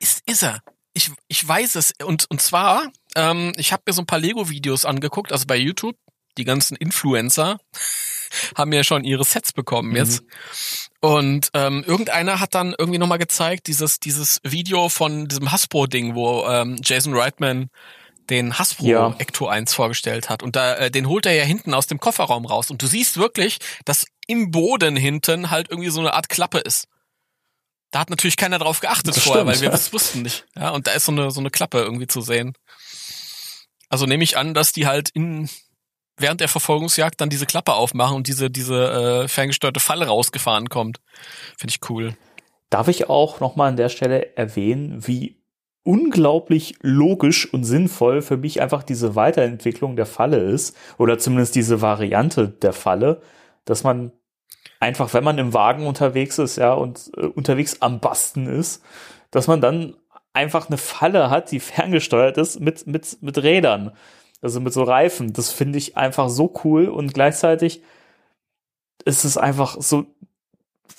Ist, 0.00 0.22
ist 0.26 0.42
er. 0.42 0.60
Ich, 0.94 1.10
ich 1.28 1.46
weiß 1.46 1.76
es. 1.76 1.92
Und, 2.04 2.26
und 2.30 2.40
zwar, 2.40 2.90
ähm, 3.14 3.52
ich 3.56 3.72
habe 3.72 3.82
mir 3.86 3.92
so 3.92 4.02
ein 4.02 4.06
paar 4.06 4.18
Lego-Videos 4.18 4.84
angeguckt, 4.84 5.32
also 5.32 5.46
bei 5.46 5.56
YouTube. 5.56 5.96
Die 6.38 6.44
ganzen 6.44 6.76
Influencer 6.76 7.58
haben 8.56 8.72
ja 8.72 8.84
schon 8.84 9.04
ihre 9.04 9.24
Sets 9.24 9.52
bekommen 9.52 9.94
jetzt. 9.96 10.22
Und 11.00 11.50
ähm, 11.54 11.84
irgendeiner 11.86 12.40
hat 12.40 12.54
dann 12.54 12.74
irgendwie 12.76 12.98
nochmal 12.98 13.18
gezeigt, 13.18 13.66
dieses, 13.66 14.00
dieses 14.00 14.40
Video 14.42 14.88
von 14.88 15.28
diesem 15.28 15.52
Hasbro-Ding, 15.52 16.14
wo 16.14 16.46
ähm, 16.46 16.76
Jason 16.82 17.14
Reitman 17.14 17.70
den 18.30 18.58
Hasbro 18.58 18.84
Ja. 18.86 19.14
Ecto 19.18 19.46
1 19.48 19.74
vorgestellt 19.74 20.28
hat. 20.28 20.42
Und 20.42 20.56
da, 20.56 20.76
äh, 20.76 20.90
den 20.90 21.08
holt 21.08 21.26
er 21.26 21.34
ja 21.34 21.44
hinten 21.44 21.74
aus 21.74 21.86
dem 21.86 21.98
Kofferraum 22.00 22.46
raus. 22.46 22.70
Und 22.70 22.82
du 22.82 22.86
siehst 22.86 23.16
wirklich, 23.16 23.58
dass 23.84 24.06
im 24.26 24.50
Boden 24.50 24.96
hinten 24.96 25.50
halt 25.50 25.70
irgendwie 25.70 25.90
so 25.90 26.00
eine 26.00 26.14
Art 26.14 26.28
Klappe 26.28 26.58
ist. 26.58 26.86
Da 27.90 28.00
hat 28.00 28.10
natürlich 28.10 28.36
keiner 28.36 28.58
drauf 28.58 28.80
geachtet 28.80 29.16
Das 29.16 29.22
vorher, 29.22 29.42
stimmt, 29.42 29.54
weil 29.54 29.60
wir 29.60 29.68
ja. 29.68 29.72
das 29.72 29.92
wussten 29.92 30.22
nicht. 30.22 30.44
Ja, 30.54 30.70
und 30.70 30.86
da 30.86 30.92
ist 30.92 31.06
so 31.06 31.12
eine, 31.12 31.30
so 31.30 31.40
eine 31.40 31.50
Klappe 31.50 31.78
irgendwie 31.78 32.06
zu 32.06 32.20
sehen. 32.20 32.52
Also 33.88 34.04
nehme 34.04 34.24
ich 34.24 34.36
an, 34.36 34.52
dass 34.52 34.72
die 34.72 34.86
halt 34.86 35.08
in, 35.08 35.48
während 36.18 36.42
der 36.42 36.48
Verfolgungsjagd 36.48 37.18
dann 37.20 37.30
diese 37.30 37.46
Klappe 37.46 37.72
aufmachen 37.72 38.16
und 38.16 38.26
diese, 38.26 38.50
diese 38.50 39.22
äh, 39.24 39.28
ferngesteuerte 39.28 39.80
Falle 39.80 40.06
rausgefahren 40.06 40.68
kommt. 40.68 41.00
Finde 41.56 41.74
ich 41.74 41.90
cool. 41.90 42.14
Darf 42.68 42.88
ich 42.88 43.08
auch 43.08 43.40
nochmal 43.40 43.70
an 43.70 43.76
der 43.76 43.88
Stelle 43.88 44.36
erwähnen, 44.36 45.06
wie 45.06 45.37
unglaublich 45.84 46.74
logisch 46.82 47.52
und 47.52 47.64
sinnvoll 47.64 48.22
für 48.22 48.36
mich 48.36 48.60
einfach 48.60 48.82
diese 48.82 49.14
Weiterentwicklung 49.14 49.96
der 49.96 50.06
Falle 50.06 50.38
ist, 50.38 50.76
oder 50.98 51.18
zumindest 51.18 51.54
diese 51.54 51.80
Variante 51.80 52.48
der 52.48 52.72
Falle, 52.72 53.22
dass 53.64 53.84
man 53.84 54.12
einfach, 54.80 55.12
wenn 55.14 55.24
man 55.24 55.38
im 55.38 55.54
Wagen 55.54 55.86
unterwegs 55.86 56.38
ist, 56.38 56.56
ja, 56.56 56.72
und 56.74 57.10
äh, 57.16 57.26
unterwegs 57.26 57.80
am 57.80 58.00
Basten 58.00 58.46
ist, 58.46 58.82
dass 59.30 59.46
man 59.46 59.60
dann 59.60 59.94
einfach 60.32 60.68
eine 60.68 60.78
Falle 60.78 61.30
hat, 61.30 61.50
die 61.50 61.60
ferngesteuert 61.60 62.38
ist 62.38 62.60
mit, 62.60 62.86
mit, 62.86 63.18
mit 63.22 63.38
Rädern. 63.38 63.92
Also 64.40 64.60
mit 64.60 64.72
so 64.72 64.84
Reifen. 64.84 65.32
Das 65.32 65.50
finde 65.50 65.78
ich 65.78 65.96
einfach 65.96 66.28
so 66.28 66.54
cool 66.62 66.86
und 66.86 67.12
gleichzeitig 67.12 67.82
ist 69.04 69.24
es 69.24 69.36
einfach 69.36 69.76
so, 69.80 70.06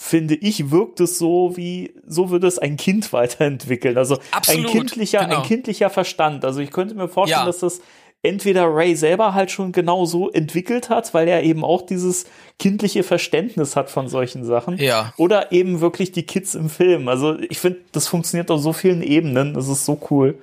finde 0.02 0.36
ich, 0.36 0.72
wirkt 0.72 1.02
es 1.02 1.18
so 1.20 1.58
wie, 1.58 1.93
so 2.08 2.30
würde 2.30 2.47
es 2.47 2.58
ein 2.58 2.78
Kind 2.78 3.12
weiterentwickeln. 3.14 3.97
Also 3.97 4.18
Absolut, 4.32 4.68
ein 4.68 4.72
kindlicher, 4.72 5.26
genau. 5.26 5.41
ein 5.41 5.43
kindlicher 5.43 5.89
Verstand. 5.89 6.45
Also 6.45 6.62
ich 6.62 6.72
könnte 6.72 6.95
mir 6.95 7.10
vorstellen, 7.10 7.41
Ja. 7.41 7.45
dass 7.45 7.60
das 7.60 7.82
entweder 8.24 8.74
Ray 8.74 8.95
selber 8.95 9.34
halt 9.34 9.52
schon 9.52 9.74
genau 9.74 10.06
so 10.06 10.32
entwickelt 10.32 10.89
hat, 10.89 11.14
weil 11.14 11.28
er 11.28 11.43
eben 11.43 11.66
auch 11.66 11.82
dieses 11.82 12.28
kindliche 12.60 13.04
Verständnis 13.04 13.76
hat 13.76 13.89
von 13.89 14.08
solchen 14.08 14.45
Sachen. 14.45 14.78
Ja. 14.78 15.14
Oder 15.18 15.52
eben 15.52 15.82
wirklich 15.82 16.14
die 16.14 16.24
Kids 16.24 16.56
im 16.56 16.70
Film. 16.70 17.10
Also 17.10 17.38
ich 17.38 17.60
finde, 17.60 17.82
das 17.91 18.08
funktioniert 18.08 18.50
auf 18.52 18.62
so 18.62 18.72
vielen 18.72 19.04
Ebenen. 19.04 19.54
Das 19.54 19.68
ist 19.68 19.84
so 19.84 20.00
cool. 20.10 20.39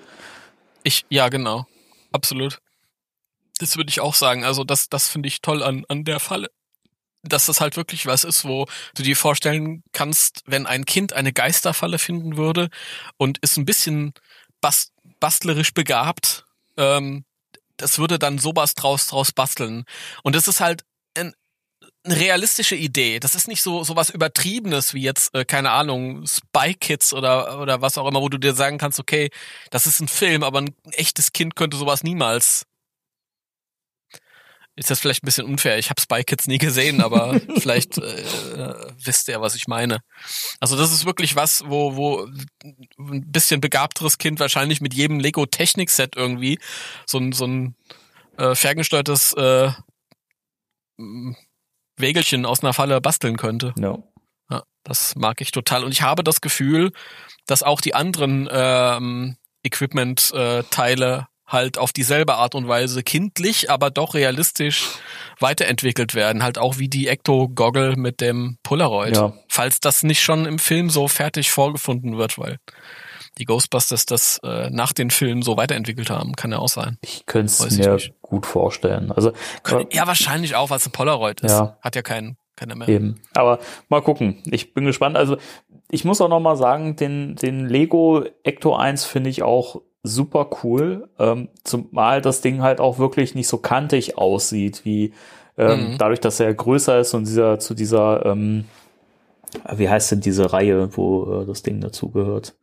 Ich, 0.82 1.06
ja, 1.08 1.30
genau. 1.30 1.64
Absolut. 2.12 2.60
Das 3.58 3.78
würde 3.78 3.88
ich 3.88 4.00
auch 4.00 4.14
sagen. 4.14 4.44
Also 4.44 4.64
das, 4.64 4.90
das 4.90 5.08
finde 5.08 5.28
ich 5.28 5.40
toll 5.40 5.62
an, 5.62 5.86
an 5.88 6.04
der 6.04 6.20
Falle. 6.20 6.48
Dass 7.28 7.46
das 7.46 7.60
halt 7.60 7.76
wirklich 7.76 8.06
was 8.06 8.24
ist, 8.24 8.44
wo 8.44 8.66
du 8.94 9.02
dir 9.02 9.16
vorstellen 9.16 9.82
kannst, 9.92 10.42
wenn 10.46 10.66
ein 10.66 10.84
Kind 10.84 11.12
eine 11.12 11.32
Geisterfalle 11.32 11.98
finden 11.98 12.36
würde 12.36 12.68
und 13.16 13.38
ist 13.38 13.56
ein 13.56 13.64
bisschen 13.64 14.12
bas 14.60 14.92
bastlerisch 15.20 15.72
begabt, 15.72 16.44
ähm, 16.76 17.24
das 17.76 17.98
würde 17.98 18.18
dann 18.18 18.38
sowas 18.38 18.74
draus, 18.74 19.06
draus 19.06 19.32
basteln. 19.32 19.84
Und 20.22 20.34
das 20.34 20.48
ist 20.48 20.60
halt 20.60 20.84
ein, 21.16 21.34
eine 22.04 22.16
realistische 22.16 22.76
Idee. 22.76 23.20
Das 23.20 23.34
ist 23.34 23.48
nicht 23.48 23.62
so 23.62 23.84
sowas 23.84 24.10
Übertriebenes 24.10 24.94
wie 24.94 25.02
jetzt, 25.02 25.34
äh, 25.34 25.44
keine 25.44 25.70
Ahnung, 25.70 26.26
Spy 26.26 26.74
Kids 26.74 27.12
oder, 27.12 27.60
oder 27.60 27.80
was 27.82 27.98
auch 27.98 28.08
immer, 28.08 28.20
wo 28.20 28.28
du 28.28 28.38
dir 28.38 28.54
sagen 28.54 28.78
kannst, 28.78 28.98
okay, 29.00 29.30
das 29.70 29.86
ist 29.86 30.00
ein 30.00 30.08
Film, 30.08 30.42
aber 30.42 30.60
ein 30.60 30.74
echtes 30.92 31.32
Kind 31.32 31.56
könnte 31.56 31.76
sowas 31.76 32.02
niemals. 32.02 32.66
Ist 34.78 34.90
das 34.90 35.00
vielleicht 35.00 35.22
ein 35.22 35.26
bisschen 35.26 35.46
unfair? 35.46 35.78
Ich 35.78 35.88
habe 35.88 36.00
Spy 36.00 36.22
Kids 36.22 36.46
nie 36.46 36.58
gesehen, 36.58 37.00
aber 37.00 37.40
vielleicht 37.58 37.96
äh, 37.96 38.20
äh, 38.20 38.92
wisst 39.02 39.26
ihr, 39.28 39.40
was 39.40 39.54
ich 39.54 39.66
meine. 39.68 40.00
Also 40.60 40.76
das 40.76 40.92
ist 40.92 41.06
wirklich 41.06 41.34
was, 41.34 41.64
wo, 41.66 41.96
wo 41.96 42.28
ein 42.98 43.32
bisschen 43.32 43.62
begabteres 43.62 44.18
Kind 44.18 44.38
wahrscheinlich 44.38 44.82
mit 44.82 44.92
jedem 44.92 45.18
Lego 45.18 45.46
Technik 45.46 45.90
Set 45.90 46.14
irgendwie 46.14 46.58
so 47.06 47.18
ein, 47.18 47.32
so 47.32 47.46
ein 47.46 47.74
äh, 48.36 48.54
ferngesteuertes 48.54 49.32
äh, 49.32 49.70
Wägelchen 51.96 52.44
aus 52.44 52.62
einer 52.62 52.74
Falle 52.74 53.00
basteln 53.00 53.38
könnte. 53.38 53.74
Ja. 53.78 53.98
Ja, 54.50 54.62
das 54.84 55.16
mag 55.16 55.40
ich 55.40 55.52
total. 55.52 55.84
Und 55.84 55.92
ich 55.92 56.02
habe 56.02 56.22
das 56.22 56.42
Gefühl, 56.42 56.92
dass 57.46 57.62
auch 57.62 57.80
die 57.80 57.94
anderen 57.94 58.46
ähm, 58.50 59.36
Equipment-Teile 59.62 61.28
halt 61.46 61.78
auf 61.78 61.92
dieselbe 61.92 62.34
Art 62.34 62.54
und 62.54 62.66
Weise 62.66 63.02
kindlich, 63.02 63.70
aber 63.70 63.90
doch 63.90 64.14
realistisch 64.14 64.88
weiterentwickelt 65.38 66.14
werden. 66.14 66.42
Halt 66.42 66.58
auch 66.58 66.78
wie 66.78 66.88
die 66.88 67.08
Ecto-Goggle 67.08 67.96
mit 67.96 68.20
dem 68.20 68.58
Polaroid. 68.62 69.16
Ja. 69.16 69.32
Falls 69.48 69.80
das 69.80 70.02
nicht 70.02 70.22
schon 70.22 70.44
im 70.46 70.58
Film 70.58 70.90
so 70.90 71.08
fertig 71.08 71.50
vorgefunden 71.50 72.18
wird, 72.18 72.38
weil 72.38 72.58
die 73.38 73.44
Ghostbusters 73.44 74.06
das 74.06 74.40
äh, 74.42 74.70
nach 74.70 74.92
den 74.92 75.10
Filmen 75.10 75.42
so 75.42 75.56
weiterentwickelt 75.56 76.10
haben. 76.10 76.34
Kann 76.34 76.52
ja 76.52 76.58
auch 76.58 76.68
sein. 76.68 76.98
Ich 77.02 77.26
könnte 77.26 77.52
es 77.52 77.76
mir 77.76 77.94
nicht. 77.94 78.14
gut 78.22 78.46
vorstellen. 78.46 79.12
Also 79.12 79.32
Können, 79.62 79.86
ja, 79.92 80.06
wahrscheinlich 80.06 80.56
auch, 80.56 80.70
weil 80.70 80.78
es 80.78 80.86
ein 80.86 80.92
Polaroid 80.92 81.42
ist. 81.42 81.52
Ja. 81.52 81.76
Hat 81.80 81.96
ja 81.96 82.02
keinen, 82.02 82.38
keiner 82.56 82.74
mehr. 82.74 82.88
Eben. 82.88 83.20
Aber 83.34 83.58
mal 83.88 84.00
gucken. 84.00 84.42
Ich 84.46 84.72
bin 84.72 84.86
gespannt. 84.86 85.16
Also 85.16 85.36
ich 85.90 86.04
muss 86.04 86.20
auch 86.20 86.28
noch 86.28 86.40
mal 86.40 86.56
sagen, 86.56 86.96
den, 86.96 87.36
den 87.36 87.68
Lego 87.68 88.24
Ecto 88.42 88.74
1 88.74 89.04
finde 89.04 89.30
ich 89.30 89.42
auch 89.42 89.82
super 90.06 90.48
cool. 90.62 91.08
Ähm, 91.18 91.48
zumal 91.64 92.20
das 92.22 92.40
Ding 92.40 92.62
halt 92.62 92.80
auch 92.80 92.98
wirklich 92.98 93.34
nicht 93.34 93.48
so 93.48 93.58
kantig 93.58 94.16
aussieht, 94.18 94.84
wie 94.84 95.12
ähm, 95.58 95.92
Mhm. 95.92 95.98
dadurch, 95.98 96.20
dass 96.20 96.38
er 96.40 96.52
größer 96.54 96.98
ist 97.00 97.14
und 97.14 97.24
dieser 97.26 97.58
zu 97.58 97.74
dieser, 97.74 98.24
ähm, 98.26 98.64
wie 99.74 99.88
heißt 99.88 100.12
denn 100.12 100.20
diese 100.20 100.52
Reihe, 100.52 100.96
wo 100.96 101.42
äh, 101.42 101.46
das 101.46 101.62
Ding 101.62 101.80
dazugehört? 101.80 102.54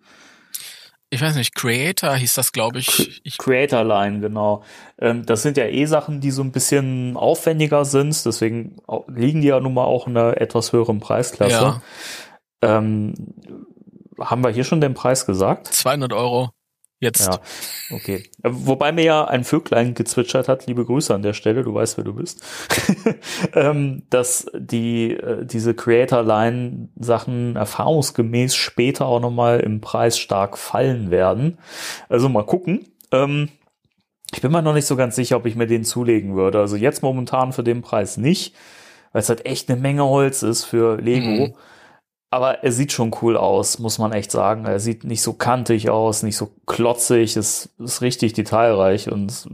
Ich 1.10 1.22
weiß 1.22 1.36
nicht, 1.36 1.54
Creator 1.54 2.16
hieß 2.16 2.34
das, 2.34 2.52
glaube 2.52 2.80
ich. 2.80 3.22
ich. 3.24 3.38
Creator 3.38 3.84
Line, 3.84 4.20
genau. 4.20 4.64
Ähm, 5.00 5.26
das 5.26 5.44
sind 5.44 5.58
ja 5.58 5.66
eh 5.66 5.86
Sachen, 5.86 6.22
die 6.22 6.32
so 6.32 6.41
ein 6.41 6.52
bisschen 6.52 7.16
aufwendiger 7.18 7.86
sind, 7.86 8.26
deswegen 8.26 8.78
liegen 9.08 9.41
die 9.41 9.50
ja 9.50 9.60
nun 9.60 9.76
mal 9.76 9.86
auch 9.86 10.08
in 10.08 10.18
einer 10.18 10.41
etwas 10.41 10.74
höheren 10.74 11.00
Preisklasse. 11.00 11.54
Ja, 11.54 11.82
Ähm, 12.64 13.14
haben 14.20 14.44
wir 14.44 14.50
hier 14.52 14.64
schon 14.64 14.82
den 14.82 14.94
Preis 14.96 15.26
gesagt? 15.26 15.68
200 15.68 16.14
Euro 16.14 16.50
jetzt. 17.04 17.28
Ja, 17.28 17.39
okay. 17.95 18.24
Äh, 18.43 18.49
Wobei 18.51 18.91
mir 18.91 19.04
ja 19.04 19.26
ein 19.26 19.43
Vöglein 19.43 19.93
gezwitschert 19.93 20.47
hat, 20.47 20.66
liebe 20.66 20.86
Grüße 20.86 21.14
an 21.14 21.22
der 21.22 21.34
Stelle, 21.34 21.64
du 21.64 21.74
weißt, 21.74 21.97
wer 21.97 22.04
du 22.04 22.14
bist, 22.14 22.43
ähm, 23.54 24.04
dass 24.10 24.47
die, 24.58 25.12
äh, 25.12 25.45
diese 25.45 25.74
Creator-Line-Sachen 25.76 27.56
erfahrungsgemäß 27.56 28.56
später 28.56 29.06
auch 29.06 29.20
nochmal 29.20 29.60
im 29.60 29.82
Preis 29.82 30.18
stark 30.18 30.58
fallen 30.58 31.12
werden. 31.12 31.60
Also 32.10 32.30
mal 32.30 32.45
gucken. 32.45 32.88
Ähm, 33.12 33.49
ich 34.34 34.41
bin 34.41 34.51
mir 34.51 34.62
noch 34.64 34.74
nicht 34.74 34.88
so 34.88 34.95
ganz 34.95 35.16
sicher, 35.16 35.38
ob 35.38 35.45
ich 35.45 35.56
mir 35.56 35.68
den 35.68 35.84
zulegen 35.84 36.36
würde. 36.36 36.60
Also 36.60 36.76
jetzt 36.76 37.04
momentan 37.04 37.54
für 37.54 37.64
den 37.64 37.82
Preis 37.82 38.18
nicht, 38.18 38.56
weil 39.12 39.22
es 39.22 39.30
halt 39.30 39.45
echt 39.45 39.70
eine 39.70 39.80
Menge 39.80 40.06
Holz 40.06 40.41
ist 40.41 40.64
für 40.66 40.97
Lego. 40.99 41.47
Mhm. 41.47 41.54
Aber 42.34 42.64
er 42.64 42.72
sieht 42.72 42.92
schon 42.92 43.16
cool 43.22 43.38
aus, 43.38 43.78
muss 43.78 44.00
man 44.00 44.12
echt 44.12 44.32
sagen. 44.32 44.66
Er 44.66 44.80
sieht 44.80 45.04
nicht 45.04 45.22
so 45.22 45.34
kantig 45.34 45.92
aus, 45.92 46.24
nicht 46.24 46.36
so 46.36 46.52
klotzig, 46.66 47.38
ist, 47.38 47.70
ist 47.78 48.02
richtig 48.02 48.34
detailreich 48.34 49.12
und 49.12 49.48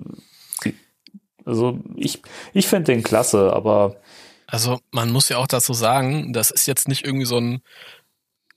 also 1.46 1.82
ich, 1.98 2.22
ich 2.54 2.68
finde 2.68 2.94
den 2.94 3.04
klasse, 3.04 3.52
aber 3.52 3.98
Also 4.48 4.80
man 4.92 5.12
muss 5.12 5.28
ja 5.28 5.40
auch 5.40 5.48
dazu 5.48 5.74
sagen, 5.74 6.32
das 6.32 6.52
ist 6.52 6.68
jetzt 6.68 6.88
nicht 6.88 7.06
irgendwie 7.06 7.26
so 7.26 7.38
ein 7.38 7.62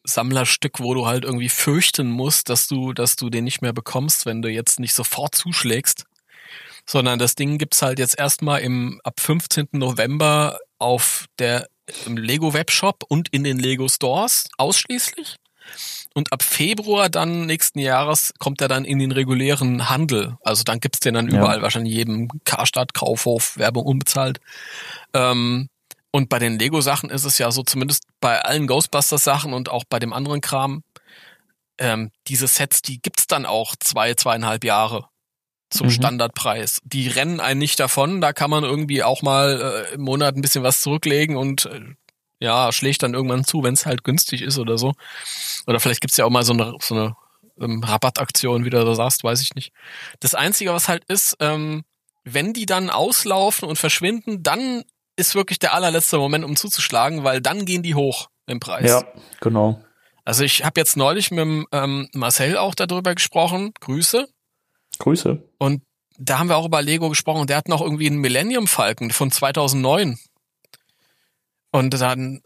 Sammlerstück, 0.05 0.79
wo 0.79 0.95
du 0.95 1.05
halt 1.07 1.25
irgendwie 1.25 1.49
fürchten 1.49 2.09
musst, 2.09 2.49
dass 2.49 2.69
du, 2.69 2.93
dass 2.93 3.17
du 3.17 3.29
den 3.29 3.43
nicht 3.43 3.61
mehr 3.61 3.73
bekommst, 3.73 4.25
wenn 4.25 4.41
du 4.41 4.49
jetzt 4.49 4.79
nicht 4.79 4.95
sofort 4.95 5.35
zuschlägst. 5.35 6.05
Sondern 6.87 7.19
das 7.19 7.35
Ding 7.35 7.59
gibt's 7.59 7.83
halt 7.83 7.99
jetzt 7.99 8.17
erstmal 8.17 8.61
im 8.61 9.01
ab 9.03 9.19
15. 9.19 9.71
November 9.73 10.61
auf 10.79 11.27
der 11.41 11.67
im 12.07 12.17
Lego 12.17 12.53
Webshop 12.55 13.05
und 13.09 13.29
in 13.31 13.45
den 13.45 13.59
Lego 13.59 13.89
Stores 13.89 14.49
ausschließlich. 14.59 15.37
Und 16.15 16.33
ab 16.33 16.43
Februar 16.43 17.09
dann 17.09 17.47
nächsten 17.47 17.79
Jahres 17.79 18.35
kommt 18.39 18.61
er 18.61 18.69
dann 18.69 18.85
in 18.85 18.99
den 18.99 19.13
regulären 19.13 19.89
Handel. 19.89 20.37
Also 20.43 20.63
dann 20.65 20.81
gibt's 20.81 21.01
den 21.01 21.15
dann 21.15 21.29
Ja. 21.29 21.39
überall, 21.39 21.63
wahrscheinlich 21.63 21.95
jedem 21.95 22.29
Karstadt, 22.45 22.93
Kaufhof, 22.93 23.57
Werbung 23.57 23.87
unbezahlt. 23.87 24.39
Ähm, 25.15 25.69
und 26.11 26.29
bei 26.29 26.39
den 26.39 26.59
Lego-Sachen 26.59 27.09
ist 27.09 27.25
es 27.25 27.39
ja 27.39 27.51
so, 27.51 27.63
zumindest 27.63 28.05
bei 28.21 28.43
allen 28.43 28.67
Ghostbusters-Sachen 28.67 29.55
und 29.55 29.71
auch 29.71 29.85
bei 29.89 29.99
dem 29.99 30.13
anderen 30.13 30.43
Kram, 30.43 30.83
ähm, 31.79 32.11
diese 32.29 32.47
Sets, 32.47 32.83
die 32.83 33.01
gibt's 33.01 33.27
dann 33.27 33.47
auch 33.47 33.75
zwei, 33.81 34.13
zweieinhalb 34.15 34.65
Jahre 34.65 35.09
zum 35.73 35.87
Mhm. 35.89 35.93
Standardpreis. 35.93 36.81
Die 36.85 37.09
rennen 37.09 37.41
einen 37.41 37.59
nicht 37.59 37.81
davon, 37.81 38.21
da 38.21 38.33
kann 38.33 38.51
man 38.51 38.65
irgendwie 38.65 39.03
auch 39.03 39.23
mal 39.23 39.87
äh, 39.91 39.95
im 39.95 40.03
Monat 40.03 40.37
ein 40.37 40.43
bisschen 40.43 40.63
was 40.63 40.81
zurücklegen 40.81 41.37
und 41.37 41.67
äh, 41.67 41.81
ja, 42.41 42.73
schlägt 42.73 43.03
dann 43.03 43.15
irgendwann 43.15 43.45
zu, 43.45 43.63
wenn 43.63 43.75
es 43.75 43.87
halt 43.87 44.05
günstig 44.05 44.43
ist 44.43 44.59
oder 44.59 44.77
so. 44.79 44.93
Oder 45.67 45.79
vielleicht 45.81 46.01
gibt's 46.01 46.17
ja 46.17 46.25
auch 46.25 46.31
mal 46.31 46.43
so 46.45 46.53
eine, 46.53 46.75
so 46.81 46.95
eine 46.95 47.17
ähm, 47.61 47.83
Rabattaktion, 47.85 48.65
wie 48.65 48.71
du 48.71 48.85
da 48.85 48.95
sagst, 48.95 49.23
weiß 49.25 49.41
ich 49.43 49.55
nicht. 49.55 49.73
Das 50.21 50.35
Einzige, 50.35 50.73
was 50.73 50.89
halt 50.89 51.05
ist, 51.07 51.37
ähm, 51.41 51.85
wenn 52.25 52.53
die 52.53 52.67
dann 52.67 52.91
auslaufen 52.91 53.69
und 53.69 53.77
verschwinden, 53.79 54.43
dann 54.43 54.83
ist 55.17 55.35
wirklich 55.35 55.59
der 55.59 55.75
allerletzte 55.75 56.19
Moment, 56.19 56.45
um 56.45 56.57
zuzuschlagen, 56.57 57.23
weil 57.25 57.41
dann 57.41 57.65
gehen 57.65 57.83
die 57.83 57.95
hoch 57.95 58.29
im 58.47 58.61
Preis. 58.61 58.89
ja, 58.91 59.05
genau. 59.41 59.81
Also 60.25 60.45
ich 60.45 60.65
habe 60.65 60.79
jetzt 60.81 60.97
neulich 60.97 61.31
mit 61.33 61.41
dem, 61.41 61.67
ähm, 61.73 62.09
Marcel 62.15 62.57
auch 62.57 62.75
darüber 62.77 63.15
gesprochen, 63.15 63.73
Grüße, 63.81 64.29
Grüße. 64.99 65.43
und 65.59 65.83
da 66.19 66.39
haben 66.39 66.49
wir 66.49 66.57
auch 66.57 66.67
über 66.67 66.83
Lego 66.83 67.09
gesprochen. 67.09 67.47
Der 67.47 67.57
hat 67.57 67.69
noch 67.69 67.81
irgendwie 67.81 68.07
einen 68.07 68.19
Millennium 68.19 68.67
Falcon 68.67 69.11
von 69.11 69.31
2009. 69.31 70.19
Und 71.71 72.01
dann, 72.01 72.43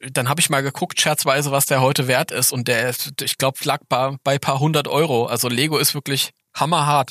äh, 0.00 0.10
dann 0.10 0.28
habe 0.28 0.40
ich 0.40 0.48
mal 0.48 0.62
geguckt, 0.62 1.00
scherzweise, 1.00 1.50
was 1.50 1.66
der 1.66 1.80
heute 1.80 2.06
wert 2.06 2.30
ist. 2.30 2.52
Und 2.52 2.68
der, 2.68 2.88
ist, 2.88 3.20
ich 3.22 3.36
glaube, 3.36 3.58
lag 3.64 3.80
bei, 3.88 4.16
bei 4.22 4.38
paar 4.38 4.60
hundert 4.60 4.88
Euro. 4.88 5.26
Also 5.26 5.48
Lego 5.48 5.76
ist 5.76 5.94
wirklich 5.94 6.30
hammerhart. 6.54 7.10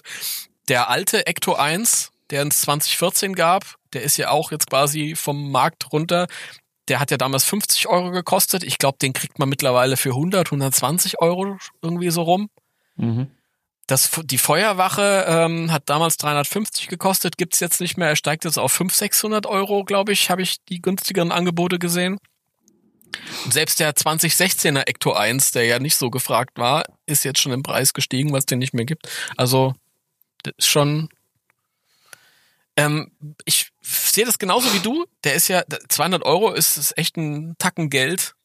Der 0.70 0.90
alte 0.90 1.28
Ecto 1.28 1.54
1, 1.56 2.12
der 2.30 2.48
es 2.48 2.62
2014 2.62 3.36
gab, 3.36 3.76
der 3.92 4.04
ist 4.04 4.18
ja 4.18 4.30
auch 4.30 4.52
jetzt 4.52 4.70
quasi 4.70 5.16
vom 5.16 5.52
Markt 5.52 5.92
runter. 5.92 6.28
Der 6.88 7.00
hat 7.00 7.12
ja 7.12 7.18
damals 7.18 7.44
50 7.44 7.88
Euro 7.88 8.12
gekostet. 8.12 8.64
Ich 8.64 8.78
glaube, 8.78 8.98
den 9.02 9.14
kriegt 9.14 9.38
man 9.38 9.50
mittlerweile 9.50 9.98
für 9.98 10.10
100, 10.10 10.48
120 10.48 11.20
Euro 11.20 11.58
irgendwie 11.82 12.10
so 12.10 12.24
rum. 12.24 12.50
Mhm. 12.96 13.28
Das, 13.88 14.12
die 14.24 14.38
Feuerwache 14.38 15.26
ähm, 15.28 15.72
hat 15.72 15.90
damals 15.90 16.18
350 16.18 16.88
gekostet, 16.88 17.38
gibt's 17.38 17.60
jetzt 17.60 17.82
nicht 17.82 17.98
mehr. 17.98 18.08
Er 18.08 18.16
steigt 18.16 18.46
jetzt 18.46 18.58
auf 18.58 18.72
500, 18.72 18.98
600 18.98 19.46
Euro, 19.46 19.84
glaube 19.84 20.14
ich, 20.14 20.30
habe 20.30 20.42
ich 20.42 20.64
die 20.70 20.82
günstigeren 20.82 21.32
Angebote 21.32 21.80
gesehen. 21.80 22.18
Und 23.44 23.54
selbst 23.54 23.80
der 23.80 23.94
2016er 23.94 24.88
Ecto 24.88 25.14
1, 25.14 25.52
der 25.52 25.66
ja 25.66 25.80
nicht 25.80 25.96
so 25.96 26.10
gefragt 26.10 26.58
war, 26.58 26.86
ist 27.06 27.26
jetzt 27.26 27.42
schon 27.42 27.52
im 27.52 27.64
Preis 27.64 27.94
gestiegen, 27.94 28.32
was 28.32 28.46
den 28.46 28.60
nicht 28.60 28.74
mehr 28.74 28.86
gibt. 28.86 29.10
Also 29.38 29.74
das 30.44 30.54
ist 30.58 30.68
schon. 30.68 31.10
Ähm, 32.76 33.12
ich 33.46 33.70
sehe 33.82 34.26
das 34.26 34.40
genauso 34.40 34.74
wie 34.74 34.80
du. 34.80 35.06
Der 35.24 35.36
ist 35.36 35.48
ja 35.48 35.64
200 35.90 36.24
Euro 36.24 36.54
ist, 36.54 36.78
ist 36.78 36.98
echt 36.98 37.18
ein 37.18 37.56
Tacken 37.60 37.90
Geld. 37.90 38.36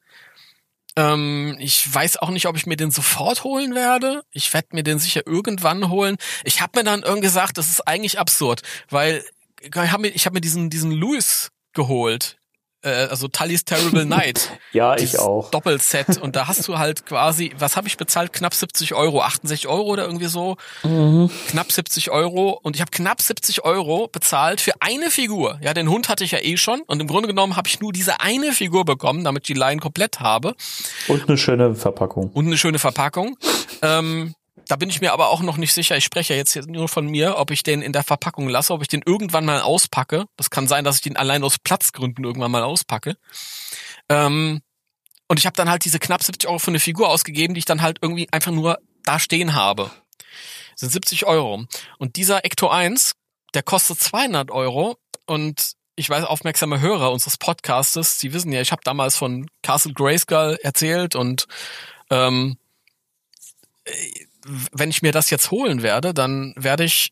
Ähm, 0.99 1.55
ich 1.59 1.93
weiß 1.93 2.17
auch 2.17 2.29
nicht, 2.29 2.47
ob 2.47 2.57
ich 2.57 2.65
mir 2.65 2.75
den 2.75 2.91
sofort 2.91 3.45
holen 3.45 3.73
werde. 3.73 4.23
Ich 4.31 4.53
werde 4.53 4.69
mir 4.73 4.83
den 4.83 4.99
sicher 4.99 5.25
irgendwann 5.25 5.89
holen. 5.89 6.17
Ich 6.43 6.61
habe 6.61 6.79
mir 6.79 6.83
dann 6.83 7.03
irgendwie 7.03 7.21
gesagt, 7.21 7.57
das 7.57 7.69
ist 7.69 7.87
eigentlich 7.87 8.19
absurd, 8.19 8.63
weil 8.89 9.23
ich 9.61 9.75
habe 9.75 10.01
mir, 10.01 10.09
ich 10.09 10.25
hab 10.25 10.33
mir 10.33 10.41
diesen, 10.41 10.69
diesen 10.69 10.91
Louis 10.91 11.51
geholt. 11.73 12.37
Äh, 12.81 13.07
also 13.09 13.27
Tully's 13.27 13.65
Terrible 13.65 14.05
Night. 14.05 14.51
ja, 14.71 14.95
ich 14.95 15.19
auch. 15.19 15.51
Doppelset. 15.51 16.17
Und 16.21 16.35
da 16.35 16.47
hast 16.47 16.67
du 16.67 16.77
halt 16.77 17.05
quasi, 17.05 17.53
was 17.57 17.75
habe 17.75 17.87
ich 17.87 17.97
bezahlt? 17.97 18.33
Knapp 18.33 18.53
70 18.53 18.93
Euro, 18.93 19.21
68 19.21 19.67
Euro 19.67 19.83
oder 19.89 20.05
irgendwie 20.05 20.27
so. 20.27 20.57
Mhm. 20.83 21.29
Knapp 21.47 21.71
70 21.71 22.11
Euro. 22.11 22.59
Und 22.61 22.75
ich 22.75 22.81
habe 22.81 22.91
knapp 22.91 23.21
70 23.21 23.65
Euro 23.65 24.07
bezahlt 24.07 24.61
für 24.61 24.73
eine 24.79 25.09
Figur. 25.09 25.59
Ja, 25.61 25.73
den 25.73 25.89
Hund 25.89 26.09
hatte 26.09 26.23
ich 26.23 26.31
ja 26.31 26.39
eh 26.39 26.57
schon. 26.57 26.81
Und 26.81 27.01
im 27.01 27.07
Grunde 27.07 27.27
genommen 27.27 27.55
habe 27.55 27.67
ich 27.67 27.79
nur 27.79 27.91
diese 27.91 28.21
eine 28.21 28.53
Figur 28.53 28.85
bekommen, 28.85 29.23
damit 29.23 29.43
ich 29.43 29.53
die 29.53 29.59
Line 29.59 29.81
komplett 29.81 30.19
habe. 30.19 30.55
Und 31.07 31.27
eine 31.27 31.37
schöne 31.37 31.75
Verpackung. 31.75 32.29
Und 32.31 32.45
eine 32.47 32.57
schöne 32.57 32.79
Verpackung. 32.79 33.37
Ähm, 33.81 34.35
da 34.67 34.75
bin 34.75 34.89
ich 34.89 35.01
mir 35.01 35.13
aber 35.13 35.29
auch 35.29 35.41
noch 35.41 35.57
nicht 35.57 35.73
sicher. 35.73 35.97
Ich 35.97 36.03
spreche 36.03 36.33
ja 36.33 36.37
jetzt 36.37 36.55
nur 36.67 36.87
von 36.87 37.07
mir, 37.07 37.37
ob 37.37 37.51
ich 37.51 37.63
den 37.63 37.81
in 37.81 37.93
der 37.93 38.03
Verpackung 38.03 38.49
lasse, 38.49 38.73
ob 38.73 38.81
ich 38.81 38.87
den 38.87 39.01
irgendwann 39.05 39.45
mal 39.45 39.61
auspacke. 39.61 40.25
Das 40.37 40.49
kann 40.49 40.67
sein, 40.67 40.83
dass 40.83 40.97
ich 40.97 41.01
den 41.01 41.17
allein 41.17 41.43
aus 41.43 41.57
Platzgründen 41.59 42.23
irgendwann 42.23 42.51
mal 42.51 42.63
auspacke. 42.63 43.17
Ähm, 44.09 44.61
und 45.27 45.39
ich 45.39 45.45
habe 45.45 45.55
dann 45.55 45.69
halt 45.69 45.85
diese 45.85 45.99
knapp 45.99 46.23
70 46.23 46.49
Euro 46.49 46.59
für 46.59 46.71
eine 46.71 46.79
Figur 46.79 47.09
ausgegeben, 47.09 47.53
die 47.53 47.59
ich 47.59 47.65
dann 47.65 47.81
halt 47.81 47.99
irgendwie 48.01 48.27
einfach 48.31 48.51
nur 48.51 48.79
da 49.03 49.19
stehen 49.19 49.53
habe. 49.53 49.91
Das 50.71 50.81
sind 50.81 50.91
70 50.91 51.25
Euro. 51.25 51.65
Und 51.97 52.15
dieser 52.15 52.45
Ecto 52.45 52.69
1, 52.69 53.13
der 53.53 53.63
kostet 53.63 53.99
200 53.99 54.51
Euro. 54.51 54.97
Und 55.25 55.73
ich 55.95 56.09
weiß, 56.09 56.23
aufmerksame 56.23 56.79
Hörer 56.79 57.11
unseres 57.11 57.37
Podcastes, 57.37 58.17
die 58.17 58.33
wissen 58.33 58.51
ja, 58.51 58.61
ich 58.61 58.71
habe 58.71 58.81
damals 58.83 59.17
von 59.17 59.49
Castle 59.61 59.93
Grayskull 59.93 60.57
erzählt 60.63 61.15
und 61.15 61.47
ähm, 62.09 62.57
wenn 64.71 64.89
ich 64.89 65.01
mir 65.01 65.11
das 65.11 65.29
jetzt 65.29 65.51
holen 65.51 65.81
werde, 65.83 66.13
dann 66.13 66.53
werde 66.55 66.83
ich 66.83 67.11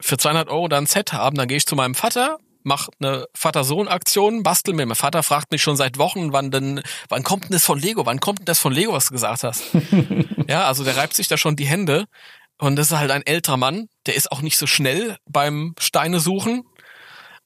für 0.00 0.16
200 0.16 0.48
Euro 0.48 0.68
dann 0.68 0.84
ein 0.84 0.86
Set 0.86 1.12
haben. 1.12 1.36
Dann 1.36 1.48
gehe 1.48 1.56
ich 1.56 1.66
zu 1.66 1.76
meinem 1.76 1.94
Vater, 1.94 2.38
mache 2.62 2.90
eine 3.00 3.26
Vater-Sohn-Aktion, 3.34 4.42
bastel 4.42 4.74
mir. 4.74 4.86
Mein 4.86 4.96
Vater 4.96 5.22
fragt 5.22 5.52
mich 5.52 5.62
schon 5.62 5.76
seit 5.76 5.98
Wochen, 5.98 6.32
wann 6.32 6.50
denn, 6.50 6.82
wann 7.08 7.22
kommt 7.22 7.44
denn 7.44 7.52
das 7.52 7.64
von 7.64 7.78
Lego? 7.78 8.04
Wann 8.06 8.20
kommt 8.20 8.40
denn 8.40 8.46
das 8.46 8.58
von 8.58 8.72
Lego, 8.72 8.92
was 8.92 9.06
du 9.06 9.12
gesagt 9.12 9.44
hast? 9.44 9.62
ja, 10.48 10.66
also 10.66 10.84
der 10.84 10.96
reibt 10.96 11.14
sich 11.14 11.28
da 11.28 11.36
schon 11.36 11.56
die 11.56 11.66
Hände. 11.66 12.06
Und 12.58 12.76
das 12.76 12.90
ist 12.90 12.98
halt 12.98 13.10
ein 13.10 13.26
älterer 13.26 13.56
Mann, 13.56 13.88
der 14.06 14.14
ist 14.14 14.30
auch 14.30 14.40
nicht 14.40 14.58
so 14.58 14.66
schnell 14.66 15.16
beim 15.26 15.74
Steine 15.78 16.20
suchen. 16.20 16.64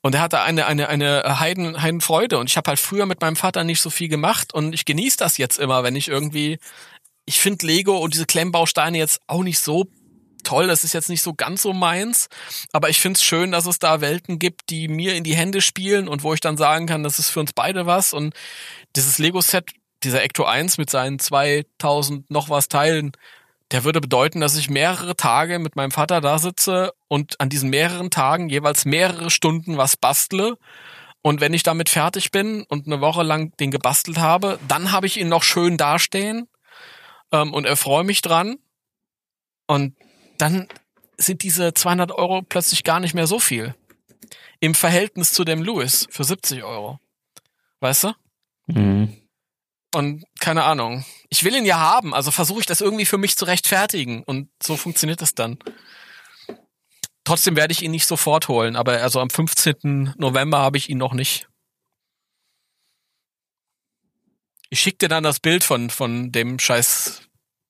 Und 0.01 0.15
er 0.15 0.21
hatte 0.21 0.41
eine, 0.43 0.67
eine, 0.67 0.89
eine 0.89 1.41
Heiden, 1.41 1.83
Heidenfreude. 1.83 2.39
Und 2.39 2.49
ich 2.49 2.57
habe 2.57 2.69
halt 2.69 2.79
früher 2.79 3.05
mit 3.05 3.21
meinem 3.21 3.37
Vater 3.37 3.65
nicht 3.65 3.81
so 3.81 3.91
viel 3.91 4.09
gemacht. 4.09 4.55
Und 4.55 4.73
ich 4.73 4.85
genieße 4.85 5.17
das 5.17 5.39
jetzt 5.39 5.59
immer, 5.59 5.83
wenn 5.83 5.97
ich 5.97 6.09
irgendwie 6.09 6.59
ich 7.29 7.41
finde 7.41 7.67
Lego 7.67 7.99
und 7.99 8.15
diese 8.15 8.25
Klemmbausteine 8.25 8.97
jetzt 8.97 9.21
auch 9.27 9.43
nicht 9.43 9.59
so 9.59 9.87
toll. 10.45 10.67
Das 10.67 10.83
ist 10.83 10.95
jetzt 10.95 11.11
nicht 11.11 11.21
so 11.21 11.35
ganz 11.35 11.61
so 11.61 11.75
meins. 11.75 12.29
Aber 12.73 12.89
ich 12.89 13.01
finde 13.01 13.19
es 13.19 13.23
schön, 13.23 13.53
dass 13.53 13.67
es 13.67 13.79
da 13.79 14.01
Welten 14.01 14.39
gibt, 14.39 14.71
die 14.71 14.89
mir 14.89 15.15
in 15.15 15.25
die 15.25 15.37
Hände 15.37 15.61
spielen 15.61 16.09
und 16.09 16.23
wo 16.23 16.33
ich 16.33 16.41
dann 16.41 16.57
sagen 16.57 16.87
kann, 16.87 17.03
das 17.03 17.19
ist 17.19 17.29
für 17.29 17.41
uns 17.41 17.53
beide 17.53 17.85
was. 17.85 18.15
Und 18.15 18.35
dieses 18.97 19.19
Lego-Set, 19.19 19.73
dieser 20.05 20.23
Ecto 20.23 20.45
1 20.45 20.79
mit 20.79 20.89
seinen 20.89 21.19
2000 21.19 22.31
noch 22.31 22.49
was 22.49 22.69
Teilen, 22.69 23.13
der 23.73 23.85
würde 23.85 24.01
bedeuten, 24.01 24.41
dass 24.41 24.57
ich 24.57 24.71
mehrere 24.71 25.15
Tage 25.15 25.59
mit 25.59 25.77
meinem 25.77 25.91
Vater 25.91 26.23
da 26.23 26.39
sitze 26.39 26.95
und 27.09 27.39
an 27.41 27.51
diesen 27.51 27.69
mehreren 27.69 28.09
Tagen 28.09 28.49
jeweils 28.49 28.87
mehrere 28.87 29.29
Stunden 29.29 29.77
was 29.77 29.99
bastle. 29.99 30.57
Und 31.21 31.43
wenn 31.43 31.53
ich 31.53 31.63
damit 31.63 31.91
fertig 31.91 32.31
bin 32.31 32.63
und 32.63 32.87
eine 32.87 33.03
Woche 33.03 33.23
lang 33.23 33.55
den 33.59 33.71
gebastelt 33.71 34.17
habe, 34.17 34.59
dann 34.67 34.93
habe 34.93 35.07
ich 35.07 35.21
ihn 35.21 35.29
noch 35.29 35.43
schön 35.43 35.77
dastehen 35.77 36.49
ähm, 37.33 37.53
und 37.53 37.65
erfreue 37.65 38.05
mich 38.05 38.23
dran. 38.23 38.59
Und 39.67 39.95
dann 40.39 40.69
sind 41.17 41.43
diese 41.43 41.75
200 41.75 42.13
Euro 42.13 42.43
plötzlich 42.43 42.85
gar 42.85 43.01
nicht 43.01 43.15
mehr 43.15 43.27
so 43.27 43.39
viel. 43.39 43.75
Im 44.61 44.75
Verhältnis 44.75 45.33
zu 45.33 45.45
dem 45.45 45.63
Louis 45.63 46.07
für 46.11 46.25
70 46.25 46.65
Euro. 46.65 46.99
Weißt 47.81 48.05
du? 48.05 48.13
Mhm. 48.67 49.17
Und 49.95 50.25
keine 50.41 50.65
Ahnung. 50.65 51.05
Ich 51.29 51.45
will 51.45 51.55
ihn 51.55 51.65
ja 51.65 51.79
haben, 51.79 52.15
also 52.15 52.31
versuche 52.31 52.61
ich 52.61 52.67
das 52.67 52.81
irgendwie 52.81 53.07
für 53.07 53.19
mich 53.19 53.37
zu 53.37 53.45
rechtfertigen. 53.45 54.23
Und 54.23 54.51
so 54.63 54.77
funktioniert 54.77 55.23
das 55.23 55.35
dann. 55.35 55.59
Trotzdem 57.25 57.57
werde 57.57 57.73
ich 57.73 57.83
ihn 57.83 57.91
nicht 57.91 58.07
sofort 58.07 58.49
holen, 58.49 58.77
aber 58.77 59.03
also 59.03 59.21
am 59.21 59.31
15. 59.31 60.15
November 60.17 60.59
habe 60.59 60.79
ich 60.79 60.89
ihn 60.89 60.99
noch 60.99 61.13
nicht. 61.13 61.49
Ich 64.71 64.81
schicke 64.81 64.99
dir 64.99 65.09
dann 65.09 65.25
das 65.25 65.41
Bild 65.41 65.65
von, 65.65 65.91
von 65.91 66.31
dem 66.31 66.59
Scheiß, 66.59 67.23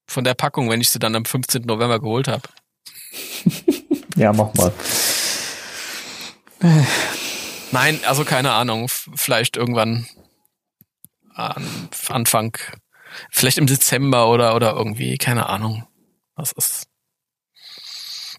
von 0.06 0.24
der 0.24 0.34
Packung, 0.34 0.68
wenn 0.70 0.80
ich 0.80 0.90
sie 0.90 0.98
dann 0.98 1.14
am 1.14 1.24
15. 1.24 1.62
November 1.62 2.00
geholt 2.00 2.28
habe. 2.28 2.48
Ja, 4.16 4.32
mach 4.32 4.52
mal. 4.54 4.72
Nein, 7.70 8.00
also 8.04 8.24
keine 8.24 8.50
Ahnung. 8.50 8.88
Vielleicht 8.88 9.56
irgendwann 9.56 10.08
an 11.34 11.88
Anfang, 12.08 12.58
vielleicht 13.30 13.58
im 13.58 13.68
Dezember 13.68 14.28
oder, 14.28 14.56
oder 14.56 14.72
irgendwie, 14.72 15.18
keine 15.18 15.46
Ahnung. 15.46 15.86
Was 16.34 16.50
ist. 16.50 16.88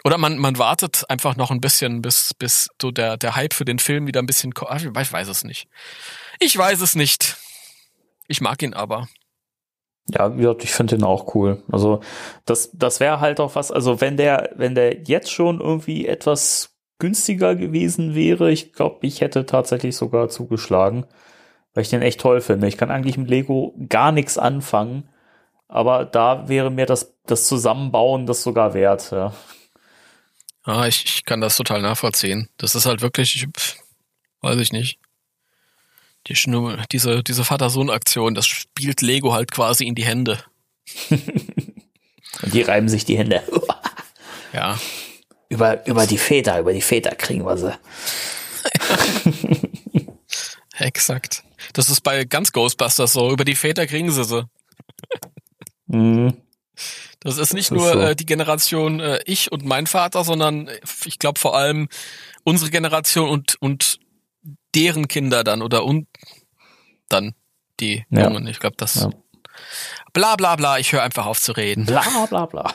Oder 0.03 0.17
man, 0.17 0.37
man 0.37 0.57
wartet 0.57 1.09
einfach 1.09 1.37
noch 1.37 1.49
ein 1.49 1.61
bisschen, 1.61 2.01
bis, 2.01 2.33
bis 2.33 2.69
so 2.81 2.91
der, 2.91 3.15
der 3.15 3.35
Hype 3.35 3.53
für 3.53 3.65
den 3.65 3.79
Film 3.79 4.05
wieder 4.05 4.21
ein 4.21 4.25
bisschen, 4.25 4.53
ah, 4.59 4.75
ich 4.75 5.13
weiß 5.13 5.27
es 5.29 5.45
nicht. 5.45 5.69
Ich 6.39 6.57
weiß 6.57 6.81
es 6.81 6.95
nicht. 6.95 7.37
Ich 8.29 8.41
mag 8.41 8.61
ihn 8.61 8.73
aber. 8.73 9.09
Ja, 10.07 10.33
ich 10.59 10.71
finde 10.71 10.95
den 10.95 11.05
auch 11.05 11.35
cool. 11.35 11.61
Also 11.71 11.99
das, 12.45 12.71
das 12.73 12.99
wäre 12.99 13.19
halt 13.19 13.39
auch 13.39 13.55
was, 13.55 13.71
also 13.71 14.01
wenn 14.01 14.17
der, 14.17 14.51
wenn 14.55 14.75
der 14.75 15.03
jetzt 15.03 15.31
schon 15.31 15.59
irgendwie 15.59 16.07
etwas 16.07 16.75
günstiger 16.99 17.55
gewesen 17.55 18.15
wäre, 18.15 18.51
ich 18.51 18.73
glaube, 18.73 19.05
ich 19.05 19.21
hätte 19.21 19.45
tatsächlich 19.45 19.95
sogar 19.95 20.29
zugeschlagen, 20.29 21.05
weil 21.73 21.83
ich 21.83 21.89
den 21.89 22.01
echt 22.01 22.21
toll 22.21 22.41
finde. 22.41 22.67
Ich 22.67 22.77
kann 22.77 22.91
eigentlich 22.91 23.17
mit 23.17 23.29
Lego 23.29 23.75
gar 23.87 24.11
nichts 24.11 24.37
anfangen, 24.37 25.09
aber 25.67 26.05
da 26.05 26.47
wäre 26.47 26.71
mir 26.71 26.85
das, 26.85 27.15
das 27.25 27.47
Zusammenbauen 27.47 28.25
das 28.25 28.43
sogar 28.43 28.73
wert. 28.73 29.11
Ja. 29.11 29.33
Ah, 30.63 30.87
ich, 30.87 31.05
ich 31.05 31.25
kann 31.25 31.41
das 31.41 31.57
total 31.57 31.81
nachvollziehen. 31.81 32.49
Das 32.57 32.75
ist 32.75 32.85
halt 32.85 33.01
wirklich, 33.01 33.35
ich, 33.35 33.47
weiß 34.41 34.57
ich 34.59 34.71
nicht. 34.71 34.99
Die, 36.29 36.35
diese, 36.91 37.23
diese 37.23 37.43
Vater-Sohn-Aktion, 37.43 38.35
das 38.35 38.45
spielt 38.47 39.01
Lego 39.01 39.33
halt 39.33 39.51
quasi 39.51 39.85
in 39.85 39.95
die 39.95 40.05
Hände. 40.05 40.39
Und 41.09 42.53
die 42.53 42.61
reiben 42.61 42.87
sich 42.89 43.05
die 43.05 43.17
Hände. 43.17 43.43
Ja. 44.51 44.79
über, 45.47 45.85
über 45.85 46.07
die 46.07 46.17
Väter, 46.17 46.59
über 46.59 46.73
die 46.73 46.81
Väter 46.81 47.11
kriegen 47.13 47.45
wir 47.45 47.55
sie. 47.55 47.71
Exakt. 50.79 51.43
Das 51.73 51.89
ist 51.91 52.01
bei 52.01 52.25
ganz 52.25 52.51
Ghostbusters 52.51 53.13
so. 53.13 53.31
Über 53.31 53.45
die 53.45 53.53
Väter 53.53 53.85
kriegen 53.85 54.11
sie 54.11 54.23
sie. 54.23 54.43
Mhm. 55.85 56.33
Das 57.19 57.37
ist 57.37 57.53
nicht 57.53 57.69
Das 57.71 57.77
ist 57.77 57.83
nur 57.83 57.93
so. 57.93 57.99
äh, 57.99 58.15
die 58.15 58.25
Generation 58.25 58.99
äh, 59.01 59.19
ich 59.25 59.51
und 59.51 59.65
mein 59.65 59.85
Vater, 59.87 60.23
sondern 60.23 60.67
äh, 60.67 60.79
ich 61.05 61.19
glaube 61.19 61.39
vor 61.39 61.55
allem 61.55 61.89
unsere 62.43 62.71
Generation 62.71 63.29
und, 63.29 63.55
und 63.61 63.99
deren 64.75 65.07
Kinder 65.07 65.43
dann 65.43 65.61
oder 65.61 65.83
und 65.85 66.07
dann 67.09 67.33
die 67.79 68.05
Ja. 68.09 68.23
Jungen. 68.25 68.47
Ich 68.47 68.59
glaube, 68.59 68.75
das 68.77 68.95
Ja. 68.95 69.09
bla 70.13 70.35
bla 70.35 70.55
bla. 70.55 70.77
Ich 70.79 70.91
höre 70.91 71.03
einfach 71.03 71.25
auf 71.25 71.39
zu 71.41 71.51
reden. 71.53 71.85
Bla 71.85 72.03
bla 72.29 72.45
bla. 72.45 72.73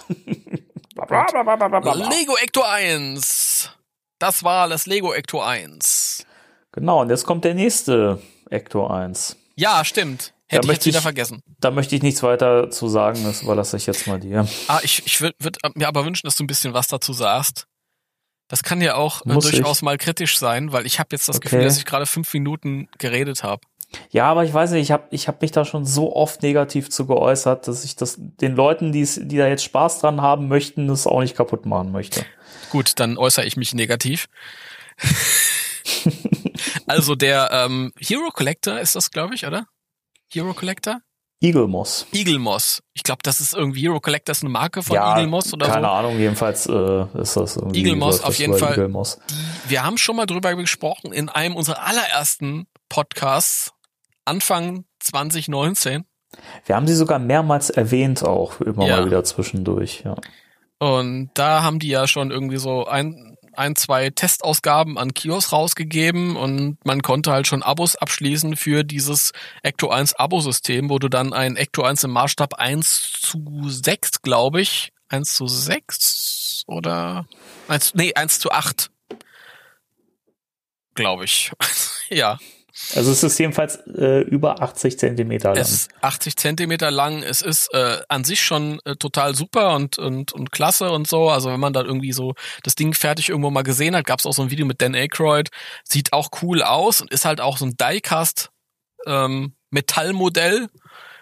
bla 0.94 1.94
Lego 2.10 2.36
Ecto 2.36 2.62
1. 2.62 3.70
Das 4.18 4.42
war 4.44 4.68
das 4.68 4.86
Lego 4.86 5.12
Ecto 5.12 5.40
1. 5.42 6.24
Genau, 6.72 7.02
und 7.02 7.10
jetzt 7.10 7.24
kommt 7.26 7.44
der 7.44 7.54
nächste 7.54 8.20
Ecto 8.50 8.86
1. 8.86 9.36
Ja, 9.56 9.84
stimmt. 9.84 10.32
Da 10.48 10.56
Hätte 10.56 10.66
ich 10.66 10.66
jetzt 10.66 10.66
möchte 10.66 10.86
wieder 10.86 10.98
ich- 10.98 11.02
vergessen. 11.02 11.42
Da 11.60 11.70
möchte 11.70 11.96
ich 11.96 12.02
nichts 12.02 12.22
weiter 12.22 12.70
zu 12.70 12.88
sagen, 12.88 13.24
das 13.24 13.42
überlasse 13.42 13.76
ich 13.76 13.86
jetzt 13.86 14.06
mal 14.06 14.20
dir. 14.20 14.46
Ah, 14.68 14.80
ich, 14.82 15.02
ich 15.06 15.20
würde 15.20 15.36
würd 15.40 15.56
mir 15.74 15.88
aber 15.88 16.04
wünschen, 16.04 16.26
dass 16.26 16.36
du 16.36 16.44
ein 16.44 16.46
bisschen 16.48 16.74
was 16.74 16.86
dazu 16.88 17.12
sagst. 17.12 17.66
Das 18.48 18.62
kann 18.62 18.80
ja 18.80 18.94
auch 18.96 19.24
äh, 19.26 19.32
Muss 19.32 19.48
durchaus 19.50 19.78
ich? 19.78 19.82
mal 19.82 19.96
kritisch 19.98 20.38
sein, 20.38 20.72
weil 20.72 20.86
ich 20.86 20.98
habe 20.98 21.08
jetzt 21.12 21.28
das 21.28 21.36
Okay. 21.36 21.44
Gefühl, 21.48 21.64
dass 21.64 21.78
ich 21.78 21.84
gerade 21.86 22.06
fünf 22.06 22.32
Minuten 22.34 22.88
geredet 22.98 23.42
habe. 23.42 23.62
Ja, 24.10 24.26
aber 24.26 24.44
ich 24.44 24.52
weiß 24.52 24.72
nicht, 24.72 24.82
ich 24.82 24.90
habe 24.90 25.04
ich 25.10 25.28
hab 25.28 25.40
mich 25.40 25.52
da 25.52 25.64
schon 25.64 25.84
so 25.86 26.14
oft 26.16 26.42
negativ 26.42 26.90
zu 26.90 27.06
geäußert, 27.06 27.68
dass 27.68 27.84
ich 27.84 27.94
das 27.96 28.16
den 28.18 28.54
Leuten, 28.56 28.90
die's- 28.92 29.20
die 29.22 29.36
da 29.36 29.46
jetzt 29.46 29.62
Spaß 29.64 30.00
dran 30.00 30.20
haben 30.20 30.48
möchten, 30.48 30.88
das 30.88 31.06
auch 31.06 31.20
nicht 31.20 31.36
kaputt 31.36 31.64
machen 31.64 31.92
möchte. 31.92 32.24
Gut, 32.70 32.98
dann 32.98 33.16
äußere 33.16 33.44
ich 33.46 33.56
mich 33.56 33.72
negativ. 33.72 34.26
also 36.86 37.14
der 37.14 37.50
ähm, 37.52 37.92
Hero 37.98 38.30
Collector 38.30 38.78
ist 38.80 38.96
das, 38.96 39.10
glaube 39.10 39.34
ich, 39.34 39.46
oder? 39.46 39.66
Hero 40.32 40.54
Collector? 40.54 41.00
Eagle 41.40 41.66
Moss. 41.68 42.06
Eagle 42.12 42.38
Moss. 42.38 42.82
Ich 42.94 43.02
glaube, 43.02 43.20
das 43.22 43.40
ist 43.40 43.54
irgendwie 43.54 43.82
Hero 43.82 44.00
Collector 44.00 44.32
ist 44.32 44.42
eine 44.42 44.50
Marke 44.50 44.82
von 44.82 44.96
Eagle 44.96 45.26
Moss 45.26 45.52
oder 45.52 45.66
keine 45.66 45.86
so. 45.86 45.92
Ahnung, 45.92 46.18
jedenfalls 46.18 46.66
äh, 46.66 47.06
ist 47.20 47.36
das 47.36 47.56
irgendwie. 47.56 47.80
Eagle 47.80 47.96
Moss 47.96 48.22
auf 48.22 48.38
jeden 48.38 48.56
Fall. 48.56 48.72
Eagle 48.72 48.88
Moss. 48.88 49.18
Wir 49.68 49.84
haben 49.84 49.98
schon 49.98 50.16
mal 50.16 50.26
drüber 50.26 50.54
gesprochen 50.54 51.12
in 51.12 51.28
einem 51.28 51.54
unserer 51.56 51.82
allerersten 51.86 52.66
Podcasts 52.88 53.72
Anfang 54.24 54.84
2019. 55.00 56.04
Wir 56.66 56.76
haben 56.76 56.86
sie 56.86 56.94
sogar 56.94 57.18
mehrmals 57.18 57.70
erwähnt, 57.70 58.24
auch 58.24 58.60
immer 58.60 58.86
Ja. 58.86 58.96
mal 58.98 59.06
wieder 59.06 59.22
zwischendurch. 59.24 60.02
Ja. 60.04 60.16
Und 60.78 61.30
da 61.34 61.62
haben 61.62 61.78
die 61.78 61.88
ja 61.88 62.06
schon 62.08 62.30
irgendwie 62.30 62.56
so 62.56 62.86
ein, 62.86 63.33
ein, 63.56 63.76
zwei 63.76 64.10
Testausgaben 64.10 64.98
an 64.98 65.14
Kios 65.14 65.52
rausgegeben 65.52 66.36
und 66.36 66.78
man 66.84 67.02
konnte 67.02 67.32
halt 67.32 67.46
schon 67.46 67.62
Abos 67.62 67.96
abschließen 67.96 68.56
für 68.56 68.84
dieses 68.84 69.32
Ecto 69.62 69.90
1 69.90 70.14
Abo-System, 70.14 70.90
wo 70.90 70.98
du 70.98 71.08
dann 71.08 71.32
ein 71.32 71.56
Ecto 71.56 71.82
1 71.82 72.04
im 72.04 72.10
Maßstab 72.10 72.54
1 72.54 73.12
zu 73.20 73.68
6, 73.68 74.22
glaube 74.22 74.60
ich, 74.60 74.92
1 75.08 75.34
zu 75.34 75.46
6 75.46 76.64
oder 76.66 77.26
1, 77.68 77.94
nee, 77.94 78.14
1 78.14 78.40
zu 78.40 78.50
8, 78.50 78.90
glaube 80.94 81.24
ich. 81.24 81.52
ja, 82.08 82.38
Also 82.96 83.12
es 83.12 83.22
ist 83.22 83.38
jedenfalls 83.38 83.76
äh, 83.86 84.22
über 84.22 84.60
80 84.60 84.98
Zentimeter 84.98 85.50
lang. 85.50 85.58
es 85.58 85.70
ist 85.70 85.90
80 86.00 86.36
Zentimeter 86.36 86.90
lang. 86.90 87.22
Es 87.22 87.40
ist 87.40 87.72
äh, 87.72 87.98
an 88.08 88.24
sich 88.24 88.42
schon 88.42 88.80
äh, 88.84 88.96
total 88.96 89.34
super 89.34 89.76
und, 89.76 89.98
und, 89.98 90.32
und 90.32 90.50
klasse 90.50 90.90
und 90.90 91.06
so. 91.06 91.30
Also 91.30 91.50
wenn 91.50 91.60
man 91.60 91.72
da 91.72 91.82
irgendwie 91.82 92.12
so 92.12 92.34
das 92.64 92.74
Ding 92.74 92.92
fertig 92.92 93.28
irgendwo 93.28 93.50
mal 93.50 93.62
gesehen 93.62 93.94
hat, 93.94 94.06
gab 94.06 94.18
es 94.18 94.26
auch 94.26 94.32
so 94.32 94.42
ein 94.42 94.50
Video 94.50 94.66
mit 94.66 94.82
Dan 94.82 94.94
Aykroyd. 94.94 95.50
Sieht 95.84 96.12
auch 96.12 96.30
cool 96.42 96.62
aus 96.62 97.00
und 97.00 97.12
ist 97.12 97.24
halt 97.24 97.40
auch 97.40 97.58
so 97.58 97.66
ein 97.66 97.76
Diecast 97.76 98.50
ähm, 99.06 99.54
Metallmodell. 99.70 100.68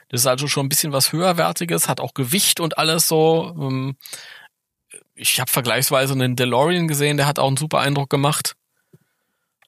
Das 0.09 0.23
ist 0.23 0.27
also 0.27 0.47
schon 0.47 0.67
ein 0.67 0.69
bisschen 0.71 0.93
was 0.93 1.13
höherwertiges, 1.13 1.89
hat 1.89 2.01
auch 2.01 2.15
Gewicht 2.15 2.61
und 2.61 2.79
alles 2.79 3.09
so. 3.09 3.55
Ähm, 3.59 3.97
ich 5.15 5.39
habe 5.39 5.51
vergleichsweise 5.51 6.15
einen 6.15 6.37
DeLorean 6.37 6.89
gesehen, 6.89 7.19
der 7.19 7.27
hat 7.27 7.39
auch 7.39 7.49
einen 7.49 7.57
super 7.57 7.81
Eindruck 7.81 8.09
gemacht. 8.09 8.55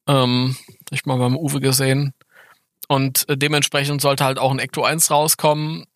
Ähm, 0.06 0.56
ich 0.90 1.06
mal 1.06 1.18
beim 1.18 1.36
Uwe 1.36 1.60
gesehen. 1.60 2.14
Und 2.88 3.28
äh, 3.28 3.36
dementsprechend 3.36 4.00
sollte 4.00 4.24
halt 4.24 4.38
auch 4.38 4.50
ein 4.50 4.58
Ecto 4.58 4.84
1 4.84 5.10
rauskommen. 5.10 5.86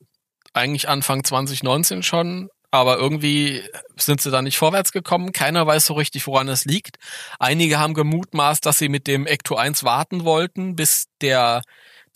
Eigentlich 0.53 0.89
Anfang 0.89 1.25
2019 1.25 2.03
schon. 2.03 2.49
Aber 2.71 2.99
irgendwie 2.99 3.63
sind 3.97 4.21
sie 4.21 4.31
da 4.31 4.43
nicht 4.43 4.59
vorwärts 4.59 4.93
gekommen. 4.93 5.33
Keiner 5.33 5.67
weiß 5.67 5.87
so 5.87 5.95
richtig, 5.95 6.27
woran 6.27 6.49
es 6.49 6.67
liegt. 6.67 6.97
Einige 7.39 7.79
haben 7.79 7.95
gemutmaßt, 7.95 8.65
dass 8.65 8.79
sie 8.79 8.91
mit 8.91 9.07
dem 9.07 9.27
Ecto 9.27 9.57
1 9.57 9.85
warten 9.85 10.25
wollten, 10.25 10.77
bis 10.77 11.07
der 11.23 11.63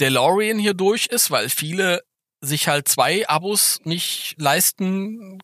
DeLorean 0.00 0.58
hier 0.58 0.74
durch 0.74 1.06
ist, 1.06 1.30
weil 1.30 1.48
viele 1.48 2.02
sich 2.42 2.68
halt 2.68 2.88
zwei 2.88 3.26
Abos 3.28 3.80
nicht 3.84 4.34
leisten 4.38 5.38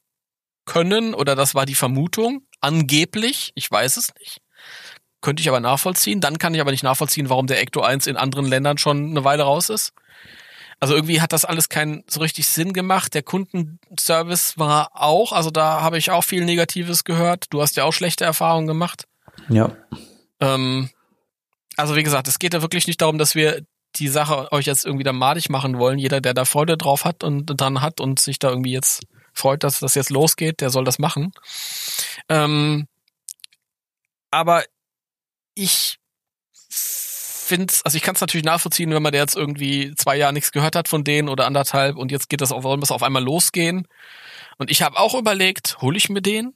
können. 0.67 1.15
Oder 1.15 1.37
das 1.37 1.55
war 1.55 1.65
die 1.65 1.75
Vermutung. 1.75 2.43
Angeblich. 2.61 3.53
Ich 3.55 3.71
weiß 3.71 3.97
es 3.97 4.13
nicht. 4.19 4.41
Könnte 5.29 5.43
ich 5.43 5.49
aber 5.51 5.61
nachvollziehen. 5.61 6.23
Dann 6.23 6.39
kann 6.39 6.55
ich 6.55 6.61
aber 6.63 6.71
nicht 6.71 6.83
nachvollziehen, 6.83 7.29
warum 7.29 7.47
der 7.47 7.61
Ecto 7.61 7.83
1 7.83 8.07
in 8.07 8.17
anderen 8.17 8.47
Ländern 8.47 8.79
schon 8.79 9.11
eine 9.11 9.25
Weile 9.25 9.43
raus 9.43 9.69
ist. 9.69 9.93
Also 10.81 10.95
irgendwie 10.95 11.21
hat 11.21 11.35
das 11.35 11.45
alles 11.45 11.69
keinen 11.69 12.03
so 12.09 12.21
richtig 12.21 12.47
Sinn 12.47 12.73
gemacht. 12.73 13.13
Der 13.13 13.23
Kundenservice 13.23 14.57
war 14.57 14.93
auch, 14.95 15.33
also 15.33 15.51
da 15.51 15.83
habe 15.83 15.99
ich 15.99 16.11
auch 16.11 16.25
viel 16.25 16.47
Negatives 16.47 17.05
gehört. 17.05 17.45
Du 17.51 17.61
hast 17.61 17.77
ja 17.77 17.85
auch 17.85 17.93
schlechte 17.93 18.25
Erfahrungen 18.25 18.67
gemacht. 18.67 19.05
ja. 19.51 19.77
Ähm, 20.41 20.89
also 21.77 21.95
wie 21.95 22.05
gesagt, 22.05 22.27
es 22.27 22.39
geht 22.39 22.55
ja 22.55 22.63
wirklich 22.63 22.87
nicht 22.87 23.03
darum, 23.03 23.19
dass 23.19 23.35
wir 23.35 23.67
die 23.97 24.09
Sache 24.09 24.51
euch 24.51 24.65
jetzt 24.65 24.87
irgendwie 24.87 25.05
da 25.05 25.13
madig 25.13 25.51
machen 25.51 25.79
wollen. 25.79 25.99
Jeder, 25.99 26.23
der 26.23 26.33
da 26.33 26.47
Freude 26.47 26.79
drauf 26.79 27.05
hat 27.05 27.23
und 27.23 27.45
dran 27.45 27.83
hat 27.83 28.01
und 28.01 28.19
sich 28.19 28.39
da 28.39 28.49
irgendwie 28.49 28.73
jetzt 28.73 29.03
freut, 29.35 29.63
dass 29.63 29.81
das 29.81 29.95
jetzt 29.95 30.09
losgeht, 30.09 30.63
der 30.63 30.71
soll 30.71 30.85
das 30.85 30.99
machen. 30.99 31.33
Ähm, 32.31 32.89
aber 34.31 34.65
ich 35.59 35.99
finde 37.49 37.75
also 37.85 37.97
ich 37.97 38.03
kann 38.03 38.15
es 38.15 38.21
natürlich 38.21 38.45
nachvollziehen, 38.45 38.93
wenn 38.93 39.03
man 39.03 39.13
da 39.13 39.19
jetzt 39.19 39.37
irgendwie 39.37 39.95
zwei 39.97 40.17
Jahre 40.17 40.33
nichts 40.33 40.53
gehört 40.53 40.77
hat 40.77 40.89
von 40.89 41.03
denen 41.03 41.29
oder 41.29 41.47
anderthalb 41.47 41.97
und 41.97 42.13
jetzt 42.13 42.29
geht 42.29 42.41
das 42.41 42.53
auf, 42.53 42.63
soll 42.63 42.83
auf 42.89 43.03
einmal 43.03 43.25
losgehen. 43.25 43.89
Und 44.59 44.71
ich 44.71 44.83
habe 44.83 44.99
auch 44.99 45.15
überlegt, 45.15 45.81
hole 45.81 45.97
ich 45.97 46.09
mir 46.11 46.21
den? 46.21 46.55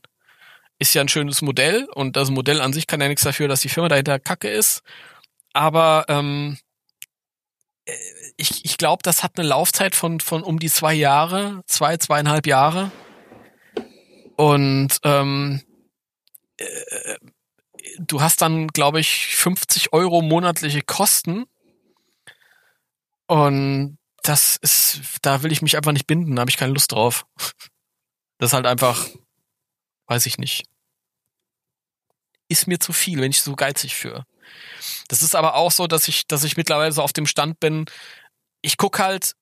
Ist 0.79 0.95
ja 0.95 1.01
ein 1.01 1.09
schönes 1.09 1.43
Modell 1.43 1.89
und 1.95 2.17
das 2.17 2.31
Modell 2.31 2.61
an 2.61 2.73
sich 2.73 2.87
kann 2.87 3.01
ja 3.01 3.09
nichts 3.09 3.23
dafür, 3.23 3.49
dass 3.49 3.61
die 3.61 3.69
Firma 3.69 3.89
dahinter 3.89 4.19
kacke 4.19 4.49
ist. 4.49 4.83
Aber 5.53 6.05
ähm, 6.09 6.59
äh, 7.87 7.93
ich, 8.37 8.65
ich 8.65 8.79
glaube, 8.79 9.03
das 9.03 9.23
hat 9.23 9.39
eine 9.39 9.49
Laufzeit 9.49 9.95
von, 9.95 10.21
von 10.21 10.43
um 10.43 10.59
die 10.59 10.71
zwei 10.71 10.95
Jahre, 10.95 11.63
zwei, 11.67 11.97
zweieinhalb 11.97 12.47
Jahre. 12.47 12.91
Und 14.37 14.99
ähm, 15.05 15.63
äh, 16.57 17.17
du 17.99 18.21
hast 18.21 18.43
dann, 18.43 18.69
glaube 18.69 19.01
ich, 19.01 19.37
50 19.37 19.93
Euro 19.93 20.23
monatliche 20.23 20.83
Kosten. 20.83 21.47
Und 23.27 23.99
das 24.23 24.57
ist, 24.57 25.01
da 25.23 25.43
will 25.43 25.53
ich 25.53 25.63
mich 25.63 25.77
einfach 25.77 25.93
nicht 25.93 26.07
binden, 26.07 26.37
da 26.37 26.41
habe 26.41 26.51
ich 26.51 26.57
keine 26.57 26.73
Lust 26.73 26.93
drauf. 26.93 27.27
Das 28.39 28.51
ist 28.51 28.55
halt 28.55 28.67
einfach, 28.67 29.09
weiß 30.07 30.27
ich 30.27 30.39
nicht. 30.39 30.65
Ist 32.49 32.67
mir 32.67 32.79
zu 32.79 32.93
viel, 32.93 33.21
wenn 33.21 33.31
ich 33.31 33.43
so 33.43 33.55
geizig 33.55 33.95
für. 33.95 34.27
Das 35.09 35.23
ist 35.23 35.35
aber 35.35 35.55
auch 35.55 35.71
so, 35.71 35.87
dass 35.87 36.09
ich, 36.09 36.27
dass 36.27 36.45
ich 36.45 36.57
mittlerweile 36.57 36.93
so 36.93 37.03
auf 37.03 37.13
dem 37.13 37.27
Stand 37.27 37.61
bin. 37.61 37.87
Ich 38.61 38.77
guck 38.77 38.99
halt, 38.99 39.35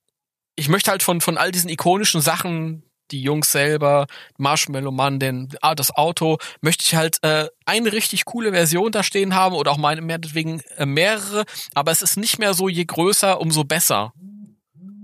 ich 0.54 0.68
möchte 0.68 0.90
halt 0.90 1.02
von, 1.02 1.20
von 1.20 1.38
all 1.38 1.50
diesen 1.50 1.70
ikonischen 1.70 2.20
Sachen, 2.20 2.84
die 3.10 3.22
Jungs 3.22 3.52
selber, 3.52 4.06
Marshmallow 4.38 4.90
Man, 4.92 5.18
den, 5.18 5.48
ah, 5.62 5.74
das 5.74 5.94
Auto, 5.94 6.38
möchte 6.60 6.84
ich 6.86 6.94
halt 6.94 7.18
äh, 7.22 7.46
eine 7.66 7.92
richtig 7.92 8.24
coole 8.24 8.52
Version 8.52 8.92
da 8.92 9.02
stehen 9.02 9.34
haben 9.34 9.54
oder 9.54 9.72
auch 9.72 9.76
meine, 9.78 10.00
meinetwegen 10.00 10.62
äh, 10.76 10.86
mehrere, 10.86 11.44
aber 11.74 11.90
es 11.90 12.02
ist 12.02 12.16
nicht 12.16 12.38
mehr 12.38 12.54
so, 12.54 12.68
je 12.68 12.84
größer, 12.84 13.40
umso 13.40 13.64
besser. 13.64 14.12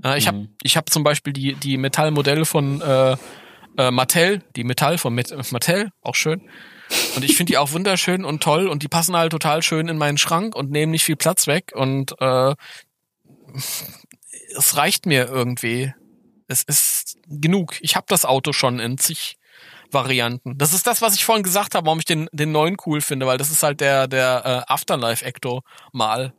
Ja, 0.05 0.17
ich 0.17 0.27
habe 0.29 0.39
Mhm. 0.39 0.49
ich 0.63 0.77
hab 0.77 0.91
zum 0.91 1.03
Beispiel 1.05 1.33
die, 1.33 1.55
die 1.55 1.79
Metallmodelle 1.79 2.45
von 2.45 2.81
äh, 2.81 3.17
äh, 3.79 3.91
Mattel, 3.91 4.43
die 4.55 4.65
Metall 4.65 4.99
von 4.99 5.15
Met 5.15 5.35
Mattel, 5.53 5.91
auch 6.03 6.15
schön. 6.15 6.43
Und 7.17 7.25
ich 7.25 7.37
finde 7.37 7.51
die 7.51 7.59
auch 7.59 7.73
wunderschön 7.73 8.25
und 8.25 8.43
toll 8.43 8.69
und 8.69 8.83
die 8.85 8.89
passen 8.89 9.17
halt 9.17 9.33
total 9.33 9.63
schön 9.63 9.89
in 9.89 9.99
meinen 9.99 10.19
Schrank 10.19 10.55
und 10.55 10.71
nehmen 10.71 10.93
nicht 10.93 11.03
viel 11.05 11.17
Platz 11.17 11.47
weg 11.49 11.73
und 11.75 12.15
äh, 12.21 12.55
es 14.57 14.77
reicht 14.77 15.07
mir 15.07 15.27
irgendwie. 15.27 15.93
Es 16.49 16.63
ist 16.63 17.19
genug. 17.29 17.75
Ich 17.81 17.97
habe 17.97 18.07
das 18.09 18.25
Auto 18.25 18.53
schon 18.53 18.79
in 18.79 18.99
zig 18.99 19.39
Varianten. 19.91 20.59
Das 20.59 20.73
ist 20.73 20.87
das, 20.87 21.03
was 21.03 21.15
ich 21.15 21.25
vorhin 21.25 21.43
gesagt 21.43 21.75
habe, 21.75 21.87
warum 21.87 21.99
ich 21.99 22.05
den, 22.05 22.29
den 22.33 22.53
neuen 22.53 22.77
cool 22.87 23.01
finde, 23.01 23.27
weil 23.27 23.39
das 23.39 23.51
ist 23.51 23.63
halt 23.63 23.81
der, 23.81 24.09
der 24.09 24.65
äh, 24.69 24.73
Afterlife 24.73 25.25
Ecto 25.25 25.63
mal. 25.93 26.33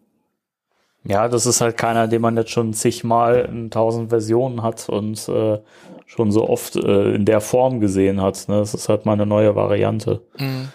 Ja, 1.03 1.29
das 1.29 1.45
ist 1.45 1.61
halt 1.61 1.77
keiner, 1.77 2.07
den 2.07 2.21
man 2.21 2.35
jetzt 2.35 2.51
schon 2.51 2.73
zigmal 2.73 3.47
in 3.49 3.71
tausend 3.71 4.09
Versionen 4.09 4.61
hat 4.61 4.89
und 4.89 5.27
äh, 5.29 5.59
schon 6.05 6.31
so 6.31 6.49
oft 6.49 6.75
äh, 6.75 7.15
in 7.15 7.25
der 7.25 7.39
Form 7.39 7.79
gesehen 7.79 8.21
hat. 8.21 8.49
Ne? 8.49 8.59
Das 8.59 8.73
ist 8.73 8.89
halt 8.89 9.05
mal 9.05 9.13
eine 9.13 9.25
neue 9.25 9.55
Variante. 9.55 10.21
Mhm. 10.37 10.69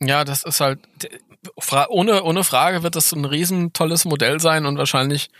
Ja, 0.00 0.24
das 0.24 0.42
ist 0.42 0.60
halt, 0.60 0.80
ohne, 1.88 2.22
ohne 2.24 2.44
Frage 2.44 2.82
wird 2.82 2.96
das 2.96 3.12
ein 3.12 3.24
riesen 3.24 3.72
tolles 3.72 4.04
Modell 4.04 4.40
sein 4.40 4.66
und 4.66 4.76
wahrscheinlich, 4.76 5.30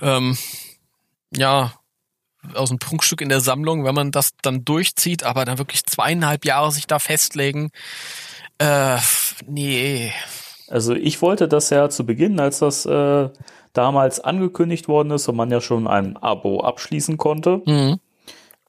ähm, 0.00 0.38
ja, 1.34 1.72
aus 2.54 2.70
einem 2.70 2.78
Prunkstück 2.78 3.20
in 3.20 3.28
der 3.28 3.40
Sammlung, 3.40 3.84
wenn 3.84 3.94
man 3.94 4.10
das 4.10 4.30
dann 4.42 4.64
durchzieht, 4.64 5.24
aber 5.24 5.44
dann 5.44 5.58
wirklich 5.58 5.84
zweieinhalb 5.84 6.44
Jahre 6.44 6.70
sich 6.72 6.86
da 6.86 6.98
festlegen, 6.98 7.70
äh, 8.58 8.98
nee. 9.46 10.12
Also 10.68 10.94
ich 10.94 11.20
wollte 11.22 11.48
das 11.48 11.70
ja 11.70 11.88
zu 11.90 12.06
Beginn, 12.06 12.40
als 12.40 12.60
das 12.60 12.86
äh, 12.86 13.28
damals 13.72 14.20
angekündigt 14.20 14.88
worden 14.88 15.10
ist 15.10 15.28
und 15.28 15.36
man 15.36 15.50
ja 15.50 15.60
schon 15.60 15.86
ein 15.86 16.16
Abo 16.16 16.60
abschließen 16.60 17.16
konnte, 17.16 17.62
Mhm. 17.66 17.98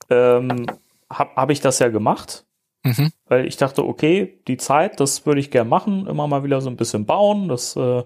ähm, 0.10 0.66
habe 1.10 1.30
hab 1.36 1.50
ich 1.52 1.62
das 1.62 1.80
ja 1.80 1.90
gemacht, 1.90 2.44
Mhm. 2.84 3.12
weil 3.28 3.46
ich 3.48 3.58
dachte, 3.58 3.86
okay, 3.86 4.40
die 4.48 4.58
Zeit, 4.58 5.00
das 5.00 5.26
würde 5.26 5.40
ich 5.40 5.52
gern 5.52 5.70
machen, 5.70 6.08
immer 6.08 6.28
mal 6.28 6.44
wieder 6.44 6.62
so 6.62 6.70
ein 6.70 6.78
bisschen 6.78 7.06
bauen. 7.06 7.48
Das 7.48 7.76
äh, 7.76 8.04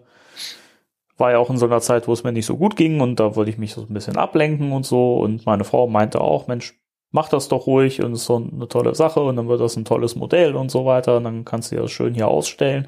war 1.20 1.32
ja 1.32 1.38
auch 1.38 1.50
in 1.50 1.58
so 1.58 1.66
einer 1.66 1.82
Zeit, 1.82 2.08
wo 2.08 2.14
es 2.14 2.24
mir 2.24 2.32
nicht 2.32 2.46
so 2.46 2.58
gut 2.58 2.76
ging 2.76 3.02
und 3.02 3.20
da 3.20 3.36
wollte 3.36 3.52
ich 3.52 3.58
mich 3.58 3.74
so 3.74 3.82
ein 3.82 3.94
bisschen 3.94 4.18
ablenken 4.18 4.72
und 4.72 4.86
so. 4.86 5.18
Und 5.20 5.46
meine 5.46 5.64
Frau 5.64 5.88
meinte 5.88 6.22
auch, 6.22 6.48
Mensch, 6.48 6.80
mach 7.12 7.28
das 7.30 7.48
doch 7.48 7.66
ruhig 7.66 8.04
und 8.04 8.14
ist 8.14 8.26
so 8.26 8.36
eine 8.36 8.68
tolle 8.68 8.94
Sache 8.94 9.20
und 9.22 9.36
dann 9.36 9.48
wird 9.48 9.60
das 9.62 9.76
ein 9.76 9.86
tolles 9.86 10.16
Modell 10.16 10.56
und 10.56 10.70
so 10.70 10.86
weiter 10.86 11.18
und 11.18 11.24
dann 11.24 11.44
kannst 11.44 11.72
du 11.72 11.76
das 11.76 11.90
schön 11.92 12.14
hier 12.14 12.28
ausstellen. 12.28 12.88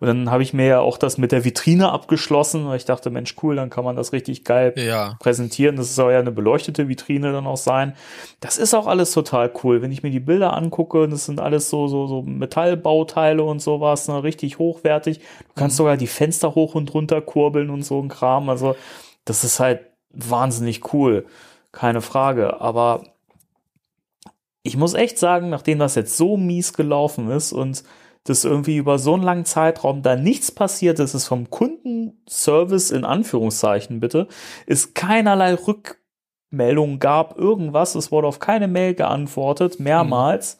Und 0.00 0.06
dann 0.06 0.30
habe 0.30 0.42
ich 0.42 0.54
mir 0.54 0.64
ja 0.66 0.80
auch 0.80 0.96
das 0.96 1.18
mit 1.18 1.32
der 1.32 1.44
Vitrine 1.44 1.90
abgeschlossen, 1.92 2.66
weil 2.66 2.76
ich 2.76 2.84
dachte, 2.84 3.10
Mensch, 3.10 3.34
cool, 3.42 3.56
dann 3.56 3.68
kann 3.68 3.84
man 3.84 3.96
das 3.96 4.12
richtig 4.12 4.44
geil 4.44 4.72
Ja. 4.76 5.16
präsentieren. 5.18 5.76
Das 5.76 5.94
soll 5.94 6.12
ja 6.12 6.20
eine 6.20 6.30
beleuchtete 6.30 6.88
Vitrine 6.88 7.32
dann 7.32 7.46
auch 7.46 7.56
sein. 7.56 7.94
Das 8.40 8.56
ist 8.58 8.74
auch 8.74 8.86
alles 8.86 9.12
total 9.12 9.50
cool. 9.62 9.82
Wenn 9.82 9.92
ich 9.92 10.02
mir 10.02 10.10
die 10.10 10.20
Bilder 10.20 10.56
angucke, 10.56 11.08
das 11.08 11.26
sind 11.26 11.40
alles 11.40 11.68
so, 11.68 11.88
so, 11.88 12.06
so 12.06 12.22
Metallbauteile 12.22 13.42
und 13.42 13.60
sowas, 13.60 14.08
ne, 14.08 14.22
richtig 14.22 14.58
hochwertig. 14.58 15.18
Du 15.18 15.54
kannst 15.56 15.76
sogar 15.76 15.96
die 15.96 16.06
Fenster 16.06 16.54
hoch 16.54 16.74
und 16.74 16.94
runter 16.94 17.20
kurbeln 17.20 17.68
und 17.68 17.82
so 17.82 18.00
ein 18.00 18.08
Kram. 18.08 18.48
Also, 18.48 18.76
das 19.24 19.44
ist 19.44 19.60
halt 19.60 19.80
wahnsinnig 20.10 20.92
cool. 20.94 21.26
Keine 21.72 22.00
Frage. 22.00 22.60
Aber 22.60 23.02
ich 24.68 24.76
muss 24.76 24.92
echt 24.92 25.18
sagen, 25.18 25.48
nachdem 25.48 25.78
das 25.78 25.94
jetzt 25.94 26.16
so 26.18 26.36
mies 26.36 26.74
gelaufen 26.74 27.30
ist 27.30 27.52
und 27.54 27.84
dass 28.24 28.44
irgendwie 28.44 28.76
über 28.76 28.98
so 28.98 29.14
einen 29.14 29.22
langen 29.22 29.46
Zeitraum 29.46 30.02
da 30.02 30.14
nichts 30.14 30.52
passiert 30.52 30.98
ist, 30.98 31.14
ist 31.14 31.26
vom 31.26 31.48
Kundenservice 31.48 32.90
in 32.90 33.06
Anführungszeichen 33.06 33.98
bitte, 33.98 34.28
es 34.66 34.92
keinerlei 34.92 35.54
Rückmeldungen 35.54 36.98
gab, 36.98 37.38
irgendwas, 37.38 37.94
es 37.94 38.12
wurde 38.12 38.28
auf 38.28 38.40
keine 38.40 38.68
Mail 38.68 38.94
geantwortet, 38.94 39.80
mehrmals, 39.80 40.58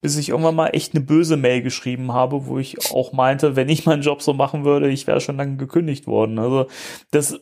bis 0.00 0.16
ich 0.16 0.28
irgendwann 0.28 0.54
mal 0.54 0.68
echt 0.68 0.94
eine 0.94 1.04
böse 1.04 1.36
Mail 1.36 1.62
geschrieben 1.62 2.12
habe, 2.12 2.46
wo 2.46 2.60
ich 2.60 2.92
auch 2.92 3.12
meinte, 3.12 3.56
wenn 3.56 3.68
ich 3.68 3.86
meinen 3.86 4.02
Job 4.02 4.22
so 4.22 4.34
machen 4.34 4.64
würde, 4.64 4.88
ich 4.88 5.08
wäre 5.08 5.20
schon 5.20 5.36
lange 5.36 5.56
gekündigt 5.56 6.06
worden. 6.06 6.38
Also 6.38 6.66
das, 7.10 7.40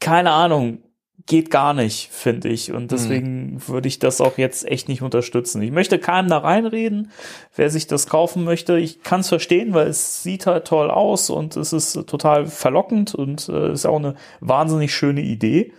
keine 0.00 0.30
Ahnung, 0.30 0.78
geht 1.26 1.50
gar 1.50 1.72
nicht, 1.72 2.10
finde 2.10 2.48
ich. 2.48 2.72
Und 2.72 2.92
deswegen 2.92 3.66
würde 3.66 3.88
ich 3.88 3.98
das 3.98 4.20
auch 4.20 4.36
jetzt 4.36 4.66
echt 4.66 4.88
nicht 4.88 5.00
unterstützen. 5.00 5.62
Ich 5.62 5.70
möchte 5.70 5.98
keinem 5.98 6.28
da 6.28 6.38
reinreden, 6.38 7.10
wer 7.54 7.70
sich 7.70 7.86
das 7.86 8.06
kaufen 8.06 8.44
möchte. 8.44 8.78
Ich 8.78 9.02
kann 9.02 9.20
es 9.20 9.28
verstehen, 9.28 9.72
weil 9.72 9.86
es 9.86 10.22
sieht 10.22 10.46
halt 10.46 10.66
toll 10.66 10.90
aus 10.90 11.30
und 11.30 11.56
es 11.56 11.72
ist 11.72 11.94
total 12.06 12.46
verlockend 12.46 13.14
und 13.14 13.48
äh, 13.48 13.72
ist 13.72 13.86
auch 13.86 13.98
eine 13.98 14.16
wahnsinnig 14.40 14.94
schöne 14.94 15.22
Idee. 15.22 15.72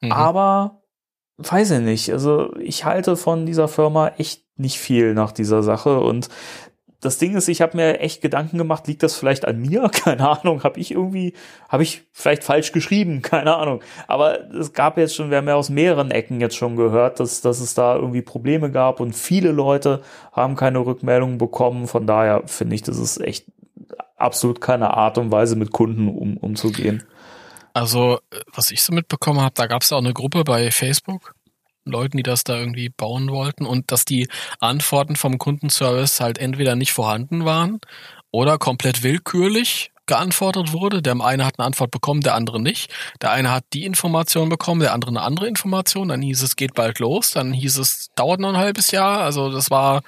Mhm. 0.00 0.12
Aber 0.12 0.82
weiß 1.38 1.70
ich 1.72 1.80
nicht. 1.80 2.10
Also 2.12 2.56
ich 2.56 2.84
halte 2.84 3.16
von 3.16 3.46
dieser 3.46 3.68
Firma 3.68 4.08
echt 4.18 4.44
nicht 4.56 4.78
viel 4.78 5.14
nach 5.14 5.32
dieser 5.32 5.62
Sache 5.62 6.00
und 6.00 6.28
das 7.02 7.18
Ding 7.18 7.34
ist, 7.34 7.48
ich 7.48 7.60
habe 7.60 7.76
mir 7.76 7.98
echt 7.98 8.22
Gedanken 8.22 8.58
gemacht, 8.58 8.86
liegt 8.86 9.02
das 9.02 9.16
vielleicht 9.16 9.44
an 9.44 9.60
mir? 9.60 9.88
Keine 9.92 10.28
Ahnung, 10.28 10.62
habe 10.62 10.78
ich 10.78 10.92
irgendwie, 10.92 11.34
habe 11.68 11.82
ich 11.82 12.04
vielleicht 12.12 12.44
falsch 12.44 12.70
geschrieben? 12.70 13.20
Keine 13.22 13.56
Ahnung. 13.56 13.82
Aber 14.06 14.50
es 14.52 14.72
gab 14.72 14.96
jetzt 14.96 15.16
schon, 15.16 15.30
wir 15.30 15.38
haben 15.38 15.48
ja 15.48 15.56
aus 15.56 15.68
mehreren 15.68 16.12
Ecken 16.12 16.40
jetzt 16.40 16.56
schon 16.56 16.76
gehört, 16.76 17.18
dass, 17.18 17.40
dass 17.40 17.60
es 17.60 17.74
da 17.74 17.96
irgendwie 17.96 18.22
Probleme 18.22 18.70
gab 18.70 19.00
und 19.00 19.14
viele 19.14 19.50
Leute 19.50 20.02
haben 20.30 20.54
keine 20.54 20.78
Rückmeldungen 20.78 21.38
bekommen. 21.38 21.88
Von 21.88 22.06
daher 22.06 22.44
finde 22.46 22.76
ich, 22.76 22.82
das 22.82 22.98
ist 22.98 23.20
echt 23.20 23.46
absolut 24.16 24.60
keine 24.60 24.94
Art 24.94 25.18
und 25.18 25.32
Weise, 25.32 25.56
mit 25.56 25.72
Kunden 25.72 26.08
um, 26.08 26.36
umzugehen. 26.36 27.02
Also, 27.74 28.20
äh, 28.30 28.40
was 28.54 28.70
ich 28.70 28.82
so 28.82 28.92
mitbekommen 28.92 29.40
habe, 29.40 29.54
da 29.56 29.66
gab 29.66 29.82
es 29.82 29.92
auch 29.92 29.98
eine 29.98 30.12
Gruppe 30.12 30.44
bei 30.44 30.70
Facebook, 30.70 31.34
Leuten, 31.84 32.16
die 32.16 32.22
das 32.22 32.44
da 32.44 32.58
irgendwie 32.58 32.88
bauen 32.88 33.30
wollten 33.30 33.66
und 33.66 33.90
dass 33.90 34.04
die 34.04 34.28
Antworten 34.60 35.16
vom 35.16 35.38
Kundenservice 35.38 36.20
halt 36.20 36.38
entweder 36.38 36.76
nicht 36.76 36.92
vorhanden 36.92 37.44
waren 37.44 37.80
oder 38.30 38.58
komplett 38.58 39.02
willkürlich 39.02 39.92
geantwortet 40.06 40.72
wurde. 40.72 41.02
Der 41.02 41.20
eine 41.20 41.44
hat 41.44 41.58
eine 41.58 41.66
Antwort 41.66 41.90
bekommen, 41.90 42.22
der 42.22 42.34
andere 42.34 42.60
nicht. 42.60 42.92
Der 43.20 43.30
eine 43.30 43.50
hat 43.50 43.64
die 43.72 43.84
Information 43.84 44.48
bekommen, 44.48 44.80
der 44.80 44.92
andere 44.92 45.10
eine 45.10 45.22
andere 45.22 45.46
Information. 45.46 46.08
Dann 46.08 46.22
hieß 46.22 46.42
es, 46.42 46.56
geht 46.56 46.74
bald 46.74 46.98
los. 46.98 47.30
Dann 47.30 47.52
hieß 47.52 47.78
es, 47.78 48.08
dauert 48.14 48.40
noch 48.40 48.50
ein 48.50 48.56
halbes 48.56 48.90
Jahr. 48.90 49.20
Also 49.20 49.50
das 49.50 49.70
war 49.70 50.02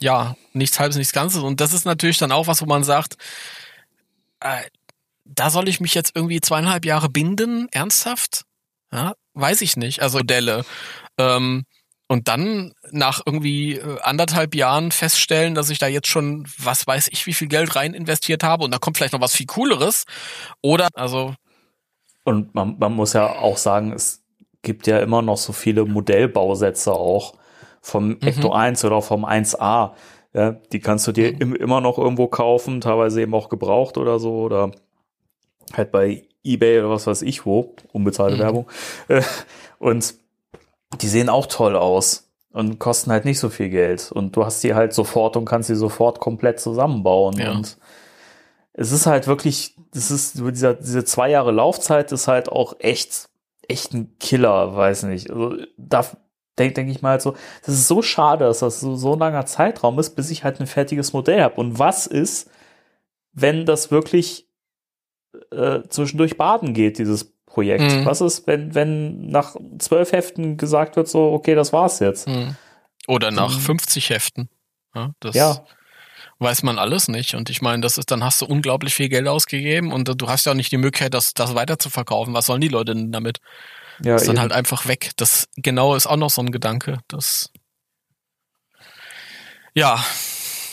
ja 0.00 0.36
nichts 0.52 0.78
halbes, 0.78 0.96
nichts 0.96 1.12
Ganzes. 1.12 1.42
Und 1.42 1.60
das 1.60 1.72
ist 1.72 1.84
natürlich 1.84 2.18
dann 2.18 2.32
auch 2.32 2.46
was, 2.46 2.62
wo 2.62 2.66
man 2.66 2.84
sagt, 2.84 3.16
äh, 4.40 4.62
da 5.24 5.50
soll 5.50 5.68
ich 5.68 5.80
mich 5.80 5.94
jetzt 5.94 6.12
irgendwie 6.14 6.40
zweieinhalb 6.40 6.84
Jahre 6.84 7.08
binden, 7.08 7.68
ernsthaft? 7.70 8.44
Ja, 8.92 9.14
weiß 9.40 9.60
ich 9.62 9.76
nicht. 9.76 10.02
Also 10.02 10.18
Modelle. 10.18 10.64
Ähm, 11.18 11.64
und 12.08 12.26
dann 12.26 12.72
nach 12.90 13.20
irgendwie 13.24 13.76
äh, 13.76 14.00
anderthalb 14.02 14.56
Jahren 14.56 14.90
feststellen, 14.90 15.54
dass 15.54 15.70
ich 15.70 15.78
da 15.78 15.86
jetzt 15.86 16.08
schon, 16.08 16.44
was 16.58 16.86
weiß 16.86 17.08
ich, 17.12 17.26
wie 17.26 17.32
viel 17.32 17.46
Geld 17.46 17.76
rein 17.76 17.94
investiert 17.94 18.42
habe 18.42 18.64
und 18.64 18.72
da 18.72 18.78
kommt 18.78 18.96
vielleicht 18.96 19.12
noch 19.12 19.20
was 19.20 19.36
viel 19.36 19.46
Cooleres. 19.46 20.06
Oder, 20.60 20.88
also, 20.94 21.34
Und 22.24 22.52
man, 22.54 22.76
man 22.80 22.94
muss 22.94 23.12
ja 23.12 23.28
auch 23.28 23.56
sagen, 23.56 23.92
es 23.92 24.24
gibt 24.62 24.88
ja 24.88 24.98
immer 24.98 25.22
noch 25.22 25.36
so 25.36 25.52
viele 25.52 25.84
Modellbausätze 25.84 26.92
auch 26.92 27.34
vom 27.80 28.20
Ecto 28.20 28.52
1 28.52 28.84
oder 28.84 29.02
vom 29.02 29.24
1A. 29.24 29.92
Ja, 30.32 30.52
die 30.52 30.80
kannst 30.80 31.06
du 31.06 31.12
dir 31.12 31.40
im, 31.40 31.54
immer 31.54 31.80
noch 31.80 31.96
irgendwo 31.96 32.26
kaufen, 32.26 32.80
teilweise 32.80 33.22
eben 33.22 33.34
auch 33.34 33.48
gebraucht 33.48 33.96
oder 33.98 34.18
so 34.18 34.40
oder 34.40 34.72
halt 35.72 35.92
bei 35.92 36.28
eBay 36.44 36.80
oder 36.80 36.90
was 36.90 37.06
weiß 37.06 37.22
ich 37.22 37.44
wo, 37.46 37.74
unbezahlte 37.92 38.36
Mhm. 38.36 38.40
Werbung. 38.40 38.66
Äh, 39.08 39.22
Und 39.78 40.14
die 41.00 41.08
sehen 41.08 41.28
auch 41.28 41.46
toll 41.46 41.76
aus 41.76 42.28
und 42.52 42.78
kosten 42.78 43.12
halt 43.12 43.24
nicht 43.24 43.38
so 43.38 43.48
viel 43.48 43.70
Geld. 43.70 44.10
Und 44.12 44.36
du 44.36 44.44
hast 44.44 44.62
die 44.62 44.74
halt 44.74 44.92
sofort 44.92 45.36
und 45.36 45.44
kannst 45.44 45.68
sie 45.68 45.76
sofort 45.76 46.18
komplett 46.20 46.60
zusammenbauen. 46.60 47.38
Ja. 47.38 47.52
Und 47.52 47.78
es 48.72 48.92
ist 48.92 49.06
halt 49.06 49.26
wirklich, 49.26 49.74
das 49.94 50.10
ist 50.10 50.38
dieser, 50.38 50.74
diese 50.74 51.04
zwei 51.04 51.30
Jahre 51.30 51.52
Laufzeit 51.52 52.12
ist 52.12 52.28
halt 52.28 52.48
auch 52.50 52.74
echt, 52.80 53.28
echt 53.68 53.94
ein 53.94 54.16
Killer, 54.18 54.74
weiß 54.74 55.04
nicht. 55.04 55.30
Also 55.30 55.56
da 55.76 56.04
denke 56.58 56.74
denk 56.74 56.90
ich 56.90 57.00
mal 57.02 57.10
halt 57.12 57.22
so, 57.22 57.34
das 57.64 57.74
ist 57.74 57.88
so 57.88 58.02
schade, 58.02 58.44
dass 58.44 58.58
das 58.58 58.80
so, 58.80 58.96
so 58.96 59.12
ein 59.14 59.18
langer 59.18 59.46
Zeitraum 59.46 59.98
ist, 59.98 60.16
bis 60.16 60.30
ich 60.30 60.44
halt 60.44 60.60
ein 60.60 60.66
fertiges 60.66 61.12
Modell 61.12 61.42
habe. 61.42 61.54
Und 61.54 61.78
was 61.78 62.06
ist, 62.06 62.50
wenn 63.32 63.64
das 63.64 63.90
wirklich 63.90 64.48
äh, 65.52 65.80
zwischendurch 65.88 66.36
baden 66.36 66.74
geht, 66.74 66.98
dieses 66.98 67.32
Projekt? 67.46 67.82
Mhm. 67.82 68.04
Was 68.04 68.20
ist, 68.20 68.46
wenn, 68.46 68.74
wenn 68.74 69.28
nach 69.28 69.56
zwölf 69.78 70.12
Heften 70.12 70.56
gesagt 70.56 70.96
wird, 70.96 71.08
so, 71.08 71.32
okay, 71.32 71.54
das 71.54 71.72
war's 71.72 71.98
jetzt? 72.00 72.26
hm. 72.26 72.56
oder 73.08 73.30
nach 73.30 73.54
Mhm. 73.56 73.60
50 73.60 74.10
Heften. 74.10 74.48
Ja, 74.94 75.12
das 75.20 75.34
Ja. 75.34 75.64
weiß 76.38 76.62
man 76.62 76.78
alles 76.78 77.08
nicht. 77.08 77.34
Und 77.34 77.50
ich 77.50 77.60
meine, 77.62 77.82
das 77.82 77.98
ist, 77.98 78.10
dann 78.10 78.22
hast 78.24 78.40
du 78.40 78.46
unglaublich 78.46 78.94
viel 78.94 79.08
Geld 79.08 79.26
ausgegeben 79.28 79.92
und 79.92 80.08
du 80.20 80.28
hast 80.28 80.46
ja 80.46 80.52
auch 80.52 80.56
nicht 80.56 80.70
die 80.72 80.76
Möglichkeit, 80.78 81.14
das, 81.14 81.34
das 81.34 81.54
weiter 81.54 81.78
zu 81.78 81.90
verkaufen. 81.90 82.34
Was 82.34 82.46
sollen 82.46 82.60
die 82.60 82.68
Leute 82.68 82.94
denn 82.94 83.12
damit? 83.12 83.38
Ja, 84.02 84.16
ist 84.16 84.26
dann 84.26 84.36
eben. 84.36 84.40
halt 84.42 84.52
einfach 84.52 84.86
weg. 84.86 85.10
Das 85.16 85.48
genau 85.56 85.94
ist 85.94 86.06
auch 86.06 86.16
noch 86.16 86.30
so 86.30 86.40
ein 86.40 86.52
Gedanke. 86.52 86.98
Das 87.08 87.50
ja, 89.74 89.96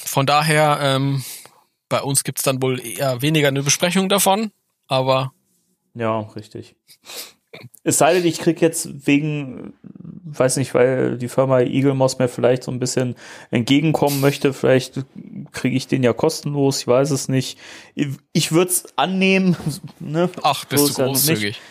von 0.05 0.25
daher, 0.25 0.79
ähm, 0.81 1.23
bei 1.89 2.01
uns 2.01 2.23
gibt's 2.23 2.43
dann 2.43 2.61
wohl 2.61 2.79
eher 2.85 3.21
weniger 3.21 3.47
eine 3.47 3.63
Besprechung 3.63 4.09
davon, 4.09 4.51
aber 4.87 5.33
Ja, 5.93 6.19
richtig. 6.19 6.75
Es 7.83 7.97
sei 7.97 8.13
denn, 8.13 8.25
ich 8.25 8.39
krieg 8.39 8.61
jetzt 8.61 9.07
wegen, 9.07 9.73
weiß 10.25 10.57
nicht, 10.57 10.73
weil 10.73 11.17
die 11.17 11.29
Firma 11.29 11.61
Eagle 11.61 11.93
Moss 11.93 12.19
mir 12.19 12.27
vielleicht 12.27 12.63
so 12.63 12.71
ein 12.71 12.79
bisschen 12.79 13.15
entgegenkommen 13.49 14.19
möchte, 14.19 14.53
vielleicht 14.53 15.05
kriege 15.53 15.75
ich 15.75 15.87
den 15.87 16.03
ja 16.03 16.13
kostenlos, 16.13 16.81
ich 16.81 16.87
weiß 16.87 17.11
es 17.11 17.29
nicht. 17.29 17.57
Ich, 18.33 18.51
würde 18.51 18.71
es 18.71 18.85
annehmen. 18.97 19.55
Ne? 19.99 20.29
ach, 20.43 20.65
bist 20.65 20.87
So 20.87 20.87
du 20.87 21.11
ist 21.13 21.27
ja 21.27 21.35
großzügig. 21.35 21.61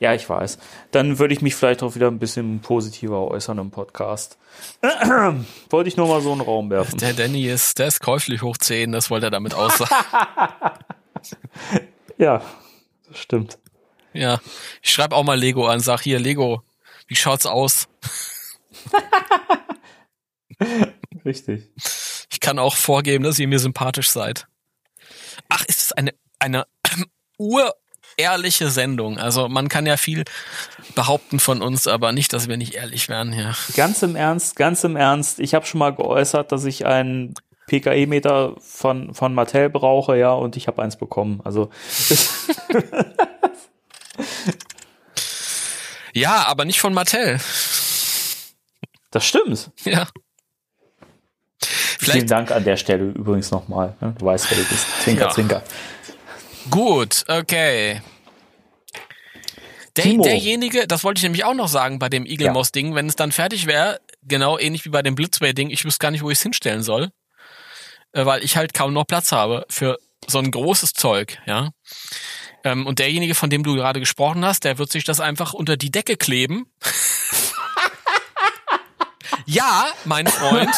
Ja, 0.00 0.12
ich 0.14 0.28
weiß. 0.28 0.58
Dann 0.90 1.18
würde 1.18 1.34
ich 1.34 1.40
mich 1.40 1.54
vielleicht 1.54 1.82
auch 1.82 1.94
wieder 1.94 2.08
ein 2.08 2.18
bisschen 2.18 2.60
positiver 2.60 3.28
äußern 3.30 3.58
im 3.58 3.70
Podcast. 3.70 4.36
Wollte 5.70 5.88
ich 5.88 5.96
nur 5.96 6.08
mal 6.08 6.20
so 6.20 6.32
einen 6.32 6.40
Raum 6.40 6.68
werfen. 6.70 6.98
Der 6.98 7.12
Danny 7.14 7.46
ist, 7.46 7.78
der 7.78 7.88
ist 7.88 8.00
käuflich 8.00 8.42
hoch 8.42 8.56
10, 8.58 8.92
das 8.92 9.10
wollte 9.10 9.26
er 9.26 9.30
damit 9.30 9.54
aussagen. 9.54 9.94
Ja, 12.18 12.42
das 13.08 13.18
stimmt. 13.18 13.58
ja, 14.12 14.40
ich 14.82 14.90
schreibe 14.92 15.16
auch 15.16 15.24
mal 15.24 15.38
Lego 15.38 15.66
an, 15.66 15.80
sag 15.80 16.00
hier, 16.02 16.20
Lego, 16.20 16.62
wie 17.08 17.16
schaut's 17.16 17.46
aus? 17.46 17.88
Richtig. 21.24 21.70
Ich 22.30 22.40
kann 22.40 22.58
auch 22.58 22.76
vorgeben, 22.76 23.24
dass 23.24 23.38
ihr 23.38 23.48
mir 23.48 23.58
sympathisch 23.58 24.10
seid. 24.10 24.46
Ach, 25.48 25.64
ist 25.64 25.82
es 25.82 25.92
eine, 25.92 26.12
eine 26.38 26.66
urehrliche 28.18 28.70
Sendung. 28.70 29.18
Also 29.18 29.48
man 29.48 29.68
kann 29.68 29.86
ja 29.86 29.96
viel 29.96 30.24
behaupten 30.94 31.40
von 31.40 31.62
uns, 31.62 31.86
aber 31.86 32.12
nicht, 32.12 32.32
dass 32.32 32.48
wir 32.48 32.56
nicht 32.56 32.74
ehrlich 32.74 33.08
wären 33.08 33.32
hier. 33.32 33.54
Ganz 33.76 34.02
im 34.02 34.16
Ernst, 34.16 34.56
ganz 34.56 34.84
im 34.84 34.96
Ernst. 34.96 35.40
Ich 35.40 35.54
habe 35.54 35.66
schon 35.66 35.78
mal 35.78 35.94
geäußert, 35.94 36.52
dass 36.52 36.64
ich 36.64 36.86
einen 36.86 37.34
PKE-Meter 37.66 38.54
von, 38.60 39.14
von 39.14 39.34
Mattel 39.34 39.70
brauche, 39.70 40.16
ja, 40.18 40.32
und 40.32 40.56
ich 40.56 40.66
habe 40.66 40.82
eins 40.82 40.96
bekommen. 40.96 41.40
Also 41.44 41.70
Ja, 46.12 46.44
aber 46.46 46.64
nicht 46.64 46.80
von 46.80 46.94
Mattel. 46.94 47.40
Das 49.10 49.24
stimmt. 49.24 49.70
Ja. 49.84 50.06
Vielen 51.64 51.98
Vielleicht 51.98 52.30
Dank 52.30 52.50
an 52.50 52.64
der 52.64 52.76
Stelle 52.76 53.04
übrigens 53.04 53.50
nochmal. 53.50 53.96
ne? 54.00 54.14
Du 54.18 54.26
weißt, 54.26 54.50
wer 54.50 54.58
du 54.58 54.64
bist. 54.64 54.86
Zwinker, 55.02 55.24
Ja. 55.26 55.30
zwinker. 55.30 55.62
Gut, 56.70 57.24
okay. 57.28 58.00
Der, 59.96 60.06
derjenige, 60.06 60.88
das 60.88 61.04
wollte 61.04 61.20
ich 61.20 61.22
nämlich 61.22 61.44
auch 61.44 61.54
noch 61.54 61.68
sagen 61.68 62.00
bei 62.00 62.08
dem 62.08 62.26
Eagle 62.26 62.50
Moss 62.50 62.72
Ding, 62.72 62.96
wenn 62.96 63.08
es 63.08 63.14
dann 63.14 63.30
fertig 63.30 63.66
wäre, 63.66 64.00
genau 64.22 64.58
ähnlich 64.58 64.84
wie 64.84 64.88
bei 64.88 65.02
dem 65.02 65.14
Blitzway 65.14 65.52
Ding, 65.52 65.70
ich 65.70 65.84
wüsste 65.84 66.00
gar 66.00 66.10
nicht, 66.10 66.22
wo 66.22 66.30
ich 66.30 66.38
es 66.38 66.42
hinstellen 66.42 66.82
soll, 66.82 67.10
äh, 68.12 68.26
weil 68.26 68.42
ich 68.42 68.56
halt 68.56 68.74
kaum 68.74 68.92
noch 68.92 69.06
Platz 69.06 69.30
habe 69.30 69.66
für 69.68 69.98
so 70.26 70.38
ein 70.38 70.50
großes 70.50 70.94
Zeug, 70.94 71.38
ja. 71.46 71.70
Ähm, 72.64 72.86
und 72.86 72.98
derjenige, 72.98 73.34
von 73.34 73.50
dem 73.50 73.62
du 73.62 73.74
gerade 73.74 74.00
gesprochen 74.00 74.44
hast, 74.44 74.64
der 74.64 74.78
wird 74.78 74.90
sich 74.90 75.04
das 75.04 75.20
einfach 75.20 75.52
unter 75.52 75.76
die 75.76 75.92
Decke 75.92 76.16
kleben. 76.16 76.66
ja, 79.46 79.86
mein 80.04 80.26
Freund. 80.26 80.74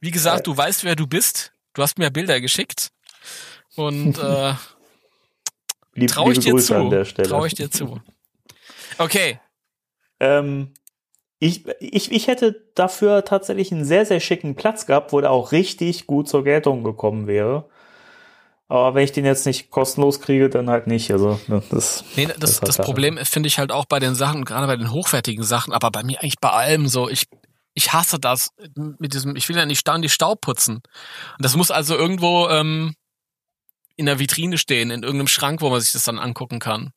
Wie 0.00 0.10
gesagt, 0.10 0.46
du 0.46 0.56
weißt, 0.56 0.84
wer 0.84 0.94
du 0.94 1.06
bist. 1.06 1.52
Du 1.72 1.82
hast 1.82 1.98
mir 1.98 2.10
Bilder 2.10 2.40
geschickt. 2.40 2.90
Und 3.76 4.18
äh, 4.18 4.54
Lieb, 5.94 6.10
traue 6.10 6.32
ich 6.32 6.38
liebe 6.38 6.44
dir 6.44 6.52
Grüße 6.52 6.66
zu. 6.66 6.74
an 6.74 6.90
der 6.90 7.04
Stelle. 7.04 7.28
Traue 7.28 7.46
ich 7.46 7.54
dir 7.54 7.70
zu. 7.70 8.00
Okay. 8.98 9.40
Ähm, 10.20 10.72
ich, 11.38 11.66
ich, 11.80 12.10
ich 12.12 12.26
hätte 12.26 12.64
dafür 12.74 13.24
tatsächlich 13.24 13.72
einen 13.72 13.84
sehr, 13.84 14.06
sehr 14.06 14.20
schicken 14.20 14.54
Platz 14.54 14.86
gehabt, 14.86 15.12
wo 15.12 15.20
der 15.20 15.30
auch 15.30 15.52
richtig 15.52 16.06
gut 16.06 16.28
zur 16.28 16.44
Geltung 16.44 16.84
gekommen 16.84 17.26
wäre. 17.26 17.68
Aber 18.68 18.94
wenn 18.94 19.04
ich 19.04 19.12
den 19.12 19.26
jetzt 19.26 19.44
nicht 19.46 19.70
kostenlos 19.70 20.20
kriege, 20.20 20.48
dann 20.48 20.70
halt 20.70 20.86
nicht. 20.86 21.10
Also 21.10 21.38
ne, 21.48 21.62
das, 21.70 22.04
Nee, 22.16 22.28
das, 22.38 22.60
halt 22.60 22.68
das 22.68 22.76
klar. 22.76 22.86
Problem 22.86 23.18
finde 23.18 23.46
ich 23.46 23.58
halt 23.58 23.72
auch 23.72 23.84
bei 23.84 23.98
den 23.98 24.14
Sachen, 24.14 24.44
gerade 24.44 24.66
bei 24.66 24.76
den 24.76 24.90
hochwertigen 24.90 25.44
Sachen, 25.44 25.72
aber 25.72 25.90
bei 25.90 26.02
mir 26.02 26.20
eigentlich 26.20 26.40
bei 26.40 26.50
allem 26.50 26.88
so. 26.88 27.08
Ich, 27.08 27.26
ich 27.74 27.92
hasse 27.92 28.18
das 28.18 28.50
mit 28.74 29.12
diesem, 29.12 29.36
ich 29.36 29.48
will 29.48 29.56
ja 29.56 29.66
nicht 29.66 29.80
staunen, 29.80 30.02
die 30.02 30.08
Staub 30.08 30.40
putzen. 30.40 30.76
Und 30.76 30.82
das 31.44 31.56
muss 31.56 31.70
also 31.70 31.94
irgendwo 31.94 32.48
ähm, 32.48 32.94
in 33.96 34.06
der 34.06 34.18
Vitrine 34.18 34.58
stehen, 34.58 34.90
in 34.90 35.02
irgendeinem 35.02 35.28
Schrank, 35.28 35.60
wo 35.60 35.70
man 35.70 35.80
sich 35.80 35.92
das 35.92 36.04
dann 36.04 36.18
angucken 36.18 36.58
kann. 36.58 36.90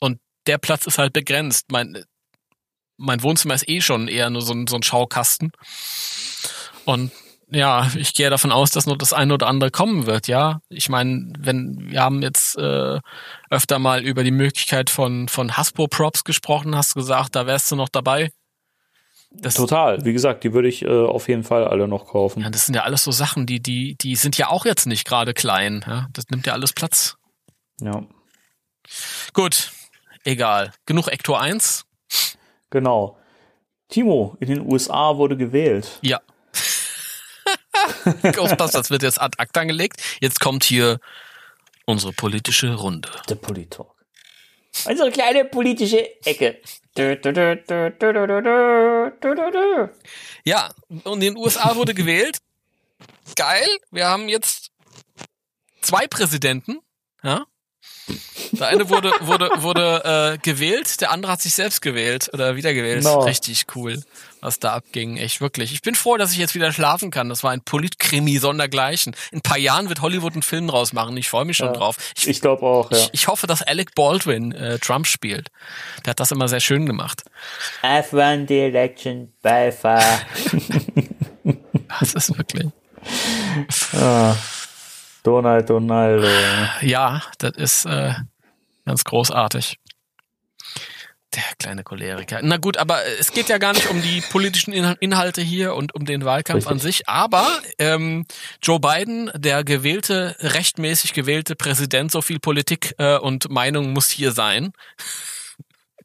Und 0.00 0.18
der 0.46 0.58
Platz 0.58 0.86
ist 0.86 0.98
halt 0.98 1.12
begrenzt. 1.12 1.70
Mein, 1.70 2.04
mein 2.96 3.22
Wohnzimmer 3.22 3.54
ist 3.54 3.68
eh 3.68 3.80
schon 3.80 4.08
eher 4.08 4.30
nur 4.30 4.42
so 4.42 4.52
ein, 4.52 4.66
so 4.66 4.76
ein 4.76 4.82
Schaukasten. 4.82 5.52
Und 6.84 7.12
ja, 7.50 7.90
ich 7.96 8.12
gehe 8.12 8.30
davon 8.30 8.52
aus, 8.52 8.70
dass 8.70 8.86
nur 8.86 8.98
das 8.98 9.12
eine 9.12 9.34
oder 9.34 9.46
andere 9.46 9.70
kommen 9.70 10.06
wird, 10.06 10.28
ja. 10.28 10.60
Ich 10.68 10.88
meine, 10.88 11.32
wenn 11.38 11.90
wir 11.90 12.02
haben 12.02 12.20
jetzt 12.20 12.58
äh, 12.58 13.00
öfter 13.50 13.78
mal 13.78 14.04
über 14.04 14.22
die 14.22 14.30
Möglichkeit 14.30 14.90
von 14.90 15.28
von 15.28 15.56
Hasbro 15.56 15.88
Props 15.88 16.24
gesprochen, 16.24 16.76
hast 16.76 16.94
gesagt, 16.94 17.36
da 17.36 17.46
wärst 17.46 17.70
du 17.70 17.76
noch 17.76 17.88
dabei. 17.88 18.30
Das, 19.30 19.54
Total. 19.54 20.04
Wie 20.04 20.12
gesagt, 20.12 20.42
die 20.42 20.52
würde 20.52 20.68
ich 20.68 20.82
äh, 20.82 20.88
auf 20.88 21.28
jeden 21.28 21.44
Fall 21.44 21.64
alle 21.64 21.86
noch 21.86 22.06
kaufen. 22.06 22.42
ja, 22.42 22.50
das 22.50 22.66
sind 22.66 22.74
ja 22.74 22.82
alles 22.82 23.04
so 23.04 23.12
Sachen, 23.12 23.46
die 23.46 23.60
die 23.60 23.94
die 23.96 24.16
sind 24.16 24.38
ja 24.38 24.48
auch 24.48 24.64
jetzt 24.64 24.86
nicht 24.86 25.06
gerade 25.06 25.34
klein, 25.34 25.84
ja. 25.86 26.08
Das 26.12 26.28
nimmt 26.30 26.46
ja 26.46 26.54
alles 26.54 26.72
Platz. 26.72 27.16
Ja, 27.80 28.02
Gut, 29.34 29.70
egal. 30.24 30.72
Genug 30.86 31.08
Ector 31.08 31.40
1. 31.40 31.84
genau. 32.70 33.18
Timo, 33.88 34.36
in 34.40 34.48
den 34.48 34.60
USA 34.70 35.16
wurde 35.16 35.36
gewählt. 35.36 35.98
Ja. 36.02 36.20
Ghostbusters 38.34 38.90
wird 38.90 39.02
jetzt 39.02 39.20
ad 39.20 39.36
acta 39.38 39.64
gelegt. 39.64 40.02
Jetzt 40.20 40.40
kommt 40.40 40.64
hier 40.64 40.98
unsere 41.86 42.12
politische 42.12 42.74
Runde. 42.74 43.08
Der 43.28 43.36
Politalk. 43.36 43.94
Unsere 44.86 45.10
kleine 45.10 45.44
politische 45.46 46.06
Ecke. 46.24 46.60
Ja, 50.44 50.70
und 51.04 51.22
in 51.22 51.34
den 51.34 51.36
USA 51.36 51.76
wurde 51.76 51.94
gewählt. 51.94 52.38
Geil, 53.36 53.68
wir 53.90 54.06
haben 54.06 54.28
jetzt 54.28 54.70
zwei 55.80 56.06
Präsidenten. 56.06 56.78
Ja? 57.22 57.46
Der 58.52 58.68
eine 58.68 58.88
wurde, 58.88 59.12
wurde, 59.20 59.50
wurde 59.58 60.34
äh, 60.34 60.38
gewählt, 60.38 61.00
der 61.00 61.10
andere 61.10 61.32
hat 61.32 61.42
sich 61.42 61.54
selbst 61.54 61.82
gewählt 61.82 62.30
oder 62.32 62.56
wiedergewählt. 62.56 63.04
No. 63.04 63.20
Richtig 63.20 63.66
cool 63.74 64.02
was 64.40 64.58
da 64.58 64.72
abging. 64.74 65.16
Echt 65.16 65.40
wirklich. 65.40 65.72
Ich 65.72 65.82
bin 65.82 65.94
froh, 65.94 66.16
dass 66.16 66.32
ich 66.32 66.38
jetzt 66.38 66.54
wieder 66.54 66.72
schlafen 66.72 67.10
kann. 67.10 67.28
Das 67.28 67.42
war 67.44 67.50
ein 67.52 67.60
Politkrimi 67.62 68.38
sondergleichen. 68.38 69.14
In 69.32 69.38
ein 69.38 69.42
paar 69.42 69.58
Jahren 69.58 69.88
wird 69.88 70.00
Hollywood 70.00 70.32
einen 70.34 70.42
Film 70.42 70.68
draus 70.68 70.92
machen. 70.92 71.16
Ich 71.16 71.28
freue 71.28 71.44
mich 71.44 71.56
schon 71.56 71.68
Ja. 71.68 71.72
drauf. 71.74 71.96
Ich, 72.16 72.28
Ich 72.28 72.40
glaube 72.40 72.62
auch, 72.64 72.90
ja. 72.90 72.98
ich, 72.98 73.08
ich 73.12 73.28
hoffe, 73.28 73.46
dass 73.46 73.62
Alec 73.62 73.94
Baldwin 73.94 74.52
äh, 74.52 74.78
Trump 74.78 75.06
spielt. 75.06 75.48
Der 76.04 76.10
hat 76.12 76.20
das 76.20 76.30
immer 76.30 76.48
sehr 76.48 76.60
schön 76.60 76.86
gemacht. 76.86 77.22
I've 77.82 78.12
won 78.12 78.46
the 78.46 78.58
election 78.60 79.32
by 79.42 79.70
far. 79.72 80.02
Das 82.00 82.12
ist 82.12 82.36
wirklich. 82.36 82.68
Ah, 83.94 84.36
Donald 85.22 85.68
Donaldo. 85.70 86.28
Ja, 86.82 87.22
das 87.38 87.52
ist 87.56 87.84
äh, 87.86 88.12
ganz 88.84 89.04
großartig. 89.04 89.78
Der 91.34 91.42
kleine 91.58 91.82
Choleriker. 91.84 92.40
Na 92.42 92.56
gut, 92.56 92.78
aber 92.78 93.04
äh, 93.04 93.16
es 93.20 93.32
geht 93.32 93.50
ja 93.50 93.58
gar 93.58 93.74
nicht 93.74 93.90
um 93.90 94.00
die 94.00 94.22
politischen 94.22 94.72
Inhal- 94.72 94.96
Inhalte 95.00 95.42
hier 95.42 95.74
und 95.74 95.94
um 95.94 96.06
den 96.06 96.24
Wahlkampf 96.24 96.60
Richtig. 96.60 96.72
an 96.72 96.78
sich. 96.78 97.08
Aber 97.08 97.46
ähm, 97.78 98.24
Joe 98.62 98.80
Biden, 98.80 99.30
der 99.34 99.62
gewählte, 99.62 100.36
rechtmäßig 100.40 101.12
gewählte 101.12 101.54
Präsident, 101.54 102.10
so 102.10 102.22
viel 102.22 102.38
Politik 102.38 102.94
äh, 102.98 103.18
und 103.18 103.50
Meinung 103.50 103.92
muss 103.92 104.08
hier 104.08 104.32
sein. 104.32 104.72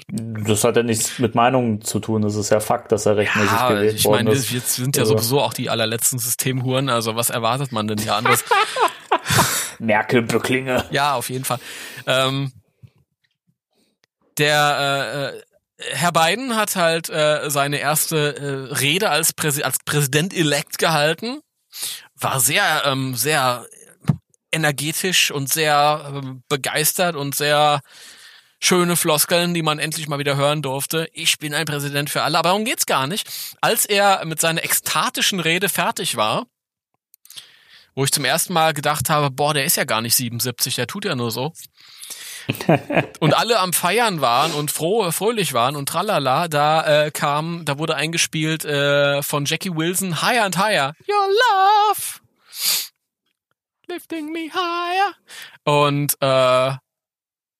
Das 0.09 0.65
hat 0.65 0.75
ja 0.75 0.83
nichts 0.83 1.17
mit 1.19 1.35
Meinungen 1.35 1.81
zu 1.81 2.01
tun. 2.01 2.23
Das 2.23 2.35
ist 2.35 2.49
ja 2.49 2.59
Fakt, 2.59 2.91
dass 2.91 3.05
er 3.05 3.15
rechtmäßig 3.15 3.51
Ja, 3.51 3.69
gewählt 3.69 3.95
ich 3.95 4.03
worden 4.05 4.25
meine, 4.25 4.31
ist. 4.37 4.51
wir 4.51 4.59
sind 4.59 4.97
ja 4.97 5.03
Also- 5.03 5.13
sowieso 5.17 5.39
auch 5.41 5.53
die 5.53 5.69
allerletzten 5.69 6.19
Systemhuren. 6.19 6.89
Also 6.89 7.15
was 7.15 7.29
erwartet 7.29 7.71
man 7.71 7.87
denn 7.87 7.97
hier 7.97 8.15
anderes? 8.15 8.43
Merkel-Böcklinge. 9.79 10.83
Ja, 10.91 11.13
auf 11.15 11.29
jeden 11.29 11.45
Fall. 11.45 11.59
Ähm, 12.07 12.51
der 14.37 15.33
äh, 15.33 15.37
äh, 15.37 15.95
Herr 15.95 16.11
Biden 16.11 16.55
hat 16.55 16.75
halt 16.75 17.09
äh, 17.09 17.49
seine 17.49 17.77
erste 17.77 18.35
äh, 18.37 18.73
Rede 18.75 19.09
als, 19.09 19.33
Präsi 19.33 19.63
als 19.63 19.77
Präsident-elect 19.85 20.77
gehalten. 20.77 21.41
War 22.15 22.39
sehr, 22.39 22.83
ähm, 22.85 23.15
sehr 23.15 23.65
energetisch 24.51 25.31
und 25.31 25.51
sehr 25.51 26.13
ähm, 26.13 26.43
begeistert 26.47 27.15
und 27.15 27.35
sehr 27.35 27.81
schöne 28.59 28.95
Floskeln, 28.95 29.53
die 29.53 29.61
man 29.61 29.79
endlich 29.79 30.07
mal 30.07 30.19
wieder 30.19 30.37
hören 30.37 30.61
durfte. 30.61 31.09
Ich 31.11 31.37
bin 31.37 31.53
ein 31.53 31.65
Präsident 31.65 32.09
für 32.09 32.21
alle. 32.21 32.37
Aber 32.37 32.49
darum 32.49 32.63
geht's 32.63 32.85
gar 32.85 33.07
nicht. 33.07 33.27
Als 33.59 33.85
er 33.85 34.23
mit 34.25 34.39
seiner 34.39 34.63
ekstatischen 34.63 35.39
Rede 35.41 35.67
fertig 35.67 36.15
war, 36.15 36.45
wo 37.95 38.05
ich 38.05 38.11
zum 38.11 38.25
ersten 38.25 38.53
Mal 38.53 38.73
gedacht 38.73 39.09
habe, 39.09 39.31
boah, 39.31 39.53
der 39.53 39.65
ist 39.65 39.75
ja 39.75 39.83
gar 39.83 40.01
nicht 40.01 40.15
77, 40.15 40.75
der 40.75 40.87
tut 40.87 41.05
ja 41.05 41.15
nur 41.15 41.31
so. 41.31 41.51
Und 43.19 43.33
alle 43.33 43.59
am 43.59 43.73
Feiern 43.73 44.21
waren 44.21 44.51
und 44.53 44.71
froh, 44.71 45.09
fröhlich 45.11 45.53
waren 45.53 45.75
und 45.75 45.89
tralala, 45.89 46.47
da 46.47 47.05
äh, 47.05 47.11
kam, 47.11 47.63
da 47.65 47.77
wurde 47.77 47.95
eingespielt 47.95 48.65
äh, 48.65 49.21
von 49.21 49.45
Jackie 49.45 49.75
Wilson, 49.75 50.21
Higher 50.21 50.43
and 50.43 50.57
Higher, 50.57 50.93
Your 51.07 51.27
Love, 51.27 52.01
lifting 53.87 54.31
me 54.31 54.49
higher. 54.53 55.13
Und 55.63 56.15
äh, 56.21 56.77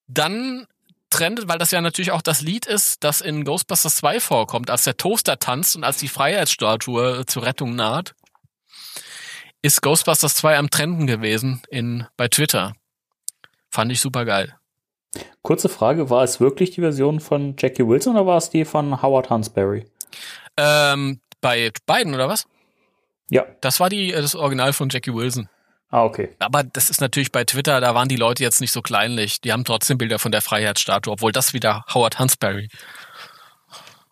dann 0.08 0.68
trendet, 1.10 1.48
weil 1.48 1.60
das 1.60 1.72
ja 1.72 1.82
natürlich 1.82 2.12
auch 2.12 2.22
das 2.22 2.42
Lied 2.42 2.66
ist, 2.66 3.04
das 3.04 3.22
in 3.22 3.46
Ghostbusters 3.46 3.96
2 3.96 4.20
vorkommt, 4.20 4.70
als 4.70 4.84
der 4.84 4.98
Toaster 4.98 5.40
tanzt 5.40 5.76
und 5.76 5.84
als 5.84 5.98
die 5.98 6.08
Freiheitsstatue 6.08 7.26
zur 7.26 7.44
Rettung 7.44 7.76
naht, 7.76 8.16
ist 9.62 9.82
Ghostbusters 9.82 10.36
2 10.36 10.58
am 10.58 10.70
Trenden 10.70 11.08
gewesen 11.08 11.62
in, 11.70 12.08
bei 12.18 12.28
Twitter. 12.28 12.74
Fand 13.70 13.92
ich 13.92 14.02
super 14.02 14.26
geil. 14.26 14.56
Kurze 15.42 15.70
Frage, 15.70 16.10
war 16.10 16.24
es 16.24 16.40
wirklich 16.40 16.72
die 16.72 16.82
Version 16.82 17.20
von 17.20 17.56
Jackie 17.58 17.88
Wilson 17.88 18.16
oder 18.16 18.26
war 18.26 18.38
es 18.38 18.50
die 18.50 18.66
von 18.66 19.02
Howard 19.02 19.30
Hansberry? 19.30 19.86
Ähm, 20.58 21.20
bei 21.42 21.72
beiden, 21.86 22.14
oder 22.16 22.28
was? 22.28 22.48
Ja. 23.30 23.46
Das 23.62 23.80
war 23.80 23.90
die, 23.90 24.12
äh, 24.14 24.22
das 24.22 24.36
Original 24.36 24.74
von 24.74 24.90
Jackie 24.90 25.14
Wilson. 25.14 25.50
Ah, 25.90 26.04
okay. 26.06 26.30
Aber 26.40 26.64
das 26.64 26.90
ist 26.90 27.02
natürlich 27.02 27.32
bei 27.32 27.44
Twitter, 27.44 27.80
da 27.80 27.94
waren 27.94 28.08
die 28.10 28.16
Leute 28.16 28.42
jetzt 28.42 28.62
nicht 28.62 28.72
so 28.72 28.82
kleinlich. 28.82 29.42
Die 29.42 29.52
haben 29.52 29.64
trotzdem 29.64 30.00
Bilder 30.00 30.18
von 30.18 30.32
der 30.32 30.42
Freiheitsstatue, 30.42 31.14
obwohl 31.14 31.32
das 31.32 31.54
wieder 31.54 31.86
Howard 31.94 32.18
Hansberry 32.18 32.70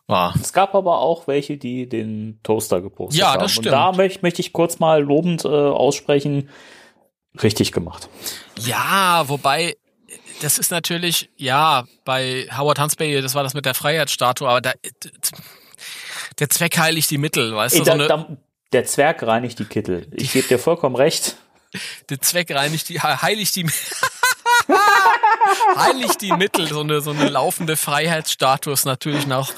war. 0.05 0.35
Es 0.39 0.53
gab 0.53 0.75
aber 0.75 0.99
auch 0.99 1.25
welche, 1.27 1.57
die 1.57 1.87
den 1.89 2.39
Toaster 2.43 2.81
gepostet 2.81 3.19
Ja, 3.19 3.33
haben. 3.33 3.39
das 3.39 3.57
Und 3.57 3.63
stimmt. 3.63 3.73
da 3.73 3.91
möchte, 3.93 4.19
möchte 4.21 4.41
ich 4.41 4.53
kurz 4.53 4.77
mal 4.79 5.01
lobend 5.01 5.43
äh, 5.45 5.47
aussprechen. 5.47 6.49
Richtig 7.41 7.71
gemacht. 7.71 8.09
Ja, 8.59 9.23
wobei, 9.27 9.75
das 10.41 10.57
ist 10.57 10.71
natürlich, 10.71 11.29
ja, 11.37 11.85
bei 12.05 12.47
Howard 12.55 12.79
Hansberry, 12.79 13.21
das 13.21 13.35
war 13.35 13.43
das 13.43 13.53
mit 13.53 13.65
der 13.65 13.73
Freiheitsstatue, 13.73 14.47
aber 14.47 14.61
da, 14.61 14.73
der 16.39 16.49
Zweck 16.49 16.77
heiligt 16.77 17.09
die 17.11 17.17
Mittel, 17.17 17.55
weißt 17.55 17.75
Ey, 17.75 17.81
du? 17.81 17.85
So 17.85 17.97
da, 17.97 18.07
da, 18.07 18.37
der 18.71 18.85
Zwerg 18.85 19.23
reinigt 19.23 19.59
die 19.59 19.65
Kittel. 19.65 20.07
Ich 20.11 20.31
gebe 20.31 20.47
dir 20.47 20.59
vollkommen 20.59 20.95
recht. 20.95 21.35
der 22.09 22.21
Zweck 22.21 22.51
reinigt 22.51 22.89
die, 22.89 23.01
heiligt 23.01 23.55
die, 23.55 23.67
heiligt 25.75 26.21
die 26.21 26.33
Mittel. 26.33 26.67
So 26.67 26.81
eine, 26.81 27.01
so 27.01 27.11
eine 27.11 27.29
laufende 27.29 27.75
Freiheitsstatue 27.75 28.73
ist 28.73 28.85
natürlich 28.85 29.27
nach 29.27 29.51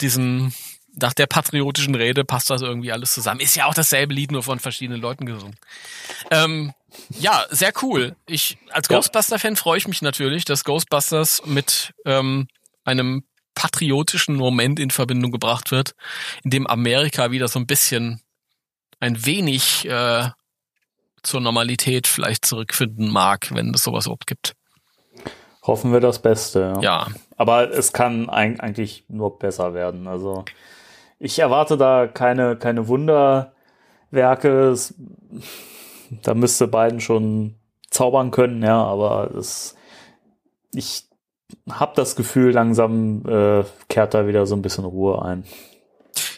diesem 0.00 0.52
nach 0.94 1.14
der 1.14 1.26
patriotischen 1.26 1.94
Rede 1.94 2.24
passt 2.24 2.50
das 2.50 2.60
irgendwie 2.60 2.92
alles 2.92 3.14
zusammen. 3.14 3.40
Ist 3.40 3.56
ja 3.56 3.66
auch 3.66 3.74
dasselbe 3.74 4.12
Lied, 4.12 4.30
nur 4.30 4.42
von 4.42 4.58
verschiedenen 4.58 5.00
Leuten 5.00 5.24
gesungen. 5.24 5.56
Ähm, 6.30 6.74
ja, 7.10 7.44
sehr 7.50 7.72
cool. 7.82 8.16
Ich 8.26 8.58
als 8.70 8.88
Ja. 8.88 8.96
Ghostbuster-Fan 8.96 9.56
freue 9.56 9.78
ich 9.78 9.88
mich 9.88 10.02
natürlich, 10.02 10.44
dass 10.44 10.64
Ghostbusters 10.64 11.42
mit 11.46 11.92
ähm, 12.04 12.48
einem 12.84 13.24
patriotischen 13.54 14.36
Moment 14.36 14.80
in 14.80 14.90
Verbindung 14.90 15.30
gebracht 15.30 15.70
wird, 15.70 15.92
in 16.42 16.50
dem 16.50 16.66
Amerika 16.66 17.30
wieder 17.30 17.48
so 17.48 17.58
ein 17.58 17.66
bisschen 17.66 18.20
ein 19.00 19.24
wenig 19.26 19.86
äh, 19.88 20.28
zur 21.22 21.40
Normalität 21.40 22.06
vielleicht 22.06 22.44
zurückfinden 22.46 23.10
mag, 23.10 23.50
wenn 23.54 23.74
es 23.74 23.82
sowas 23.84 24.06
überhaupt 24.06 24.26
gibt. 24.26 24.54
Hoffen 25.62 25.92
wir 25.92 26.00
das 26.00 26.20
Beste. 26.20 26.78
Ja, 26.82 27.06
Aber 27.36 27.70
es 27.70 27.92
kann 27.92 28.28
eig- 28.28 28.58
eigentlich 28.58 29.04
nur 29.08 29.38
besser 29.38 29.74
werden. 29.74 30.08
Also 30.08 30.44
ich 31.20 31.38
erwarte 31.38 31.76
da 31.76 32.08
keine, 32.08 32.56
keine 32.56 32.88
Wunderwerke. 32.88 34.70
Es, 34.70 34.94
da 36.22 36.34
müsste 36.34 36.68
beiden 36.68 37.00
schon 37.00 37.54
zaubern 37.90 38.30
können, 38.30 38.62
ja, 38.62 38.82
aber 38.82 39.30
es, 39.36 39.74
ich 40.72 41.04
habe 41.70 41.92
das 41.94 42.16
Gefühl, 42.16 42.52
langsam 42.52 43.22
äh, 43.26 43.64
kehrt 43.88 44.14
da 44.14 44.26
wieder 44.26 44.46
so 44.46 44.56
ein 44.56 44.62
bisschen 44.62 44.84
Ruhe 44.84 45.22
ein. 45.22 45.44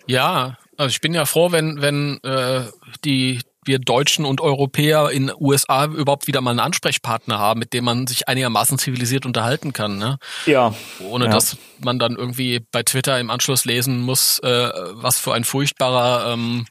Ja, 0.07 0.57
also 0.77 0.91
ich 0.91 1.01
bin 1.01 1.15
ja 1.15 1.25
froh, 1.25 1.53
wenn, 1.53 1.81
wenn 1.81 2.19
äh, 2.23 2.63
die 3.05 3.41
wir 3.67 3.79
Deutschen 3.79 4.27
und 4.27 4.41
Europäer 4.43 5.11
in 5.11 5.33
USA 5.41 5.87
überhaupt 5.87 6.27
wieder 6.27 6.41
mal 6.41 6.51
einen 6.51 6.61
Ansprechpartner 6.61 7.39
haben, 7.39 7.61
mit 7.61 7.73
dem 7.73 7.85
man 7.85 8.07
sich 8.07 8.29
einigermaßen 8.29 8.77
zivilisiert 8.79 9.25
unterhalten 9.25 9.73
kann, 9.73 9.97
ne? 9.97 10.19
Ja, 10.45 10.75
Ohne 11.09 11.27
Ja. 11.27 11.31
dass 11.31 11.57
man 11.83 11.99
dann 11.99 12.15
irgendwie 12.17 12.61
bei 12.73 12.83
Twitter 12.83 13.19
im 13.19 13.31
Anschluss 13.31 13.65
lesen 13.65 14.03
muss, 14.03 14.39
äh, 14.41 14.71
was 14.93 15.19
für 15.19 15.33
ein 15.33 15.45
furchtbarer 15.45 16.33
ähm, 16.33 16.67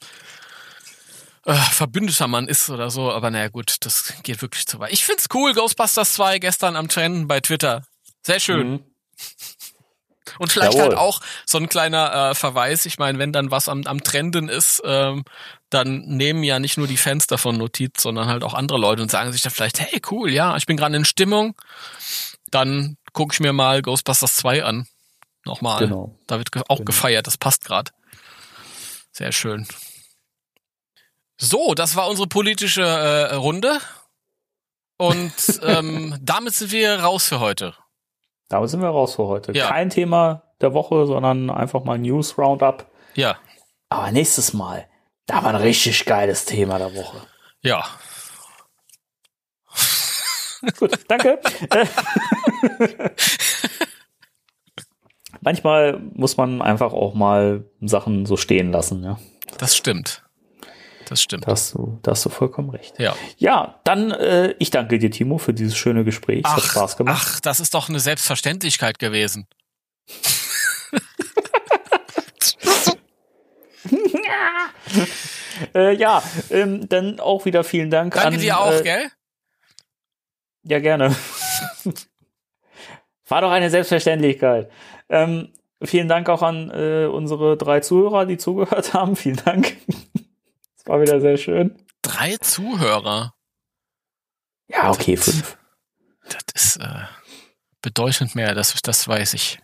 äh, 1.46 1.54
Verbündeter 1.54 2.28
man 2.28 2.48
ist 2.48 2.70
oder 2.70 2.89
so. 2.89 3.12
Aber 3.12 3.30
naja 3.32 3.50
gut, 3.50 3.78
das 3.82 4.14
geht 4.24 4.41
wirklich 4.41 4.66
zu 4.66 4.80
weit. 4.80 4.91
Ich 4.94 5.06
find's 5.06 5.28
cool, 5.34 5.54
Ghostbusters 5.54 6.14
2 6.14 6.39
gestern 6.39 6.76
am 6.76 6.88
Trenden 6.88 7.28
bei 7.28 7.39
Twitter. 7.39 7.84
Sehr 8.26 8.39
schön. 8.39 8.72
Mhm. 8.72 8.84
Und 10.39 10.52
vielleicht 10.52 10.74
Jawohl. 10.74 10.89
halt 10.89 10.98
auch 10.98 11.20
so 11.46 11.58
ein 11.58 11.68
kleiner 11.68 12.32
äh, 12.32 12.36
Verweis. 12.36 12.86
Ich 12.86 12.98
meine, 12.98 13.20
wenn 13.20 13.34
dann 13.34 13.52
was 13.52 13.68
am, 13.68 13.86
am 13.86 14.04
Trenden 14.04 14.48
ist, 14.48 14.82
ähm, 14.86 15.26
dann 15.70 16.00
nehmen 16.06 16.44
ja 16.44 16.60
nicht 16.60 16.78
nur 16.78 16.88
die 16.88 16.98
Fans 16.98 17.28
davon 17.28 17.58
Notiz, 17.58 18.02
sondern 18.02 18.28
halt 18.28 18.44
auch 18.44 18.54
andere 18.54 18.80
Leute 18.80 19.02
und 19.02 19.12
sagen 19.12 19.32
sich 19.32 19.41
dann 19.41 19.52
vielleicht, 19.52 19.80
hey, 19.80 20.02
cool, 20.12 20.32
ja, 20.32 20.56
ich 20.56 20.66
bin 20.66 20.78
gerade 20.78 20.96
in 20.96 21.06
Stimmung. 21.06 21.56
Dann 22.52 22.98
gucke 23.12 23.34
ich 23.34 23.39
mir 23.41 23.54
mal 23.54 23.82
Ghostbusters 23.82 24.36
2 24.36 24.64
an. 24.64 24.88
Nochmal. 25.46 25.80
Genau. 25.80 26.18
Da 26.26 26.38
wird 26.38 26.52
ge 26.52 26.62
auch 26.70 26.78
Genau. 26.78 26.86
gefeiert, 26.86 27.28
das 27.28 27.38
passt 27.38 27.66
gerade. 27.66 27.91
Sehr 29.12 29.32
schön. 29.34 29.68
So, 31.38 31.73
das 31.73 31.95
war 31.95 32.09
unsere 32.09 32.27
politische 32.27 32.84
äh, 32.84 33.36
Runde. 33.36 33.79
Und 34.97 35.34
ähm, 35.63 36.17
damit 36.21 36.53
sind 36.53 36.71
wir 36.71 36.99
raus 36.99 37.27
für 37.27 37.39
heute. 37.39 37.75
Damit 38.49 38.69
sind 38.69 38.81
wir 38.81 38.89
raus 38.89 39.15
für 39.15 39.25
heute. 39.27 39.51
Ja. 39.53 39.67
Kein 39.67 39.89
Thema 39.89 40.43
der 40.61 40.73
Woche, 40.73 41.07
sondern 41.07 41.49
einfach 41.49 41.84
mal 41.84 41.97
News 41.97 42.38
Roundup. 42.38 42.86
Ja, 43.15 43.38
Aber 43.89 44.11
nächstes 44.11 44.53
Mal, 44.53 44.88
da 45.25 45.43
war 45.43 45.49
ein 45.49 45.55
richtig 45.55 46.05
geiles 46.05 46.45
Thema 46.45 46.77
der 46.77 46.95
Woche. 46.95 47.17
ja. 47.61 47.86
Gut, 50.79 50.97
danke. 51.09 51.41
Manchmal 55.41 55.99
muss 56.13 56.38
man 56.38 56.61
einfach 56.61 56.93
auch 56.93 57.13
mal 57.13 57.65
Sachen 57.81 58.25
so 58.25 58.38
stehen 58.38 58.71
lassen, 58.71 59.03
ja. 59.03 59.19
Das 59.57 59.75
stimmt. 59.75 60.22
Das 61.06 61.22
stimmt. 61.22 61.47
Da 61.47 61.51
hast 61.51 61.74
du, 61.74 61.99
da 62.01 62.12
hast 62.12 62.26
du 62.26 62.30
vollkommen 62.30 62.70
recht. 62.70 62.99
Ja. 62.99 63.16
Ja, 63.38 63.80
dann 63.84 64.12
äh, 64.12 64.56
ich 64.60 64.70
danke 64.70 64.99
dir, 64.99 65.12
Timo, 65.12 65.38
für 65.38 65.54
dieses 65.54 65.78
schöne 65.78 66.04
Gespräch. 66.04 66.43
Es 66.45 66.51
hat 66.51 66.60
Ach, 66.60 66.72
Spaß 66.72 66.97
gemacht. 66.97 67.28
ach, 67.28 67.39
das 67.41 67.60
ist 67.60 67.74
doch 67.74 67.89
eine 67.89 67.99
Selbstverständlichkeit 67.99 68.99
gewesen. 68.99 69.47
Äh, 75.74 75.95
ja, 75.95 76.24
ähm, 76.49 76.88
dann 76.89 77.20
auch 77.20 77.45
wieder 77.45 77.64
vielen 77.64 77.89
Dank. 77.89 78.14
Danke 78.14 78.28
an, 78.28 78.39
dir 78.39 78.60
auch, 78.60 78.72
äh, 78.72 78.84
gell? 78.84 79.12
Ja, 80.64 80.80
gerne. 80.80 81.16
War 83.28 83.41
doch 83.41 83.51
eine 83.51 83.70
Selbstverständlichkeit. 83.70 84.70
Ähm, 85.10 85.54
vielen 85.82 86.08
Dank 86.08 86.30
auch 86.30 86.41
an 86.41 86.72
äh, 86.72 87.06
unsere 87.06 87.58
drei 87.58 87.80
Zuhörer, 87.80 88.26
die 88.26 88.38
zugehört 88.38 88.93
haben. 88.93 89.16
Vielen 89.16 89.41
Dank. 89.43 89.78
Es 90.84 90.89
war 90.89 91.01
wieder 91.01 91.21
sehr 91.21 91.38
schön. 91.38 91.77
Drei 92.01 92.36
Zuhörer. 92.38 93.34
Ja, 94.67 94.89
okay, 94.91 95.15
fünf. 95.15 95.57
Das 96.27 96.43
ist 96.53 96.75
äh, 96.77 97.05
bedeutend 97.81 98.36
mehr, 98.36 98.53
das, 98.53 98.73
das 98.81 99.07
weiß 99.07 99.34
ich. 99.36 99.59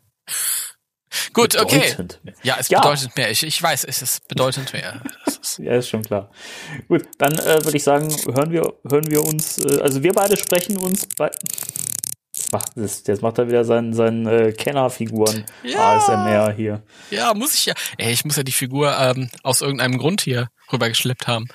Gut, 1.34 1.58
okay. 1.58 1.80
Bedeutend. 1.80 2.22
Ja, 2.44 2.58
es 2.60 2.70
Ja. 2.70 2.80
bedeutet 2.82 3.16
mehr. 3.18 3.32
Ich, 3.32 3.44
ich 3.44 3.62
weiß, 3.62 3.84
es 3.86 4.02
ist 4.02 4.28
bedeutend 4.28 4.72
mehr. 4.74 5.02
Das 5.26 5.38
ist, 5.38 5.58
Ja, 5.64 5.76
ist 5.76 5.90
schon 5.90 6.04
klar. 6.04 6.30
Gut, 6.88 7.06
dann 7.18 7.34
äh, 7.34 7.64
würde 7.66 7.76
ich 7.78 7.84
sagen, 7.84 8.08
hören 8.34 8.52
wir, 8.52 8.62
hören 8.88 9.10
wir 9.10 9.24
uns, 9.24 9.58
äh, 9.58 9.82
also 9.82 10.04
wir 10.04 10.14
beide 10.14 10.38
sprechen 10.38 10.78
uns 10.78 11.08
bei. 11.18 11.32
Jetzt 12.50 12.54
macht, 12.54 12.72
das, 12.78 13.04
jetzt 13.06 13.22
macht 13.22 13.38
er 13.38 13.48
wieder 13.48 13.64
seinen, 13.64 13.94
seinen 13.94 14.26
äh, 14.26 14.52
Kennerfiguren 14.54 15.46
Ja. 15.64 15.98
ASMR 15.98 16.52
hier. 16.52 16.82
ja, 17.12 17.34
muss 17.36 17.54
ich 17.54 17.68
ja. 17.68 17.76
Ey, 18.00 18.12
ich 18.12 18.26
muss 18.26 18.38
ja 18.38 18.44
die 18.44 18.52
Figur 18.52 18.98
ähm, 19.00 19.30
aus 19.44 19.62
irgendeinem 19.62 20.00
Grund 20.00 20.22
hier 20.22 20.50
rübergeschleppt 20.74 21.28
haben. 21.28 21.48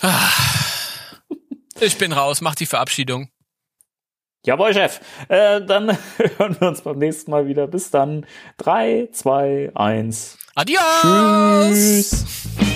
Ah. 0.00 0.28
Ich 1.80 1.98
bin 1.98 2.12
raus, 2.12 2.40
mach 2.42 2.54
die 2.54 2.66
Verabschiedung. 2.66 3.28
Jawohl, 4.46 4.72
Chef. 4.72 5.00
Äh, 5.28 5.60
dann 5.62 5.98
hören 6.38 6.56
wir 6.60 6.68
uns 6.68 6.82
beim 6.82 6.98
nächsten 6.98 7.32
Mal 7.32 7.48
wieder. 7.48 7.66
Bis 7.66 7.90
dann. 7.90 8.24
Drei, 8.58 9.08
zwei, 9.12 9.72
eins. 9.74 10.38
Adios! 10.54 10.80
Tschüss. 11.02 12.71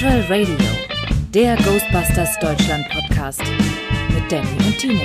Spectral 0.00 0.24
Radio, 0.30 0.56
der 1.34 1.56
Ghostbusters 1.56 2.38
Deutschland 2.38 2.88
Podcast 2.88 3.42
mit 4.14 4.32
Danny 4.32 4.48
und 4.66 4.78
Timo. 4.78 5.02